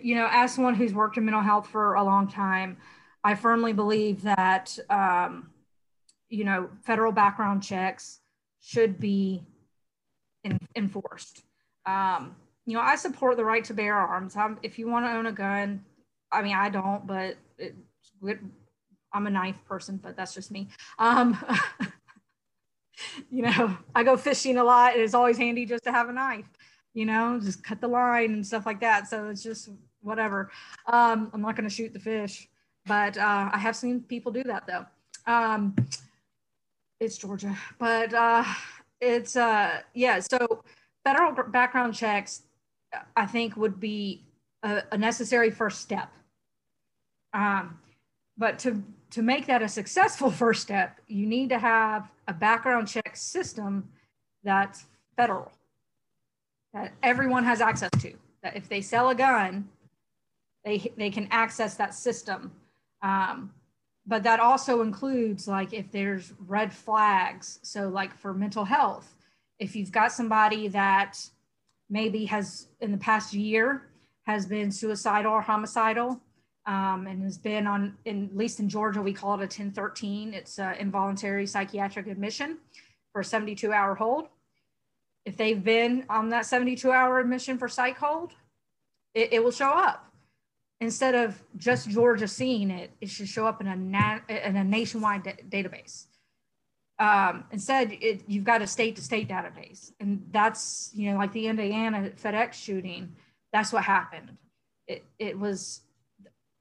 you 0.03 0.15
know, 0.15 0.29
as 0.31 0.55
someone 0.55 0.75
who's 0.75 0.93
worked 0.93 1.17
in 1.17 1.25
mental 1.25 1.43
health 1.43 1.69
for 1.69 1.95
a 1.95 2.05
long 2.05 2.29
time, 2.29 2.77
I 3.23 3.35
firmly 3.35 3.73
believe 3.73 4.23
that 4.23 4.79
um, 4.91 5.51
you 6.29 6.45
know 6.45 6.69
federal 6.85 7.13
background 7.13 7.63
checks 7.63 8.21
should 8.61 9.01
be 9.01 9.43
in, 10.45 10.59
enforced. 10.77 11.43
Um, 11.87 12.37
you 12.67 12.75
know, 12.75 12.81
I 12.81 12.97
support 12.97 13.37
the 13.37 13.45
right 13.45 13.65
to 13.65 13.75
bear 13.75 13.95
arms. 13.95 14.37
I'm, 14.37 14.59
if 14.63 14.79
you 14.79 14.89
want 14.89 15.07
to 15.07 15.13
own 15.13 15.27
a 15.27 15.33
gun, 15.33 15.85
I 16.35 16.43
mean, 16.43 16.55
I 16.55 16.69
don't, 16.69 17.07
but 17.07 17.37
I'm 19.13 19.27
a 19.27 19.31
knife 19.31 19.57
person, 19.67 19.99
but 20.03 20.17
that's 20.17 20.35
just 20.35 20.51
me. 20.51 20.69
Um, 20.99 21.39
you 23.31 23.43
know, 23.43 23.77
I 23.95 24.03
go 24.03 24.17
fishing 24.17 24.57
a 24.59 24.65
lot. 24.65 24.95
and 24.95 25.03
It's 25.03 25.15
always 25.15 25.39
handy 25.39 25.67
just 25.67 25.85
to 25.85 25.93
have 25.93 26.09
a 26.09 26.13
knife, 26.13 26.47
you 26.93 27.07
know, 27.07 27.39
just 27.43 27.63
cut 27.63 27.81
the 27.81 27.89
line 27.89 28.33
and 28.33 28.47
stuff 28.47 28.67
like 28.67 28.81
that. 28.81 29.09
So 29.09 29.29
it's 29.29 29.43
just 29.43 29.71
whatever. 30.03 30.51
Um, 30.87 31.31
I'm 31.33 31.41
not 31.41 31.57
going 31.57 31.69
to 31.69 31.75
shoot 31.75 31.93
the 31.93 32.01
fish, 32.01 32.49
but 32.87 33.17
uh, 33.17 33.51
I 33.53 33.59
have 33.59 33.77
seen 33.77 34.01
people 34.01 34.33
do 34.33 34.43
that 34.45 34.67
though. 34.67 34.87
Um, 35.27 35.75
it's 37.01 37.19
Georgia, 37.19 37.57
but 37.79 38.13
uh, 38.15 38.45
it's 39.01 39.37
uh, 39.37 39.81
yeah. 39.95 40.21
So 40.21 40.65
federal 41.05 41.33
background 41.33 41.95
checks, 41.95 42.43
I 43.17 43.27
think, 43.27 43.57
would 43.57 43.81
be 43.81 44.27
a, 44.63 44.83
a 44.93 44.99
necessary 44.99 45.51
first 45.51 45.81
step. 45.81 46.11
Um, 47.35 47.79
but 48.39 48.59
to 48.61 48.83
to 49.11 49.23
make 49.23 49.47
that 49.47 49.63
a 49.63 49.69
successful 49.69 50.31
first 50.43 50.63
step, 50.63 51.01
you 51.07 51.27
need 51.27 51.51
to 51.51 51.59
have 51.59 52.11
a 52.27 52.33
background 52.33 52.89
check 52.89 53.17
system 53.17 53.89
that's 54.43 54.87
federal, 55.17 55.53
that 56.73 56.93
everyone 57.03 57.45
has 57.45 57.61
access 57.61 57.91
to. 58.01 58.15
That 58.43 58.57
if 58.57 58.69
they 58.69 58.81
sell 58.81 59.11
a 59.11 59.15
gun, 59.15 59.69
they 60.65 60.93
they 60.97 61.11
can 61.11 61.29
access 61.31 61.75
that 61.75 61.95
system. 61.95 62.53
Um, 63.03 63.53
but 64.07 64.23
that 64.23 64.39
also 64.39 64.83
includes 64.83 65.49
like 65.49 65.73
if 65.73 65.91
there's 65.91 66.33
red 66.47 66.73
flags. 66.73 67.59
So 67.63 67.89
like 67.89 68.17
for 68.19 68.35
mental 68.35 68.65
health, 68.65 69.15
if 69.59 69.75
you've 69.75 69.93
got 69.93 70.13
somebody 70.13 70.69
that 70.69 71.19
maybe 71.89 72.27
has 72.27 72.69
in 72.81 72.93
the 72.93 72.99
past 72.99 73.33
year 73.33 73.89
has 74.27 74.47
been 74.47 74.71
suicidal 74.71 75.33
or 75.33 75.41
homicidal 75.41 76.21
um, 76.67 77.07
and 77.07 77.23
has 77.23 77.39
been 77.39 77.67
on, 77.67 77.97
in, 78.05 78.27
at 78.27 78.37
least 78.37 78.61
in 78.61 78.69
Georgia, 78.69 79.03
we 79.03 79.13
call 79.13 79.35
it 79.35 79.39
a 79.39 79.45
1013. 79.45 80.33
It's 80.33 80.59
an 80.59 80.77
involuntary 80.77 81.47
psychiatric 81.47 82.07
admission 82.07 82.59
for 83.13 83.21
a 83.21 83.25
72 83.25 83.73
hour 83.73 83.95
hold. 83.95 84.29
If 85.25 85.37
they've 85.37 85.63
been 85.63 86.05
on 86.09 86.31
that 86.31 86.47
72 86.47 86.91
hour 86.91 87.21
admission 87.21 87.59
for 87.59 87.69
psych 87.69 87.99
hold, 87.99 88.33
it, 89.15 89.33
it 89.35 89.45
will 89.45 89.51
show 89.51 89.71
up. 89.71 90.11
Instead 90.81 91.15
of 91.15 91.41
just 91.57 91.89
Georgia 91.89 92.29
seeing 92.29 92.71
it, 92.71 92.91
it 93.01 93.09
should 93.09 93.29
show 93.29 93.47
up 93.47 93.61
in 93.61 93.67
a, 93.69 93.77
na- 93.77 94.21
in 94.29 94.57
a 94.57 94.65
nationwide 94.65 95.23
da- 95.23 95.37
database. 95.49 96.07
Um, 96.99 97.45
instead, 97.51 97.93
it, 98.01 98.23
you've 98.27 98.45
got 98.45 98.63
a 98.63 98.67
state 98.67 98.97
to 98.97 99.03
state 99.03 99.29
database. 99.29 99.93
And 100.01 100.27
that's, 100.31 100.91
you 100.95 101.11
know, 101.11 101.19
like 101.19 101.33
the 101.33 101.47
Indiana 101.47 102.11
FedEx 102.23 102.55
shooting, 102.55 103.15
that's 103.53 103.73
what 103.73 103.85
happened. 103.85 104.37
It, 104.87 105.05
it 105.19 105.39
was 105.39 105.81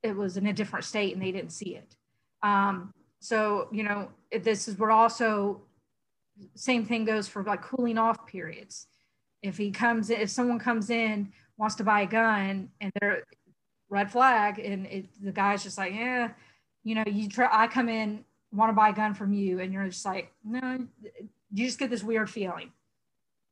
it 0.03 0.15
was 0.15 0.37
in 0.37 0.45
a 0.47 0.53
different 0.53 0.85
state 0.85 1.13
and 1.13 1.23
they 1.23 1.31
didn't 1.31 1.51
see 1.51 1.75
it. 1.75 1.95
Um, 2.43 2.93
so, 3.19 3.69
you 3.71 3.83
know, 3.83 4.09
this 4.41 4.67
is, 4.67 4.77
we're 4.77 4.91
also, 4.91 5.61
same 6.55 6.85
thing 6.85 7.05
goes 7.05 7.27
for 7.27 7.43
like 7.43 7.61
cooling 7.61 7.97
off 7.97 8.27
periods. 8.27 8.87
If 9.41 9.57
he 9.57 9.71
comes 9.71 10.09
if 10.09 10.29
someone 10.29 10.59
comes 10.59 10.89
in, 10.89 11.31
wants 11.57 11.75
to 11.75 11.83
buy 11.83 12.01
a 12.01 12.07
gun 12.07 12.69
and 12.81 12.91
they're 12.99 13.23
red 13.89 14.11
flag 14.11 14.59
and 14.59 14.85
it, 14.87 15.05
the 15.21 15.31
guy's 15.31 15.63
just 15.63 15.77
like, 15.77 15.93
yeah, 15.93 16.31
you 16.83 16.95
know, 16.95 17.03
you 17.05 17.29
try, 17.29 17.47
I 17.51 17.67
come 17.67 17.87
in, 17.87 18.25
want 18.51 18.69
to 18.69 18.73
buy 18.73 18.89
a 18.89 18.93
gun 18.93 19.13
from 19.13 19.31
you 19.33 19.59
and 19.59 19.71
you're 19.71 19.87
just 19.87 20.05
like, 20.05 20.31
no, 20.43 20.85
you 21.53 21.65
just 21.65 21.79
get 21.79 21.89
this 21.89 22.03
weird 22.03 22.29
feeling. 22.29 22.71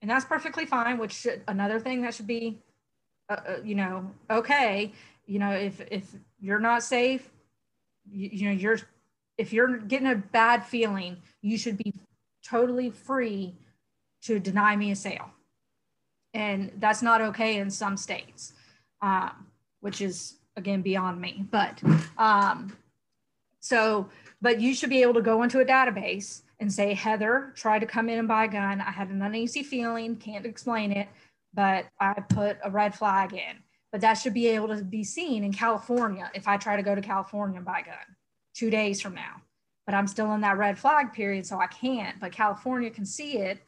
And 0.01 0.09
that's 0.09 0.25
perfectly 0.25 0.65
fine, 0.65 0.97
which 0.97 1.13
should, 1.13 1.43
another 1.47 1.79
thing 1.79 2.01
that 2.01 2.15
should 2.15 2.27
be, 2.27 2.59
uh, 3.29 3.37
uh, 3.47 3.57
you 3.63 3.75
know, 3.75 4.11
okay 4.29 4.93
you 5.31 5.39
know 5.39 5.51
if 5.51 5.79
if 5.89 6.13
you're 6.41 6.59
not 6.59 6.83
safe 6.83 7.29
you, 8.11 8.29
you 8.33 8.45
know 8.47 8.51
you're 8.51 8.79
if 9.37 9.53
you're 9.53 9.77
getting 9.77 10.07
a 10.07 10.15
bad 10.15 10.65
feeling 10.65 11.15
you 11.41 11.57
should 11.57 11.77
be 11.77 11.93
totally 12.45 12.89
free 12.89 13.55
to 14.21 14.39
deny 14.39 14.75
me 14.75 14.91
a 14.91 14.95
sale. 14.95 15.29
And 16.33 16.71
that's 16.77 17.01
not 17.01 17.21
okay 17.21 17.57
in 17.57 17.69
some 17.71 17.95
states 17.95 18.53
um, 19.01 19.47
which 19.79 20.01
is 20.01 20.35
again 20.57 20.81
beyond 20.81 21.21
me 21.21 21.45
but 21.49 21.81
um, 22.17 22.75
so 23.61 24.09
but 24.41 24.59
you 24.59 24.75
should 24.75 24.89
be 24.89 25.01
able 25.01 25.13
to 25.13 25.21
go 25.21 25.43
into 25.43 25.61
a 25.61 25.65
database 25.65 26.41
and 26.59 26.71
say 26.71 26.93
heather 26.93 27.53
tried 27.55 27.79
to 27.79 27.85
come 27.85 28.09
in 28.09 28.19
and 28.19 28.27
buy 28.27 28.45
a 28.45 28.47
gun. 28.49 28.81
I 28.81 28.91
had 28.91 29.09
an 29.09 29.21
uneasy 29.21 29.63
feeling 29.63 30.17
can't 30.17 30.45
explain 30.45 30.91
it 30.91 31.07
but 31.53 31.85
i 31.99 32.13
put 32.13 32.57
a 32.63 32.69
red 32.69 32.93
flag 32.95 33.33
in 33.33 33.55
but 33.91 34.01
that 34.01 34.13
should 34.13 34.33
be 34.33 34.47
able 34.47 34.69
to 34.69 34.83
be 34.83 35.03
seen 35.03 35.43
in 35.43 35.53
California 35.53 36.31
if 36.33 36.47
I 36.47 36.57
try 36.57 36.75
to 36.75 36.83
go 36.83 36.95
to 36.95 37.01
California 37.01 37.57
and 37.57 37.65
buy 37.65 37.79
a 37.79 37.83
gun 37.83 38.15
two 38.53 38.69
days 38.69 39.01
from 39.01 39.15
now. 39.15 39.41
But 39.85 39.95
I'm 39.95 40.07
still 40.07 40.33
in 40.33 40.41
that 40.41 40.57
red 40.57 40.77
flag 40.77 41.11
period, 41.11 41.45
so 41.45 41.59
I 41.59 41.67
can't. 41.67 42.19
But 42.19 42.31
California 42.31 42.89
can 42.89 43.05
see 43.05 43.37
it, 43.37 43.59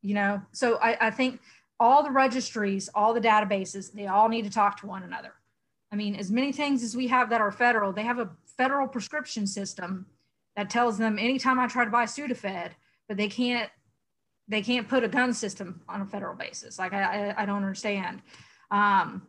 you 0.00 0.14
know. 0.14 0.40
So 0.52 0.76
I, 0.76 1.08
I 1.08 1.10
think 1.10 1.40
all 1.78 2.02
the 2.02 2.10
registries, 2.10 2.88
all 2.94 3.12
the 3.12 3.20
databases, 3.20 3.92
they 3.92 4.06
all 4.06 4.28
need 4.28 4.44
to 4.44 4.50
talk 4.50 4.80
to 4.80 4.86
one 4.86 5.02
another. 5.02 5.32
I 5.90 5.96
mean, 5.96 6.14
as 6.14 6.30
many 6.30 6.52
things 6.52 6.82
as 6.82 6.96
we 6.96 7.08
have 7.08 7.28
that 7.30 7.40
are 7.40 7.50
federal, 7.50 7.92
they 7.92 8.04
have 8.04 8.18
a 8.18 8.30
federal 8.56 8.88
prescription 8.88 9.46
system 9.46 10.06
that 10.56 10.70
tells 10.70 10.96
them 10.96 11.18
anytime 11.18 11.58
I 11.58 11.66
try 11.66 11.84
to 11.84 11.90
buy 11.90 12.04
Sudafed, 12.04 12.70
but 13.08 13.16
they 13.16 13.28
can't 13.28 13.70
they 14.48 14.62
can't 14.62 14.88
put 14.88 15.04
a 15.04 15.08
gun 15.08 15.32
system 15.32 15.80
on 15.88 16.00
a 16.00 16.06
federal 16.06 16.34
basis. 16.34 16.78
Like 16.78 16.92
I, 16.92 17.30
I, 17.30 17.42
I 17.42 17.46
don't 17.46 17.58
understand. 17.58 18.22
Um, 18.70 19.22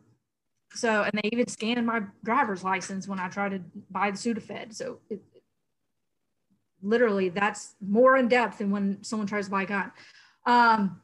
so, 0.74 1.02
and 1.02 1.12
they 1.14 1.28
even 1.32 1.46
scanned 1.46 1.86
my 1.86 2.02
driver's 2.24 2.64
license 2.64 3.06
when 3.06 3.18
I 3.18 3.28
tried 3.28 3.50
to 3.50 3.60
buy 3.90 4.10
the 4.10 4.16
Sudafed. 4.16 4.74
So, 4.74 4.98
it, 5.08 5.22
literally, 6.82 7.28
that's 7.28 7.74
more 7.80 8.16
in 8.16 8.28
depth 8.28 8.58
than 8.58 8.70
when 8.70 9.02
someone 9.02 9.26
tries 9.26 9.46
to 9.46 9.50
buy 9.50 9.62
a 9.62 9.66
gun. 9.66 9.92
Um, 10.46 11.00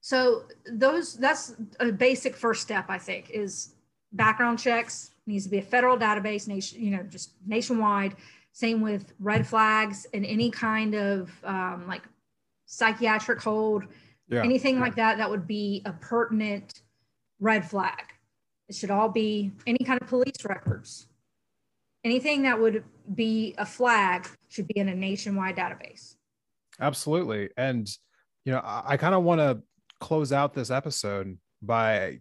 so, 0.00 0.44
those 0.70 1.14
that's 1.14 1.54
a 1.80 1.92
basic 1.92 2.36
first 2.36 2.62
step, 2.62 2.86
I 2.88 2.98
think, 2.98 3.30
is 3.30 3.74
background 4.12 4.58
checks 4.58 5.10
needs 5.26 5.44
to 5.44 5.50
be 5.50 5.58
a 5.58 5.62
federal 5.62 5.96
database, 5.96 6.48
nation, 6.48 6.82
you 6.82 6.90
know, 6.90 7.02
just 7.04 7.32
nationwide. 7.46 8.16
Same 8.52 8.80
with 8.80 9.12
red 9.20 9.46
flags 9.46 10.06
and 10.12 10.26
any 10.26 10.50
kind 10.50 10.94
of 10.94 11.30
um, 11.44 11.84
like 11.86 12.02
psychiatric 12.66 13.40
hold, 13.40 13.84
yeah. 14.28 14.42
anything 14.42 14.76
yeah. 14.76 14.80
like 14.80 14.96
that 14.96 15.18
that 15.18 15.30
would 15.30 15.46
be 15.46 15.82
a 15.84 15.92
pertinent 15.92 16.82
red 17.38 17.68
flag. 17.68 18.12
It 18.68 18.74
should 18.74 18.90
all 18.90 19.08
be 19.08 19.52
any 19.66 19.78
kind 19.78 20.00
of 20.00 20.08
police 20.08 20.44
records. 20.44 21.06
Anything 22.04 22.42
that 22.42 22.60
would 22.60 22.84
be 23.14 23.54
a 23.58 23.66
flag 23.66 24.28
should 24.48 24.68
be 24.68 24.78
in 24.78 24.88
a 24.88 24.94
nationwide 24.94 25.56
database. 25.56 26.14
Absolutely. 26.80 27.50
And, 27.56 27.88
you 28.44 28.52
know, 28.52 28.60
I, 28.60 28.82
I 28.86 28.96
kind 28.96 29.14
of 29.14 29.24
want 29.24 29.40
to 29.40 29.62
close 30.00 30.32
out 30.32 30.54
this 30.54 30.70
episode 30.70 31.38
by 31.60 32.20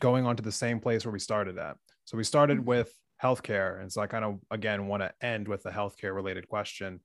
going 0.00 0.26
on 0.26 0.36
to 0.36 0.42
the 0.42 0.52
same 0.52 0.80
place 0.80 1.04
where 1.04 1.12
we 1.12 1.18
started 1.18 1.56
at. 1.58 1.76
So 2.04 2.16
we 2.16 2.24
started 2.24 2.58
mm-hmm. 2.58 2.66
with 2.66 2.92
healthcare. 3.22 3.80
And 3.80 3.90
so 3.90 4.02
I 4.02 4.06
kind 4.06 4.24
of, 4.24 4.38
again, 4.50 4.86
want 4.86 5.02
to 5.02 5.12
end 5.22 5.46
with 5.46 5.64
a 5.66 5.70
healthcare 5.70 6.14
related 6.14 6.48
question. 6.48 7.00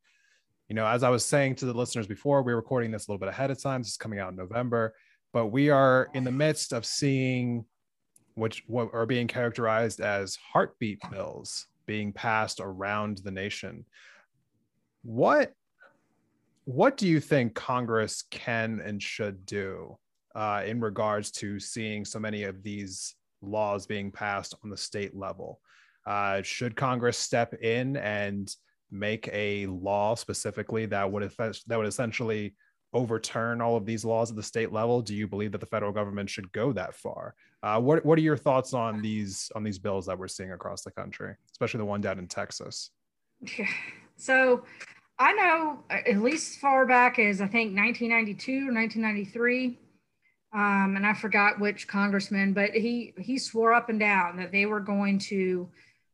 You 0.67 0.75
know, 0.75 0.87
as 0.87 1.03
I 1.03 1.09
was 1.09 1.23
saying 1.23 1.55
to 1.55 1.65
the 1.65 1.73
listeners 1.73 2.07
before, 2.07 2.41
we 2.41 2.51
are 2.51 2.57
recording 2.57 2.91
this 2.91 3.07
a 3.07 3.11
little 3.11 3.19
bit 3.19 3.29
ahead 3.29 3.51
of 3.51 3.61
time. 3.61 3.81
This 3.81 3.91
is 3.91 3.97
coming 3.97 4.19
out 4.19 4.31
in 4.31 4.35
November, 4.35 4.95
but 5.31 5.47
we 5.47 5.69
are 5.69 6.09
in 6.13 6.23
the 6.23 6.31
midst 6.31 6.73
of 6.73 6.85
seeing 6.85 7.65
which 8.35 8.63
what 8.67 8.89
are 8.93 9.05
being 9.05 9.27
characterized 9.27 10.01
as 10.01 10.37
heartbeat 10.53 10.99
bills 11.09 11.67
being 11.85 12.11
passed 12.11 12.59
around 12.61 13.19
the 13.19 13.31
nation. 13.31 13.85
What 15.03 15.53
what 16.65 16.97
do 16.97 17.07
you 17.07 17.19
think 17.19 17.53
Congress 17.53 18.23
can 18.31 18.81
and 18.83 19.01
should 19.01 19.45
do 19.45 19.97
uh, 20.33 20.63
in 20.65 20.79
regards 20.81 21.29
to 21.31 21.59
seeing 21.59 22.03
so 22.03 22.19
many 22.19 22.43
of 22.43 22.63
these 22.63 23.13
laws 23.41 23.85
being 23.85 24.11
passed 24.11 24.55
on 24.63 24.69
the 24.71 24.77
state 24.77 25.15
level? 25.15 25.59
Uh, 26.07 26.41
should 26.41 26.75
Congress 26.75 27.17
step 27.17 27.53
in 27.61 27.97
and 27.97 28.53
make 28.91 29.29
a 29.31 29.67
law 29.67 30.15
specifically 30.15 30.85
that 30.87 31.11
would 31.11 31.31
that 31.37 31.77
would 31.77 31.87
essentially 31.87 32.55
overturn 32.93 33.61
all 33.61 33.75
of 33.75 33.85
these 33.85 34.05
laws 34.05 34.31
at 34.31 34.35
the 34.35 34.43
state 34.43 34.71
level? 34.71 35.01
Do 35.01 35.13
you 35.13 35.27
believe 35.27 35.51
that 35.51 35.61
the 35.61 35.67
federal 35.67 35.91
government 35.91 36.29
should 36.29 36.51
go 36.51 36.71
that 36.73 36.95
far? 36.95 37.35
Uh, 37.65 37.79
what 37.79 38.05
What 38.05 38.19
are 38.19 38.21
your 38.21 38.37
thoughts 38.37 38.75
on 38.75 39.01
these 39.01 39.51
on 39.55 39.63
these 39.63 39.79
bills 39.79 40.05
that 40.05 40.19
we're 40.19 40.27
seeing 40.27 40.51
across 40.51 40.83
the 40.83 40.91
country, 40.91 41.33
especially 41.51 41.79
the 41.79 41.85
one 41.85 41.99
down 41.99 42.19
in 42.19 42.27
Texas? 42.27 42.91
So, 44.17 44.63
I 45.19 45.33
know 45.33 45.83
at 45.89 46.21
least 46.21 46.59
far 46.59 46.85
back 46.85 47.19
as 47.19 47.41
I 47.41 47.47
think 47.47 47.75
1992 47.75 48.69
or 48.69 48.73
1993. 48.73 49.77
Um, 50.53 50.95
and 50.95 51.05
I 51.05 51.13
forgot 51.13 51.59
which 51.59 51.85
congressman, 51.85 52.53
but 52.53 52.69
he 52.69 53.13
he 53.17 53.39
swore 53.39 53.73
up 53.73 53.89
and 53.89 53.99
down 53.99 54.37
that 54.37 54.53
they 54.53 54.67
were 54.67 54.79
going 54.79 55.19
to 55.19 55.67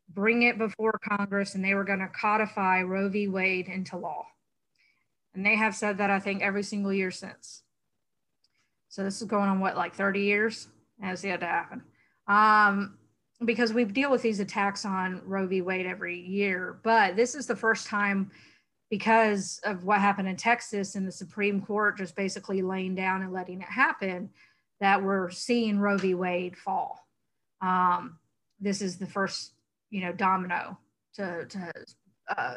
bring 0.09 0.43
it 0.43 0.57
before 0.57 0.99
Congress 1.03 1.53
and 1.53 1.63
they 1.63 1.75
were 1.75 1.83
going 1.83 1.99
to 1.99 2.07
codify 2.07 2.81
Roe 2.81 3.09
v. 3.09 3.27
Wade 3.27 3.67
into 3.67 3.97
law. 3.97 4.25
And 5.35 5.45
they 5.45 5.57
have 5.57 5.75
said 5.75 5.99
that 5.99 6.09
I 6.09 6.19
think 6.19 6.41
every 6.41 6.63
single 6.63 6.93
year 6.93 7.11
since. 7.11 7.61
So 8.89 9.03
this 9.03 9.21
is 9.21 9.27
going 9.27 9.49
on 9.49 9.59
what 9.59 9.77
like 9.77 9.93
30 9.93 10.21
years 10.21 10.69
has 11.01 11.23
yet 11.23 11.39
to 11.41 11.45
happen. 11.45 11.83
Um, 12.27 12.97
because 13.43 13.73
we 13.73 13.85
deal 13.85 14.11
with 14.11 14.21
these 14.21 14.39
attacks 14.39 14.85
on 14.85 15.21
Roe 15.25 15.47
v. 15.47 15.61
Wade 15.61 15.87
every 15.87 16.19
year, 16.19 16.79
but 16.83 17.15
this 17.15 17.33
is 17.33 17.47
the 17.47 17.55
first 17.55 17.87
time 17.87 18.31
because 18.89 19.59
of 19.63 19.83
what 19.83 19.99
happened 19.99 20.27
in 20.27 20.35
Texas 20.35 20.95
and 20.95 21.07
the 21.07 21.11
Supreme 21.11 21.61
Court 21.61 21.97
just 21.97 22.15
basically 22.15 22.61
laying 22.61 22.93
down 22.93 23.21
and 23.21 23.33
letting 23.33 23.61
it 23.61 23.67
happen 23.67 24.29
that 24.79 25.01
we're 25.01 25.29
seeing 25.29 25.79
Roe 25.79 25.97
v. 25.97 26.13
Wade 26.13 26.57
fall. 26.57 27.07
Um, 27.61 28.19
this 28.59 28.81
is 28.81 28.97
the 28.97 29.07
first, 29.07 29.53
you 29.89 30.01
know, 30.01 30.11
domino 30.11 30.77
to, 31.15 31.45
to 31.45 31.73
uh, 32.35 32.55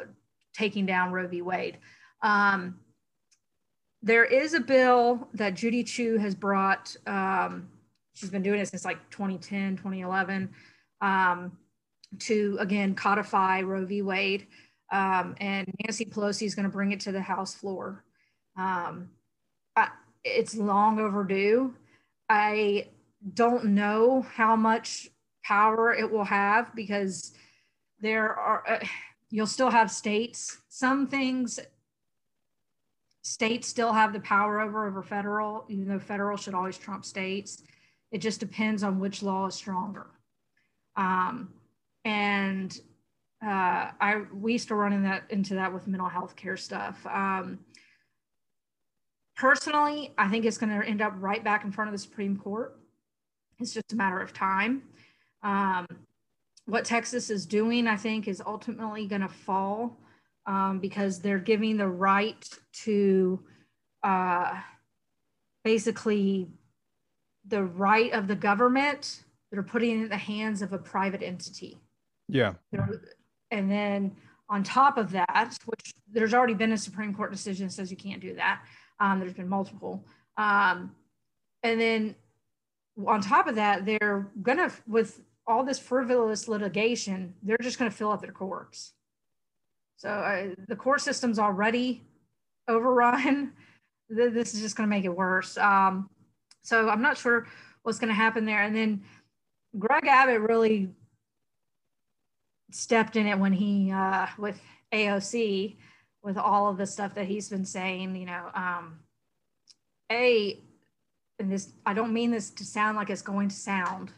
taking 0.53 0.85
down 0.85 1.11
Roe 1.11 1.27
v. 1.27 1.41
Wade. 1.41 1.77
Um, 2.21 2.79
there 4.01 4.25
is 4.25 4.53
a 4.53 4.59
bill 4.59 5.29
that 5.33 5.55
Judy 5.55 5.83
Chu 5.83 6.17
has 6.17 6.35
brought. 6.35 6.95
Um, 7.07 7.69
she's 8.15 8.31
been 8.31 8.41
doing 8.41 8.59
it 8.59 8.67
since 8.67 8.83
like 8.83 8.97
2010, 9.11 9.77
2011, 9.77 10.49
um, 11.01 11.51
to 12.19 12.57
again 12.59 12.95
codify 12.95 13.61
Roe 13.61 13.85
v. 13.85 14.01
Wade. 14.01 14.47
Um, 14.91 15.35
and 15.39 15.71
Nancy 15.83 16.05
Pelosi 16.05 16.45
is 16.45 16.55
going 16.55 16.63
to 16.63 16.71
bring 16.71 16.91
it 16.91 16.99
to 17.01 17.11
the 17.11 17.21
House 17.21 17.53
floor. 17.53 18.03
Um, 18.57 19.09
I, 19.75 19.89
it's 20.23 20.55
long 20.55 20.99
overdue. 20.99 21.75
I 22.29 22.87
don't 23.33 23.65
know 23.65 24.21
how 24.21 24.55
much 24.55 25.09
power 25.43 25.93
it 25.93 26.09
will 26.09 26.23
have 26.23 26.73
because 26.75 27.33
there 27.99 28.33
are, 28.33 28.63
uh, 28.67 28.85
you'll 29.29 29.47
still 29.47 29.69
have 29.69 29.91
states. 29.91 30.57
Some 30.69 31.07
things 31.07 31.59
states 33.23 33.67
still 33.67 33.91
have 33.91 34.13
the 34.13 34.19
power 34.19 34.61
over 34.61 34.87
over 34.87 35.01
federal, 35.01 35.65
even 35.67 35.87
though 35.87 35.99
federal 35.99 36.37
should 36.37 36.53
always 36.53 36.77
trump 36.77 37.03
states. 37.03 37.63
It 38.15 38.21
just 38.21 38.39
depends 38.39 38.81
on 38.81 38.97
which 38.97 39.21
law 39.21 39.47
is 39.47 39.55
stronger. 39.55 40.07
Um, 40.95 41.49
and 42.05 42.71
uh, 43.45 43.91
I 43.99 44.21
we 44.33 44.53
used 44.53 44.69
to 44.69 44.75
run 44.75 44.93
in 44.93 45.03
that 45.03 45.23
into 45.31 45.55
that 45.55 45.73
with 45.73 45.85
mental 45.85 46.07
health 46.07 46.37
care 46.37 46.55
stuff. 46.55 47.05
Um, 47.05 47.59
personally, 49.35 50.13
I 50.17 50.29
think 50.29 50.45
it's 50.45 50.57
going 50.57 50.69
to 50.79 50.87
end 50.87 51.01
up 51.01 51.11
right 51.17 51.43
back 51.43 51.65
in 51.65 51.73
front 51.73 51.89
of 51.89 51.91
the 51.91 51.97
Supreme 51.97 52.37
Court. 52.37 52.79
It's 53.59 53.73
just 53.73 53.91
a 53.91 53.97
matter 53.97 54.21
of 54.21 54.31
time. 54.31 54.83
Um, 55.43 55.85
what 56.67 56.85
Texas 56.85 57.29
is 57.29 57.45
doing, 57.45 57.85
I 57.85 57.97
think, 57.97 58.29
is 58.29 58.41
ultimately 58.45 59.07
going 59.07 59.23
to 59.23 59.27
fall 59.27 59.99
um, 60.45 60.79
because 60.79 61.19
they're 61.19 61.37
giving 61.37 61.75
the 61.75 61.89
right 61.89 62.47
to 62.85 63.43
uh, 64.03 64.53
basically 65.65 66.47
the 67.47 67.63
right 67.63 68.11
of 68.13 68.27
the 68.27 68.35
government. 68.35 69.23
that 69.51 69.59
are 69.59 69.63
putting 69.63 69.99
it 69.99 70.03
in 70.03 70.09
the 70.09 70.17
hands 70.17 70.61
of 70.61 70.73
a 70.73 70.77
private 70.77 71.21
entity. 71.21 71.77
Yeah. 72.27 72.53
And 73.51 73.69
then 73.71 74.15
on 74.49 74.63
top 74.63 74.97
of 74.97 75.11
that, 75.11 75.57
which 75.65 75.93
there's 76.11 76.33
already 76.33 76.53
been 76.53 76.71
a 76.71 76.77
Supreme 76.77 77.13
Court 77.13 77.31
decision 77.31 77.67
that 77.67 77.73
says 77.73 77.91
you 77.91 77.97
can't 77.97 78.21
do 78.21 78.35
that. 78.35 78.61
Um, 78.99 79.19
there's 79.19 79.33
been 79.33 79.49
multiple. 79.49 80.03
Um, 80.37 80.95
and 81.63 81.79
then 81.79 82.15
on 83.05 83.21
top 83.21 83.47
of 83.47 83.55
that, 83.55 83.85
they're 83.85 84.27
gonna 84.41 84.71
with 84.87 85.21
all 85.47 85.63
this 85.63 85.79
frivolous 85.79 86.47
litigation, 86.47 87.33
they're 87.43 87.57
just 87.61 87.77
gonna 87.77 87.91
fill 87.91 88.11
up 88.11 88.21
their 88.21 88.31
courts. 88.31 88.93
So 89.97 90.09
uh, 90.09 90.55
the 90.67 90.75
court 90.75 91.01
system's 91.01 91.39
already 91.39 92.03
overrun. 92.67 93.53
this 94.09 94.53
is 94.53 94.61
just 94.61 94.75
gonna 94.75 94.87
make 94.87 95.05
it 95.05 95.15
worse. 95.15 95.57
Um, 95.57 96.09
so 96.65 96.89
I'm 96.89 97.01
not 97.01 97.17
sure 97.17 97.47
what's 97.83 97.99
gonna 97.99 98.13
happen 98.13 98.45
there. 98.45 98.63
And 98.63 98.75
then 98.75 99.03
Greg 99.77 100.07
Abbott 100.07 100.41
really 100.41 100.89
stepped 102.71 103.15
in 103.15 103.27
it 103.27 103.37
when 103.37 103.53
he 103.53 103.91
uh, 103.91 104.27
with 104.37 104.59
AOC 104.91 105.77
with 106.23 106.37
all 106.37 106.69
of 106.69 106.77
the 106.77 106.87
stuff 106.87 107.13
that 107.15 107.27
he's 107.27 107.49
been 107.49 107.65
saying. 107.65 108.15
You 108.15 108.25
know, 108.25 108.49
um, 108.55 108.99
a 110.11 110.59
and 111.39 111.51
this 111.51 111.71
I 111.85 111.93
don't 111.93 112.13
mean 112.13 112.31
this 112.31 112.49
to 112.51 112.65
sound 112.65 112.97
like 112.97 113.09
it's 113.09 113.21
going 113.21 113.49
to 113.49 113.55
sound. 113.55 114.11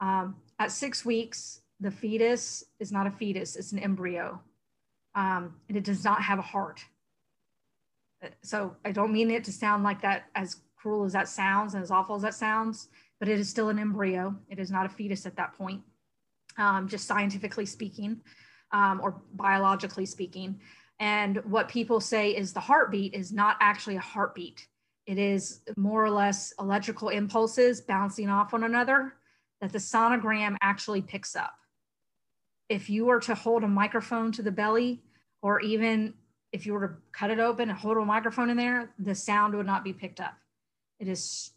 Um, 0.00 0.36
at 0.58 0.72
six 0.72 1.04
weeks, 1.04 1.60
the 1.80 1.90
fetus 1.90 2.64
is 2.78 2.92
not 2.92 3.06
a 3.06 3.10
fetus; 3.10 3.56
it's 3.56 3.72
an 3.72 3.78
embryo, 3.78 4.40
um, 5.14 5.54
and 5.68 5.76
it 5.78 5.84
does 5.84 6.04
not 6.04 6.22
have 6.22 6.38
a 6.38 6.42
heart. 6.42 6.84
So 8.42 8.76
I 8.84 8.92
don't 8.92 9.12
mean 9.12 9.30
it 9.30 9.44
to 9.44 9.52
sound 9.52 9.84
like 9.84 10.02
that 10.02 10.24
as 10.34 10.56
cruel 10.76 11.04
as 11.04 11.12
that 11.12 11.28
sounds 11.28 11.74
and 11.74 11.82
as 11.82 11.90
awful 11.90 12.16
as 12.16 12.22
that 12.22 12.34
sounds, 12.34 12.88
but 13.18 13.28
it 13.28 13.38
is 13.38 13.48
still 13.48 13.68
an 13.68 13.78
embryo. 13.78 14.34
It 14.48 14.58
is 14.58 14.70
not 14.70 14.86
a 14.86 14.88
fetus 14.88 15.26
at 15.26 15.36
that 15.36 15.54
point 15.54 15.82
um, 16.58 16.88
just 16.88 17.06
scientifically 17.06 17.66
speaking 17.66 18.20
um, 18.72 19.00
or 19.02 19.20
biologically 19.34 20.06
speaking. 20.06 20.60
And 20.98 21.38
what 21.44 21.68
people 21.68 22.00
say 22.00 22.30
is 22.30 22.52
the 22.52 22.60
heartbeat 22.60 23.14
is 23.14 23.32
not 23.32 23.56
actually 23.60 23.96
a 23.96 24.00
heartbeat. 24.00 24.66
It 25.06 25.18
is 25.18 25.60
more 25.76 26.04
or 26.04 26.10
less 26.10 26.52
electrical 26.58 27.10
impulses 27.10 27.80
bouncing 27.80 28.28
off 28.28 28.52
one 28.52 28.64
another 28.64 29.14
that 29.60 29.72
the 29.72 29.78
sonogram 29.78 30.56
actually 30.62 31.02
picks 31.02 31.36
up. 31.36 31.54
If 32.68 32.90
you 32.90 33.06
were 33.06 33.20
to 33.20 33.34
hold 33.34 33.62
a 33.62 33.68
microphone 33.68 34.32
to 34.32 34.42
the 34.42 34.50
belly, 34.50 35.02
or 35.42 35.60
even 35.60 36.14
if 36.52 36.66
you 36.66 36.72
were 36.72 36.88
to 36.88 36.94
cut 37.12 37.30
it 37.30 37.38
open 37.38 37.68
and 37.68 37.78
hold 37.78 37.96
a 37.98 38.04
microphone 38.04 38.50
in 38.50 38.56
there, 38.56 38.90
the 38.98 39.14
sound 39.14 39.54
would 39.54 39.66
not 39.66 39.84
be 39.84 39.92
picked 39.92 40.20
up. 40.20 40.34
It 40.98 41.08
is, 41.08 41.50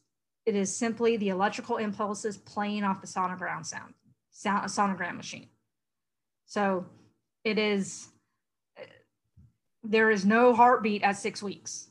it 0.46 0.56
is 0.56 0.76
simply 0.76 1.18
the 1.18 1.30
electrical 1.30 1.78
impulses 1.78 2.38
playing 2.38 2.84
off 2.84 3.02
the 3.02 3.08
sonogram 3.08 3.66
sound 3.66 3.94
sound, 4.40 4.66
sonogram 4.70 5.18
machine. 5.18 5.48
So 6.46 6.86
it 7.44 7.58
is, 7.58 8.08
there 9.84 10.12
is 10.12 10.26
no 10.26 10.54
heartbeat 10.54 11.04
at 11.04 11.18
six 11.18 11.44
weeks. 11.44 11.88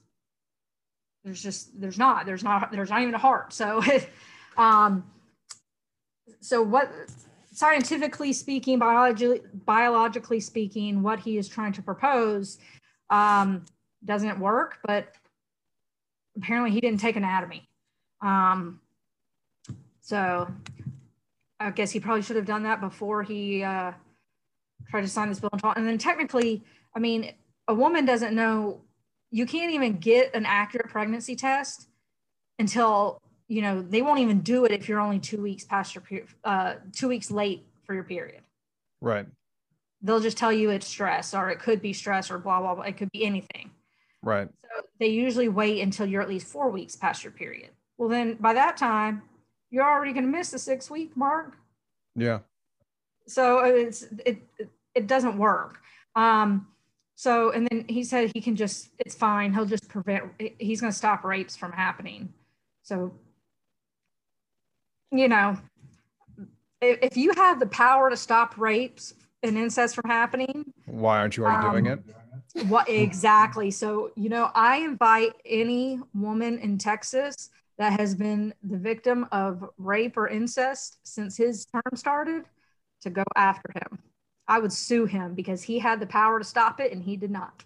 There's 1.24 1.42
just, 1.42 1.78
there's 1.80 1.98
not, 1.98 2.26
there's 2.26 2.42
not, 2.42 2.72
there's 2.72 2.90
not 2.90 3.02
even 3.02 3.14
a 3.14 3.18
heart. 3.18 3.52
So, 3.52 3.82
um, 4.56 5.04
so 6.40 6.62
what, 6.62 6.90
scientifically 7.52 8.32
speaking, 8.32 8.78
biologically, 8.78 9.42
biologically 9.66 10.40
speaking, 10.40 11.02
what 11.02 11.20
he 11.20 11.38
is 11.38 11.48
trying 11.48 11.72
to 11.72 11.82
propose 11.82 12.58
um, 13.10 13.64
doesn't 14.04 14.38
work, 14.38 14.78
but 14.84 15.14
apparently 16.38 16.70
he 16.70 16.80
didn't 16.80 17.00
take 17.00 17.16
anatomy. 17.16 17.68
Um, 18.20 18.80
so 20.00 20.50
I 21.60 21.70
guess 21.70 21.90
he 21.90 22.00
probably 22.00 22.22
should 22.22 22.36
have 22.36 22.46
done 22.46 22.62
that 22.62 22.80
before 22.80 23.22
he 23.22 23.62
uh, 23.62 23.92
tried 24.90 25.02
to 25.02 25.08
sign 25.08 25.28
this 25.28 25.40
bill. 25.40 25.50
And 25.76 25.86
then 25.86 25.98
technically, 25.98 26.62
I 26.94 26.98
mean, 26.98 27.32
a 27.66 27.74
woman 27.74 28.04
doesn't 28.04 28.34
know, 28.34 28.80
you 29.30 29.44
can't 29.44 29.72
even 29.72 29.98
get 29.98 30.34
an 30.34 30.46
accurate 30.46 30.88
pregnancy 30.88 31.36
test 31.36 31.88
until, 32.58 33.20
you 33.48 33.60
know, 33.60 33.82
they 33.82 34.02
won't 34.02 34.20
even 34.20 34.40
do 34.40 34.64
it 34.64 34.72
if 34.72 34.88
you're 34.88 35.00
only 35.00 35.18
two 35.18 35.42
weeks 35.42 35.64
past 35.64 35.94
your 35.94 36.02
period, 36.02 36.28
uh, 36.44 36.74
two 36.92 37.08
weeks 37.08 37.30
late 37.30 37.66
for 37.84 37.94
your 37.94 38.04
period. 38.04 38.40
Right. 39.00 39.26
They'll 40.00 40.20
just 40.20 40.38
tell 40.38 40.52
you 40.52 40.70
it's 40.70 40.86
stress 40.86 41.34
or 41.34 41.50
it 41.50 41.58
could 41.58 41.82
be 41.82 41.92
stress 41.92 42.30
or 42.30 42.38
blah, 42.38 42.60
blah, 42.60 42.76
blah. 42.76 42.84
It 42.84 42.96
could 42.96 43.10
be 43.12 43.24
anything. 43.24 43.70
Right. 44.22 44.48
So 44.62 44.86
they 44.98 45.08
usually 45.08 45.48
wait 45.48 45.80
until 45.80 46.06
you're 46.06 46.22
at 46.22 46.28
least 46.28 46.46
four 46.46 46.70
weeks 46.70 46.96
past 46.96 47.24
your 47.24 47.32
period. 47.32 47.70
Well, 47.96 48.08
then 48.08 48.34
by 48.34 48.54
that 48.54 48.76
time, 48.76 49.22
you're 49.70 49.84
already 49.84 50.12
going 50.12 50.24
to 50.24 50.30
miss 50.30 50.50
the 50.50 50.58
six 50.58 50.90
week 50.90 51.16
mark. 51.16 51.56
Yeah. 52.14 52.40
So 53.26 53.64
it's 53.64 54.06
it 54.24 54.38
it 54.94 55.06
doesn't 55.06 55.36
work. 55.36 55.80
Um, 56.16 56.66
so 57.14 57.52
and 57.52 57.68
then 57.70 57.84
he 57.88 58.04
said 58.04 58.30
he 58.34 58.40
can 58.40 58.56
just 58.56 58.88
it's 58.98 59.14
fine. 59.14 59.52
He'll 59.52 59.66
just 59.66 59.88
prevent. 59.88 60.24
He's 60.58 60.80
going 60.80 60.92
to 60.92 60.96
stop 60.96 61.24
rapes 61.24 61.56
from 61.56 61.72
happening. 61.72 62.32
So 62.82 63.12
you 65.10 65.28
know, 65.28 65.58
if, 66.80 66.98
if 67.02 67.16
you 67.16 67.32
have 67.36 67.60
the 67.60 67.66
power 67.66 68.10
to 68.10 68.16
stop 68.16 68.58
rapes 68.58 69.14
and 69.42 69.56
incest 69.56 69.94
from 69.94 70.10
happening, 70.10 70.72
why 70.86 71.18
aren't 71.18 71.36
you 71.36 71.44
already 71.44 71.66
um, 71.66 71.72
doing 71.72 71.86
it? 71.86 72.00
What 72.68 72.88
exactly? 72.88 73.70
So 73.70 74.10
you 74.16 74.28
know, 74.28 74.50
I 74.54 74.78
invite 74.78 75.32
any 75.44 76.00
woman 76.14 76.58
in 76.58 76.78
Texas 76.78 77.50
that 77.78 77.98
has 78.00 78.14
been 78.14 78.54
the 78.62 78.76
victim 78.78 79.26
of 79.32 79.64
rape 79.78 80.16
or 80.16 80.28
incest 80.28 80.98
since 81.04 81.36
his 81.36 81.66
term 81.66 81.82
started 81.94 82.44
to 83.02 83.10
go 83.10 83.24
after 83.36 83.72
him. 83.74 83.98
I 84.48 84.58
would 84.58 84.72
sue 84.72 85.06
him 85.06 85.34
because 85.34 85.62
he 85.62 85.78
had 85.78 86.00
the 86.00 86.06
power 86.06 86.38
to 86.38 86.44
stop 86.44 86.80
it 86.80 86.92
and 86.92 87.02
he 87.02 87.16
did 87.16 87.30
not. 87.30 87.64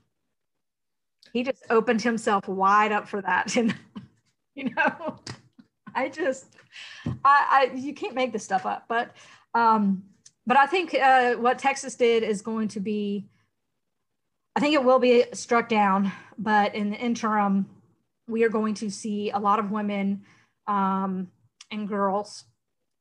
he 1.32 1.42
just 1.42 1.62
opened 1.70 2.02
himself 2.02 2.46
wide 2.48 2.92
up 2.92 3.08
for 3.08 3.22
that. 3.22 3.56
And, 3.56 3.74
you 4.54 4.70
know, 4.74 5.18
I 5.94 6.10
just, 6.10 6.46
I, 7.24 7.70
I, 7.72 7.74
you 7.74 7.94
can't 7.94 8.14
make 8.14 8.32
this 8.32 8.44
stuff 8.44 8.66
up. 8.66 8.84
But, 8.86 9.16
um, 9.54 10.02
but 10.46 10.58
I 10.58 10.66
think 10.66 10.94
uh, 10.94 11.34
what 11.36 11.58
Texas 11.58 11.94
did 11.94 12.22
is 12.22 12.42
going 12.42 12.68
to 12.68 12.80
be, 12.80 13.26
I 14.54 14.60
think 14.60 14.74
it 14.74 14.84
will 14.84 14.98
be 14.98 15.24
struck 15.32 15.68
down. 15.68 16.12
But 16.38 16.74
in 16.74 16.90
the 16.90 16.96
interim, 16.96 17.66
we 18.26 18.44
are 18.44 18.48
going 18.48 18.74
to 18.74 18.90
see 18.90 19.30
a 19.30 19.38
lot 19.38 19.58
of 19.58 19.70
women 19.70 20.22
um, 20.66 21.28
and 21.70 21.88
girls 21.88 22.44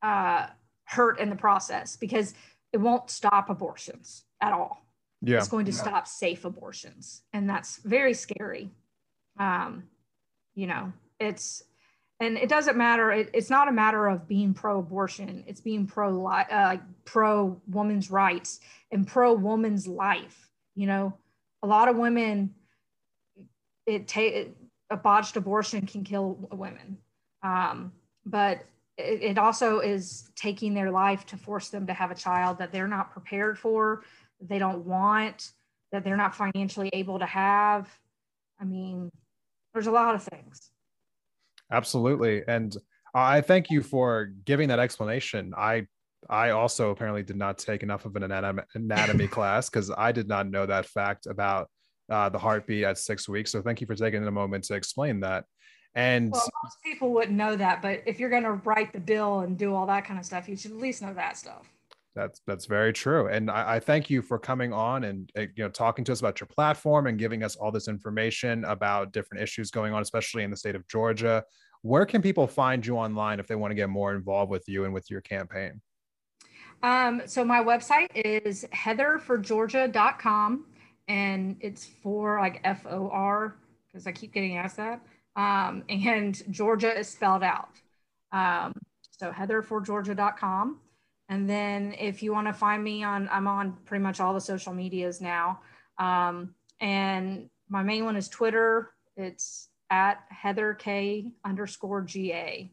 uh, 0.02 0.46
hurt 0.84 1.18
in 1.18 1.30
the 1.30 1.36
process 1.36 1.96
because 1.96 2.34
it 2.72 2.78
won't 2.78 3.10
stop 3.10 3.50
abortions 3.50 4.24
at 4.40 4.52
all. 4.52 4.86
Yeah. 5.20 5.38
It's 5.38 5.48
going 5.48 5.66
to 5.66 5.72
stop 5.72 6.08
safe 6.08 6.44
abortions. 6.44 7.22
And 7.32 7.48
that's 7.48 7.78
very 7.78 8.14
scary. 8.14 8.70
Um, 9.38 9.84
you 10.54 10.66
know, 10.66 10.92
it's, 11.20 11.62
and 12.18 12.36
it 12.36 12.48
doesn't 12.48 12.76
matter. 12.76 13.12
It, 13.12 13.30
it's 13.32 13.50
not 13.50 13.68
a 13.68 13.72
matter 13.72 14.06
of 14.06 14.26
being 14.26 14.52
pro 14.54 14.78
abortion. 14.80 15.44
It's 15.46 15.60
being 15.60 15.86
pro 15.86 16.26
uh, 16.26 16.76
pro 17.04 17.60
woman's 17.68 18.10
rights 18.10 18.60
and 18.90 19.06
pro 19.06 19.32
woman's 19.32 19.86
life. 19.86 20.50
You 20.74 20.86
know, 20.86 21.14
a 21.62 21.66
lot 21.66 21.88
of 21.88 21.96
women, 21.96 22.54
it 23.86 24.08
take 24.08 24.54
a 24.90 24.96
botched 24.96 25.36
abortion 25.36 25.86
can 25.86 26.04
kill 26.04 26.48
women. 26.52 26.98
Um, 27.42 27.92
but 28.26 28.64
it, 28.98 29.22
it 29.22 29.38
also 29.38 29.80
is 29.80 30.30
taking 30.36 30.74
their 30.74 30.90
life 30.90 31.26
to 31.26 31.36
force 31.36 31.68
them 31.68 31.86
to 31.86 31.92
have 31.92 32.10
a 32.10 32.14
child 32.14 32.58
that 32.58 32.72
they're 32.72 32.88
not 32.88 33.12
prepared 33.12 33.58
for, 33.58 34.04
they 34.40 34.58
don't 34.58 34.84
want, 34.84 35.52
that 35.92 36.04
they're 36.04 36.16
not 36.16 36.34
financially 36.34 36.90
able 36.92 37.18
to 37.18 37.26
have. 37.26 37.88
I 38.60 38.64
mean, 38.64 39.10
there's 39.72 39.86
a 39.86 39.92
lot 39.92 40.14
of 40.14 40.22
things. 40.22 40.70
Absolutely. 41.70 42.42
And 42.46 42.76
I 43.14 43.40
thank 43.40 43.70
you 43.70 43.82
for 43.82 44.30
giving 44.44 44.68
that 44.68 44.78
explanation. 44.78 45.54
I 45.56 45.86
I 46.30 46.50
also 46.50 46.90
apparently 46.90 47.22
did 47.22 47.36
not 47.36 47.58
take 47.58 47.82
enough 47.82 48.04
of 48.04 48.16
an 48.16 48.22
anatomy, 48.22 48.62
anatomy 48.74 49.28
class 49.28 49.68
because 49.68 49.90
I 49.96 50.12
did 50.12 50.28
not 50.28 50.48
know 50.48 50.66
that 50.66 50.86
fact 50.86 51.26
about 51.26 51.68
uh, 52.10 52.28
the 52.28 52.38
heartbeat 52.38 52.84
at 52.84 52.98
six 52.98 53.28
weeks. 53.28 53.50
So 53.50 53.62
thank 53.62 53.80
you 53.80 53.86
for 53.86 53.94
taking 53.94 54.26
a 54.26 54.30
moment 54.30 54.64
to 54.64 54.74
explain 54.74 55.20
that. 55.20 55.44
And 55.94 56.32
well, 56.32 56.48
most 56.64 56.76
people 56.82 57.12
wouldn't 57.12 57.36
know 57.36 57.54
that, 57.56 57.82
but 57.82 58.02
if 58.06 58.18
you're 58.18 58.30
going 58.30 58.44
to 58.44 58.52
write 58.52 58.92
the 58.92 59.00
bill 59.00 59.40
and 59.40 59.58
do 59.58 59.74
all 59.74 59.86
that 59.86 60.04
kind 60.04 60.18
of 60.18 60.24
stuff, 60.24 60.48
you 60.48 60.56
should 60.56 60.70
at 60.70 60.78
least 60.78 61.02
know 61.02 61.12
that 61.14 61.36
stuff. 61.36 61.68
That's 62.14 62.42
that's 62.46 62.66
very 62.66 62.92
true, 62.92 63.28
and 63.28 63.50
I, 63.50 63.76
I 63.76 63.80
thank 63.80 64.10
you 64.10 64.20
for 64.20 64.38
coming 64.38 64.70
on 64.70 65.04
and 65.04 65.32
uh, 65.36 65.42
you 65.56 65.64
know 65.64 65.70
talking 65.70 66.04
to 66.04 66.12
us 66.12 66.20
about 66.20 66.40
your 66.40 66.46
platform 66.46 67.06
and 67.06 67.18
giving 67.18 67.42
us 67.42 67.56
all 67.56 67.72
this 67.72 67.88
information 67.88 68.66
about 68.66 69.12
different 69.12 69.42
issues 69.42 69.70
going 69.70 69.94
on, 69.94 70.02
especially 70.02 70.42
in 70.42 70.50
the 70.50 70.56
state 70.56 70.74
of 70.74 70.86
Georgia. 70.88 71.42
Where 71.80 72.04
can 72.04 72.20
people 72.20 72.46
find 72.46 72.84
you 72.84 72.96
online 72.96 73.40
if 73.40 73.46
they 73.46 73.54
want 73.54 73.70
to 73.70 73.74
get 73.74 73.88
more 73.88 74.14
involved 74.14 74.50
with 74.50 74.64
you 74.68 74.84
and 74.84 74.92
with 74.92 75.10
your 75.10 75.22
campaign? 75.22 75.80
Um, 76.82 77.22
so 77.26 77.44
my 77.44 77.62
website 77.62 78.08
is 78.14 78.66
heatherforgeorgia.com 78.72 80.66
and 81.08 81.56
it's 81.60 81.86
for 82.02 82.38
like 82.40 82.60
F 82.64 82.84
O 82.88 83.08
R 83.10 83.56
because 83.86 84.06
I 84.06 84.12
keep 84.12 84.32
getting 84.32 84.56
asked 84.56 84.78
that. 84.78 85.00
Um, 85.36 85.84
and 85.88 86.42
Georgia 86.50 86.98
is 86.98 87.08
spelled 87.08 87.42
out. 87.42 87.80
Um, 88.32 88.74
so 89.10 89.30
heatherforgeorgia.com. 89.30 90.80
And 91.28 91.48
then 91.48 91.94
if 91.98 92.22
you 92.22 92.32
want 92.32 92.48
to 92.48 92.52
find 92.52 92.82
me 92.82 93.04
on, 93.04 93.28
I'm 93.30 93.46
on 93.46 93.72
pretty 93.84 94.02
much 94.02 94.20
all 94.20 94.34
the 94.34 94.40
social 94.40 94.74
medias 94.74 95.20
now. 95.20 95.60
Um, 95.98 96.54
and 96.80 97.48
my 97.68 97.82
main 97.82 98.04
one 98.04 98.16
is 98.16 98.28
Twitter. 98.28 98.90
It's 99.16 99.68
at 99.90 100.24
Heather 100.28 100.74
K 100.74 101.32
underscore 101.44 102.02
GA. 102.02 102.70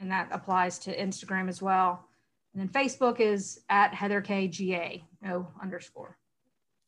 And 0.00 0.10
that 0.10 0.28
applies 0.32 0.78
to 0.80 0.96
Instagram 0.96 1.48
as 1.48 1.60
well. 1.62 2.08
And 2.54 2.60
then 2.60 2.68
Facebook 2.68 3.20
is 3.20 3.60
at 3.70 3.94
Heather 3.94 4.20
K 4.20 4.48
GA, 4.48 5.04
no 5.22 5.48
underscore. 5.62 6.18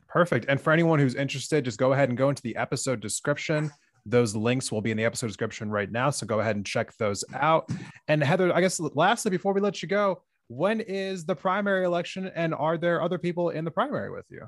Perfect. 0.08 0.46
And 0.48 0.60
for 0.60 0.72
anyone 0.72 0.98
who's 0.98 1.14
interested, 1.14 1.64
just 1.64 1.78
go 1.78 1.92
ahead 1.92 2.08
and 2.08 2.16
go 2.16 2.28
into 2.28 2.42
the 2.42 2.54
episode 2.56 3.00
description. 3.00 3.70
Those 4.06 4.36
links 4.36 4.70
will 4.70 4.82
be 4.82 4.90
in 4.90 4.96
the 4.96 5.04
episode 5.04 5.28
description 5.28 5.70
right 5.70 5.90
now. 5.90 6.10
So 6.10 6.26
go 6.26 6.40
ahead 6.40 6.56
and 6.56 6.64
check 6.64 6.94
those 6.98 7.24
out. 7.34 7.70
And 8.06 8.22
Heather, 8.22 8.54
I 8.54 8.60
guess 8.60 8.78
lastly, 8.78 9.30
before 9.30 9.54
we 9.54 9.60
let 9.60 9.82
you 9.82 9.88
go, 9.88 10.22
when 10.48 10.80
is 10.80 11.24
the 11.24 11.34
primary 11.34 11.84
election 11.84 12.30
and 12.34 12.54
are 12.54 12.76
there 12.76 13.00
other 13.00 13.18
people 13.18 13.50
in 13.50 13.64
the 13.64 13.70
primary 13.70 14.10
with 14.10 14.26
you? 14.30 14.46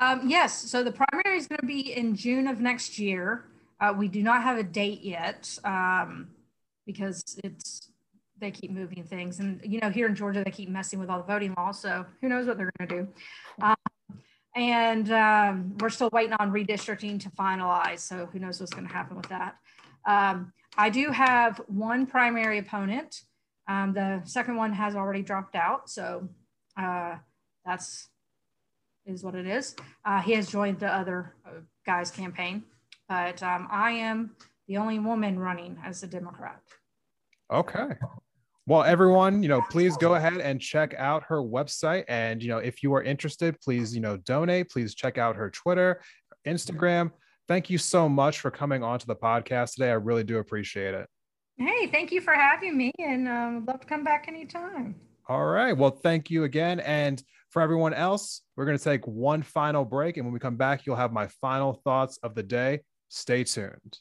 Um, 0.00 0.22
yes. 0.28 0.54
So 0.54 0.82
the 0.82 0.92
primary 0.92 1.38
is 1.38 1.46
going 1.46 1.60
to 1.60 1.66
be 1.66 1.92
in 1.92 2.16
June 2.16 2.48
of 2.48 2.60
next 2.60 2.98
year. 2.98 3.44
Uh, 3.80 3.94
we 3.96 4.08
do 4.08 4.22
not 4.22 4.42
have 4.42 4.58
a 4.58 4.62
date 4.62 5.02
yet 5.02 5.58
um, 5.64 6.28
because 6.86 7.22
it's 7.44 7.90
they 8.40 8.50
keep 8.50 8.70
moving 8.70 9.04
things, 9.04 9.40
and 9.40 9.60
you 9.64 9.80
know 9.80 9.90
here 9.90 10.06
in 10.06 10.14
Georgia 10.14 10.42
they 10.44 10.50
keep 10.50 10.68
messing 10.68 10.98
with 10.98 11.10
all 11.10 11.18
the 11.18 11.24
voting 11.24 11.54
laws. 11.56 11.80
So 11.80 12.06
who 12.20 12.28
knows 12.28 12.46
what 12.46 12.56
they're 12.56 12.70
going 12.78 12.88
to 12.88 12.96
do? 12.96 13.08
Um, 13.62 13.76
and 14.54 15.12
um, 15.12 15.76
we're 15.78 15.90
still 15.90 16.10
waiting 16.12 16.32
on 16.34 16.50
redistricting 16.50 17.20
to 17.20 17.30
finalize. 17.30 18.00
So 18.00 18.26
who 18.26 18.38
knows 18.38 18.60
what's 18.60 18.72
going 18.72 18.86
to 18.86 18.92
happen 18.92 19.16
with 19.16 19.28
that. 19.28 19.56
Um, 20.06 20.52
I 20.76 20.90
do 20.90 21.10
have 21.10 21.60
one 21.68 22.06
primary 22.06 22.58
opponent. 22.58 23.22
Um, 23.68 23.92
the 23.92 24.22
second 24.24 24.56
one 24.56 24.72
has 24.72 24.96
already 24.96 25.22
dropped 25.22 25.54
out. 25.54 25.90
So 25.90 26.28
uh, 26.76 27.16
that's 27.64 28.08
is 29.06 29.24
what 29.24 29.34
it 29.34 29.46
is. 29.46 29.74
Uh, 30.04 30.20
he 30.20 30.32
has 30.32 30.50
joined 30.50 30.78
the 30.80 30.94
other 30.94 31.34
uh, 31.46 31.60
guy's 31.86 32.10
campaign, 32.10 32.62
but 33.08 33.42
um, 33.42 33.66
I 33.70 33.92
am 33.92 34.36
the 34.66 34.76
only 34.76 34.98
woman 34.98 35.38
running 35.38 35.78
as 35.84 36.02
a 36.02 36.06
Democrat. 36.06 36.60
Okay. 37.50 37.86
Well, 38.68 38.82
everyone, 38.82 39.42
you 39.42 39.48
know, 39.48 39.62
please 39.62 39.96
go 39.96 40.16
ahead 40.16 40.36
and 40.36 40.60
check 40.60 40.92
out 40.98 41.22
her 41.22 41.38
website. 41.38 42.04
And, 42.06 42.42
you 42.42 42.50
know, 42.50 42.58
if 42.58 42.82
you 42.82 42.92
are 42.92 43.02
interested, 43.02 43.58
please, 43.62 43.94
you 43.94 44.02
know, 44.02 44.18
donate. 44.18 44.68
Please 44.68 44.94
check 44.94 45.16
out 45.16 45.36
her 45.36 45.48
Twitter, 45.48 46.02
Instagram. 46.46 47.10
Thank 47.48 47.70
you 47.70 47.78
so 47.78 48.10
much 48.10 48.40
for 48.40 48.50
coming 48.50 48.82
on 48.82 48.98
to 48.98 49.06
the 49.06 49.16
podcast 49.16 49.72
today. 49.72 49.88
I 49.88 49.94
really 49.94 50.22
do 50.22 50.36
appreciate 50.36 50.92
it. 50.92 51.08
Hey, 51.56 51.86
thank 51.86 52.12
you 52.12 52.20
for 52.20 52.34
having 52.34 52.76
me. 52.76 52.92
And 52.98 53.26
um, 53.26 53.64
love 53.64 53.80
to 53.80 53.86
come 53.86 54.04
back 54.04 54.26
anytime. 54.28 54.96
All 55.30 55.46
right. 55.46 55.72
Well, 55.74 55.92
thank 55.92 56.30
you 56.30 56.44
again. 56.44 56.80
And 56.80 57.22
for 57.48 57.62
everyone 57.62 57.94
else, 57.94 58.42
we're 58.54 58.66
going 58.66 58.76
to 58.76 58.84
take 58.84 59.06
one 59.06 59.40
final 59.40 59.86
break. 59.86 60.18
And 60.18 60.26
when 60.26 60.34
we 60.34 60.40
come 60.40 60.56
back, 60.56 60.84
you'll 60.84 60.96
have 60.96 61.14
my 61.14 61.28
final 61.40 61.72
thoughts 61.72 62.18
of 62.22 62.34
the 62.34 62.42
day. 62.42 62.80
Stay 63.08 63.44
tuned. 63.44 63.98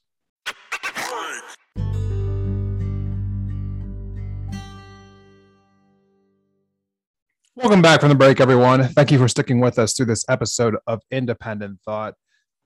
Welcome 7.67 7.81
back 7.81 7.99
from 7.99 8.07
the 8.07 8.15
break, 8.15 8.39
everyone. 8.39 8.87
Thank 8.87 9.11
you 9.11 9.17
for 9.17 9.27
sticking 9.27 9.59
with 9.59 9.77
us 9.77 9.91
through 9.91 10.05
this 10.05 10.23
episode 10.29 10.77
of 10.87 11.01
Independent 11.11 11.81
Thought. 11.81 12.13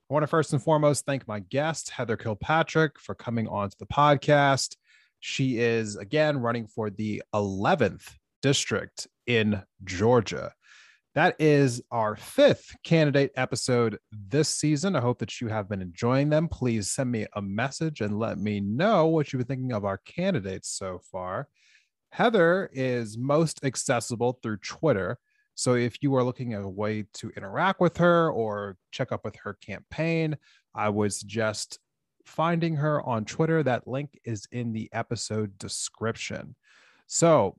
I 0.08 0.14
want 0.14 0.22
to 0.22 0.28
first 0.28 0.54
and 0.54 0.62
foremost 0.62 1.08
thank 1.08 1.28
my 1.28 1.40
guest, 1.40 1.90
Heather 1.90 2.16
Kilpatrick, 2.16 3.00
for 3.00 3.16
coming 3.16 3.48
on 3.48 3.72
to 3.72 3.76
the 3.80 3.88
podcast. 3.88 4.76
She 5.20 5.58
is 5.58 5.96
again 5.96 6.38
running 6.38 6.68
for 6.68 6.92
the 6.92 7.24
11th 7.34 8.14
district 8.44 9.08
in 9.26 9.64
Georgia. 9.86 10.54
That 11.16 11.36
is 11.40 11.82
our 11.90 12.16
fifth 12.16 12.76
candidate 12.84 13.32
episode 13.36 13.98
this 14.12 14.50
season. 14.50 14.96
I 14.96 15.02
hope 15.02 15.18
that 15.18 15.42
you 15.42 15.48
have 15.48 15.68
been 15.68 15.82
enjoying 15.82 16.30
them. 16.30 16.48
Please 16.48 16.92
send 16.92 17.12
me 17.12 17.26
a 17.34 17.42
message 17.42 18.02
and 18.02 18.20
let 18.20 18.38
me 18.38 18.60
know 18.60 19.08
what 19.08 19.34
you've 19.34 19.40
been 19.40 19.48
thinking 19.48 19.74
of 19.74 19.84
our 19.84 19.98
candidates 20.06 20.70
so 20.70 21.00
far. 21.12 21.48
Heather 22.12 22.70
is 22.74 23.18
most 23.18 23.64
accessible 23.64 24.38
through 24.44 24.58
Twitter. 24.58 25.18
So 25.56 25.76
if 25.76 26.02
you 26.02 26.14
are 26.16 26.24
looking 26.24 26.54
at 26.54 26.64
a 26.64 26.70
way 26.70 27.06
to 27.16 27.30
interact 27.38 27.80
with 27.80 27.98
her 27.98 28.30
or 28.32 28.78
check 28.92 29.12
up 29.14 29.24
with 29.24 29.36
her 29.38 29.54
campaign, 29.54 30.38
I 30.76 30.90
would 30.90 31.14
suggest 31.14 31.80
finding 32.26 32.76
her 32.76 33.02
on 33.04 33.24
Twitter. 33.24 33.64
That 33.64 33.88
link 33.88 34.20
is 34.26 34.46
in 34.52 34.74
the 34.74 34.90
episode 34.92 35.58
description. 35.58 36.56
So, 37.08 37.58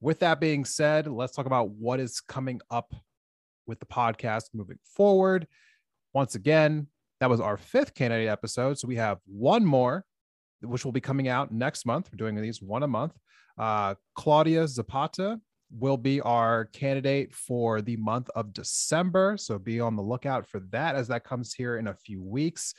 with 0.00 0.20
that 0.20 0.40
being 0.40 0.64
said, 0.64 1.06
let's 1.06 1.34
talk 1.34 1.46
about 1.46 1.70
what 1.70 2.00
is 2.00 2.20
coming 2.20 2.60
up 2.70 2.94
with 3.66 3.80
the 3.80 3.86
podcast 3.86 4.44
moving 4.54 4.78
forward. 4.82 5.46
Once 6.14 6.36
again, 6.36 6.86
that 7.20 7.28
was 7.28 7.40
our 7.40 7.56
fifth 7.56 7.94
candidate 7.94 8.28
episode. 8.28 8.78
So, 8.78 8.88
we 8.88 8.96
have 8.96 9.18
one 9.26 9.64
more, 9.64 10.04
which 10.62 10.84
will 10.84 10.92
be 10.92 11.00
coming 11.00 11.28
out 11.28 11.52
next 11.52 11.84
month. 11.84 12.08
We're 12.10 12.16
doing 12.16 12.40
these 12.40 12.62
one 12.62 12.82
a 12.82 12.88
month. 12.88 13.12
Uh, 13.58 13.94
Claudia 14.14 14.66
Zapata 14.68 15.40
will 15.70 15.96
be 15.96 16.20
our 16.20 16.66
candidate 16.66 17.34
for 17.34 17.82
the 17.82 17.96
month 17.96 18.30
of 18.34 18.52
December. 18.52 19.36
So 19.36 19.58
be 19.58 19.80
on 19.80 19.96
the 19.96 20.02
lookout 20.02 20.46
for 20.46 20.60
that 20.70 20.96
as 20.96 21.08
that 21.08 21.24
comes 21.24 21.52
here 21.52 21.76
in 21.76 21.88
a 21.88 21.94
few 21.94 22.22
weeks. 22.22 22.74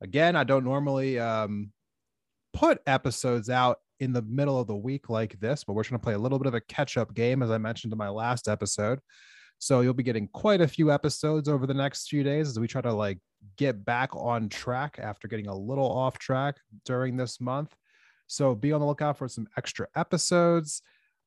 Again, 0.00 0.34
I 0.34 0.44
don't 0.44 0.64
normally 0.64 1.18
um, 1.18 1.70
put 2.52 2.80
episodes 2.86 3.50
out 3.50 3.78
in 4.00 4.12
the 4.12 4.22
middle 4.22 4.58
of 4.58 4.66
the 4.66 4.74
week 4.74 5.08
like 5.08 5.38
this, 5.38 5.62
but 5.64 5.74
we're 5.74 5.84
going 5.84 5.92
to 5.92 6.04
play 6.04 6.14
a 6.14 6.18
little 6.18 6.38
bit 6.38 6.48
of 6.48 6.54
a 6.54 6.60
catch 6.60 6.96
up 6.96 7.14
game, 7.14 7.42
as 7.42 7.50
I 7.50 7.58
mentioned 7.58 7.92
in 7.92 7.98
my 7.98 8.08
last 8.08 8.48
episode. 8.48 8.98
So 9.58 9.80
you'll 9.80 9.94
be 9.94 10.02
getting 10.02 10.28
quite 10.28 10.60
a 10.60 10.68
few 10.68 10.90
episodes 10.90 11.48
over 11.48 11.66
the 11.66 11.74
next 11.74 12.08
few 12.08 12.22
days 12.22 12.48
as 12.48 12.58
we 12.58 12.66
try 12.66 12.80
to 12.80 12.92
like 12.92 13.18
get 13.56 13.84
back 13.84 14.14
on 14.14 14.48
track 14.48 14.98
after 15.00 15.28
getting 15.28 15.46
a 15.46 15.56
little 15.56 15.90
off 15.90 16.18
track 16.18 16.56
during 16.84 17.16
this 17.16 17.40
month. 17.40 17.74
So 18.26 18.54
be 18.54 18.72
on 18.72 18.80
the 18.80 18.86
lookout 18.86 19.18
for 19.18 19.28
some 19.28 19.46
extra 19.56 19.86
episodes. 19.96 20.82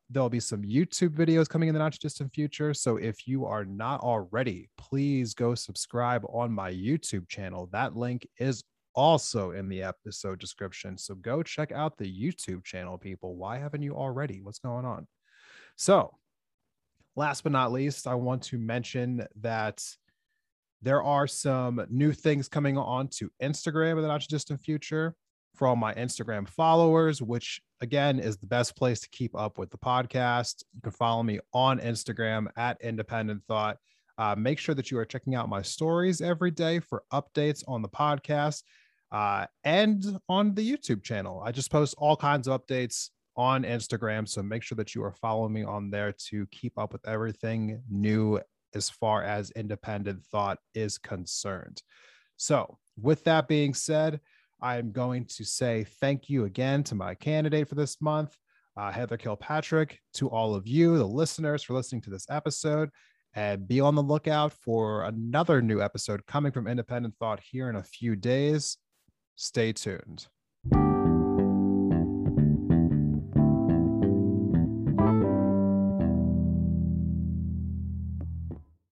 There'll 0.10 0.30
be 0.30 0.40
some 0.40 0.64
YouTube 0.64 1.10
videos 1.10 1.50
coming 1.50 1.68
in 1.68 1.74
the 1.76 1.80
not 1.80 1.94
too 1.94 2.00
distant 2.02 2.34
future. 2.34 2.74
So 2.74 2.98
if 2.98 3.28
you 3.28 3.46
are 3.46 3.66
not 3.66 4.02
already, 4.02 4.70
please 4.78 5.34
go 5.34 5.54
subscribe 5.54 6.24
on 6.30 6.52
my 6.52 6.72
YouTube 6.72 7.28
channel. 7.28 7.70
That 7.72 7.96
link 7.96 8.28
is 8.40 8.64
also 8.96 9.52
in 9.52 9.70
the 9.70 9.84
episode 9.84 10.40
description. 10.40 10.98
So 10.98 11.14
go 11.16 11.44
check 11.44 11.72
out 11.72 11.98
the 11.98 12.06
YouTube 12.06 12.64
channel, 12.64 12.98
people. 12.98 13.36
Why 13.36 13.58
haven't 13.58 13.84
you 13.84 13.96
already? 13.96 14.42
What's 14.42 14.60
going 14.60 14.86
on? 14.86 15.08
So, 15.76 16.16
last 17.16 17.44
but 17.44 17.52
not 17.52 17.72
least, 17.72 18.08
I 18.08 18.16
want 18.16 18.44
to 18.44 18.58
mention 18.58 19.28
that 19.42 19.84
there 20.82 21.04
are 21.04 21.28
some 21.28 21.86
new 21.90 22.12
things 22.12 22.48
coming 22.48 22.78
on 22.78 23.08
to 23.10 23.30
Instagram 23.42 23.98
in 23.98 24.02
the 24.02 24.08
not 24.08 24.22
too 24.22 24.28
distant 24.30 24.62
future 24.62 25.16
for 25.58 25.68
all 25.68 25.76
my 25.76 25.94
Instagram 25.96 26.48
followers, 26.48 27.22
which 27.22 27.62
again 27.82 28.20
is 28.20 28.38
the 28.38 28.48
best 28.48 28.76
place 28.76 29.00
to 29.02 29.10
keep 29.10 29.36
up 29.36 29.58
with 29.58 29.70
the 29.70 29.78
podcast. 29.78 30.64
You 30.74 30.82
can 30.82 30.92
follow 30.92 31.24
me 31.24 31.40
on 31.54 31.80
Instagram 31.80 32.48
at 32.58 32.78
Independent 32.82 33.44
Thought. 33.48 33.78
Uh, 34.18 34.36
make 34.38 34.60
sure 34.60 34.76
that 34.76 34.90
you 34.90 34.98
are 34.98 35.06
checking 35.06 35.36
out 35.36 35.50
my 35.50 35.62
stories 35.62 36.22
every 36.22 36.52
day 36.52 36.80
for 36.80 37.04
updates 37.14 37.64
on 37.68 37.82
the 37.82 37.90
podcast 37.90 38.64
uh, 39.12 39.46
and 39.64 40.20
on 40.28 40.54
the 40.56 40.78
YouTube 40.78 41.04
channel. 41.04 41.42
I 41.46 41.52
just 41.52 41.72
post 41.72 41.96
all 41.98 42.16
kinds 42.16 42.48
of 42.48 42.60
updates 42.60 43.10
on 43.36 43.64
Instagram. 43.64 44.28
So 44.28 44.42
make 44.42 44.64
sure 44.64 44.76
that 44.78 44.96
you 44.96 45.04
are 45.04 45.14
following 45.14 45.54
me 45.54 45.64
on 45.64 45.92
there 45.92 46.14
to 46.30 46.48
keep 46.48 46.78
up 46.78 46.92
with 46.92 47.08
everything 47.08 47.82
new 47.90 48.40
as 48.74 48.90
far 48.90 49.24
as 49.24 49.52
independent 49.52 50.24
thought 50.26 50.58
is 50.74 50.98
concerned. 50.98 51.82
So, 52.38 52.78
with 53.00 53.24
that 53.26 53.48
being 53.48 53.74
said, 53.74 54.20
I'm 54.62 54.92
going 54.92 55.26
to 55.26 55.46
say 55.46 55.86
thank 56.02 56.30
you 56.30 56.46
again 56.46 56.84
to 56.84 56.96
my 56.96 57.16
candidate 57.16 57.70
for 57.70 57.76
this 57.76 58.02
month, 58.02 58.36
uh, 58.76 58.92
Heather 58.92 59.18
Kilpatrick, 59.18 60.00
to 60.16 60.30
all 60.30 60.56
of 60.56 60.68
you, 60.68 60.98
the 60.98 61.06
listeners, 61.06 61.64
for 61.64 61.74
listening 61.74 62.02
to 62.02 62.10
this 62.10 62.26
episode. 62.30 62.90
And 63.36 63.68
be 63.68 63.82
on 63.82 63.94
the 63.94 64.02
lookout 64.02 64.54
for 64.54 65.04
another 65.04 65.62
new 65.62 65.82
episode 65.82 66.26
coming 66.26 66.52
from 66.52 66.68
Independent 66.68 67.16
Thought 67.20 67.40
here 67.40 67.70
in 67.70 67.76
a 67.76 67.84
few 67.84 68.16
days. 68.16 68.78
Stay 69.36 69.74
tuned. 69.74 70.28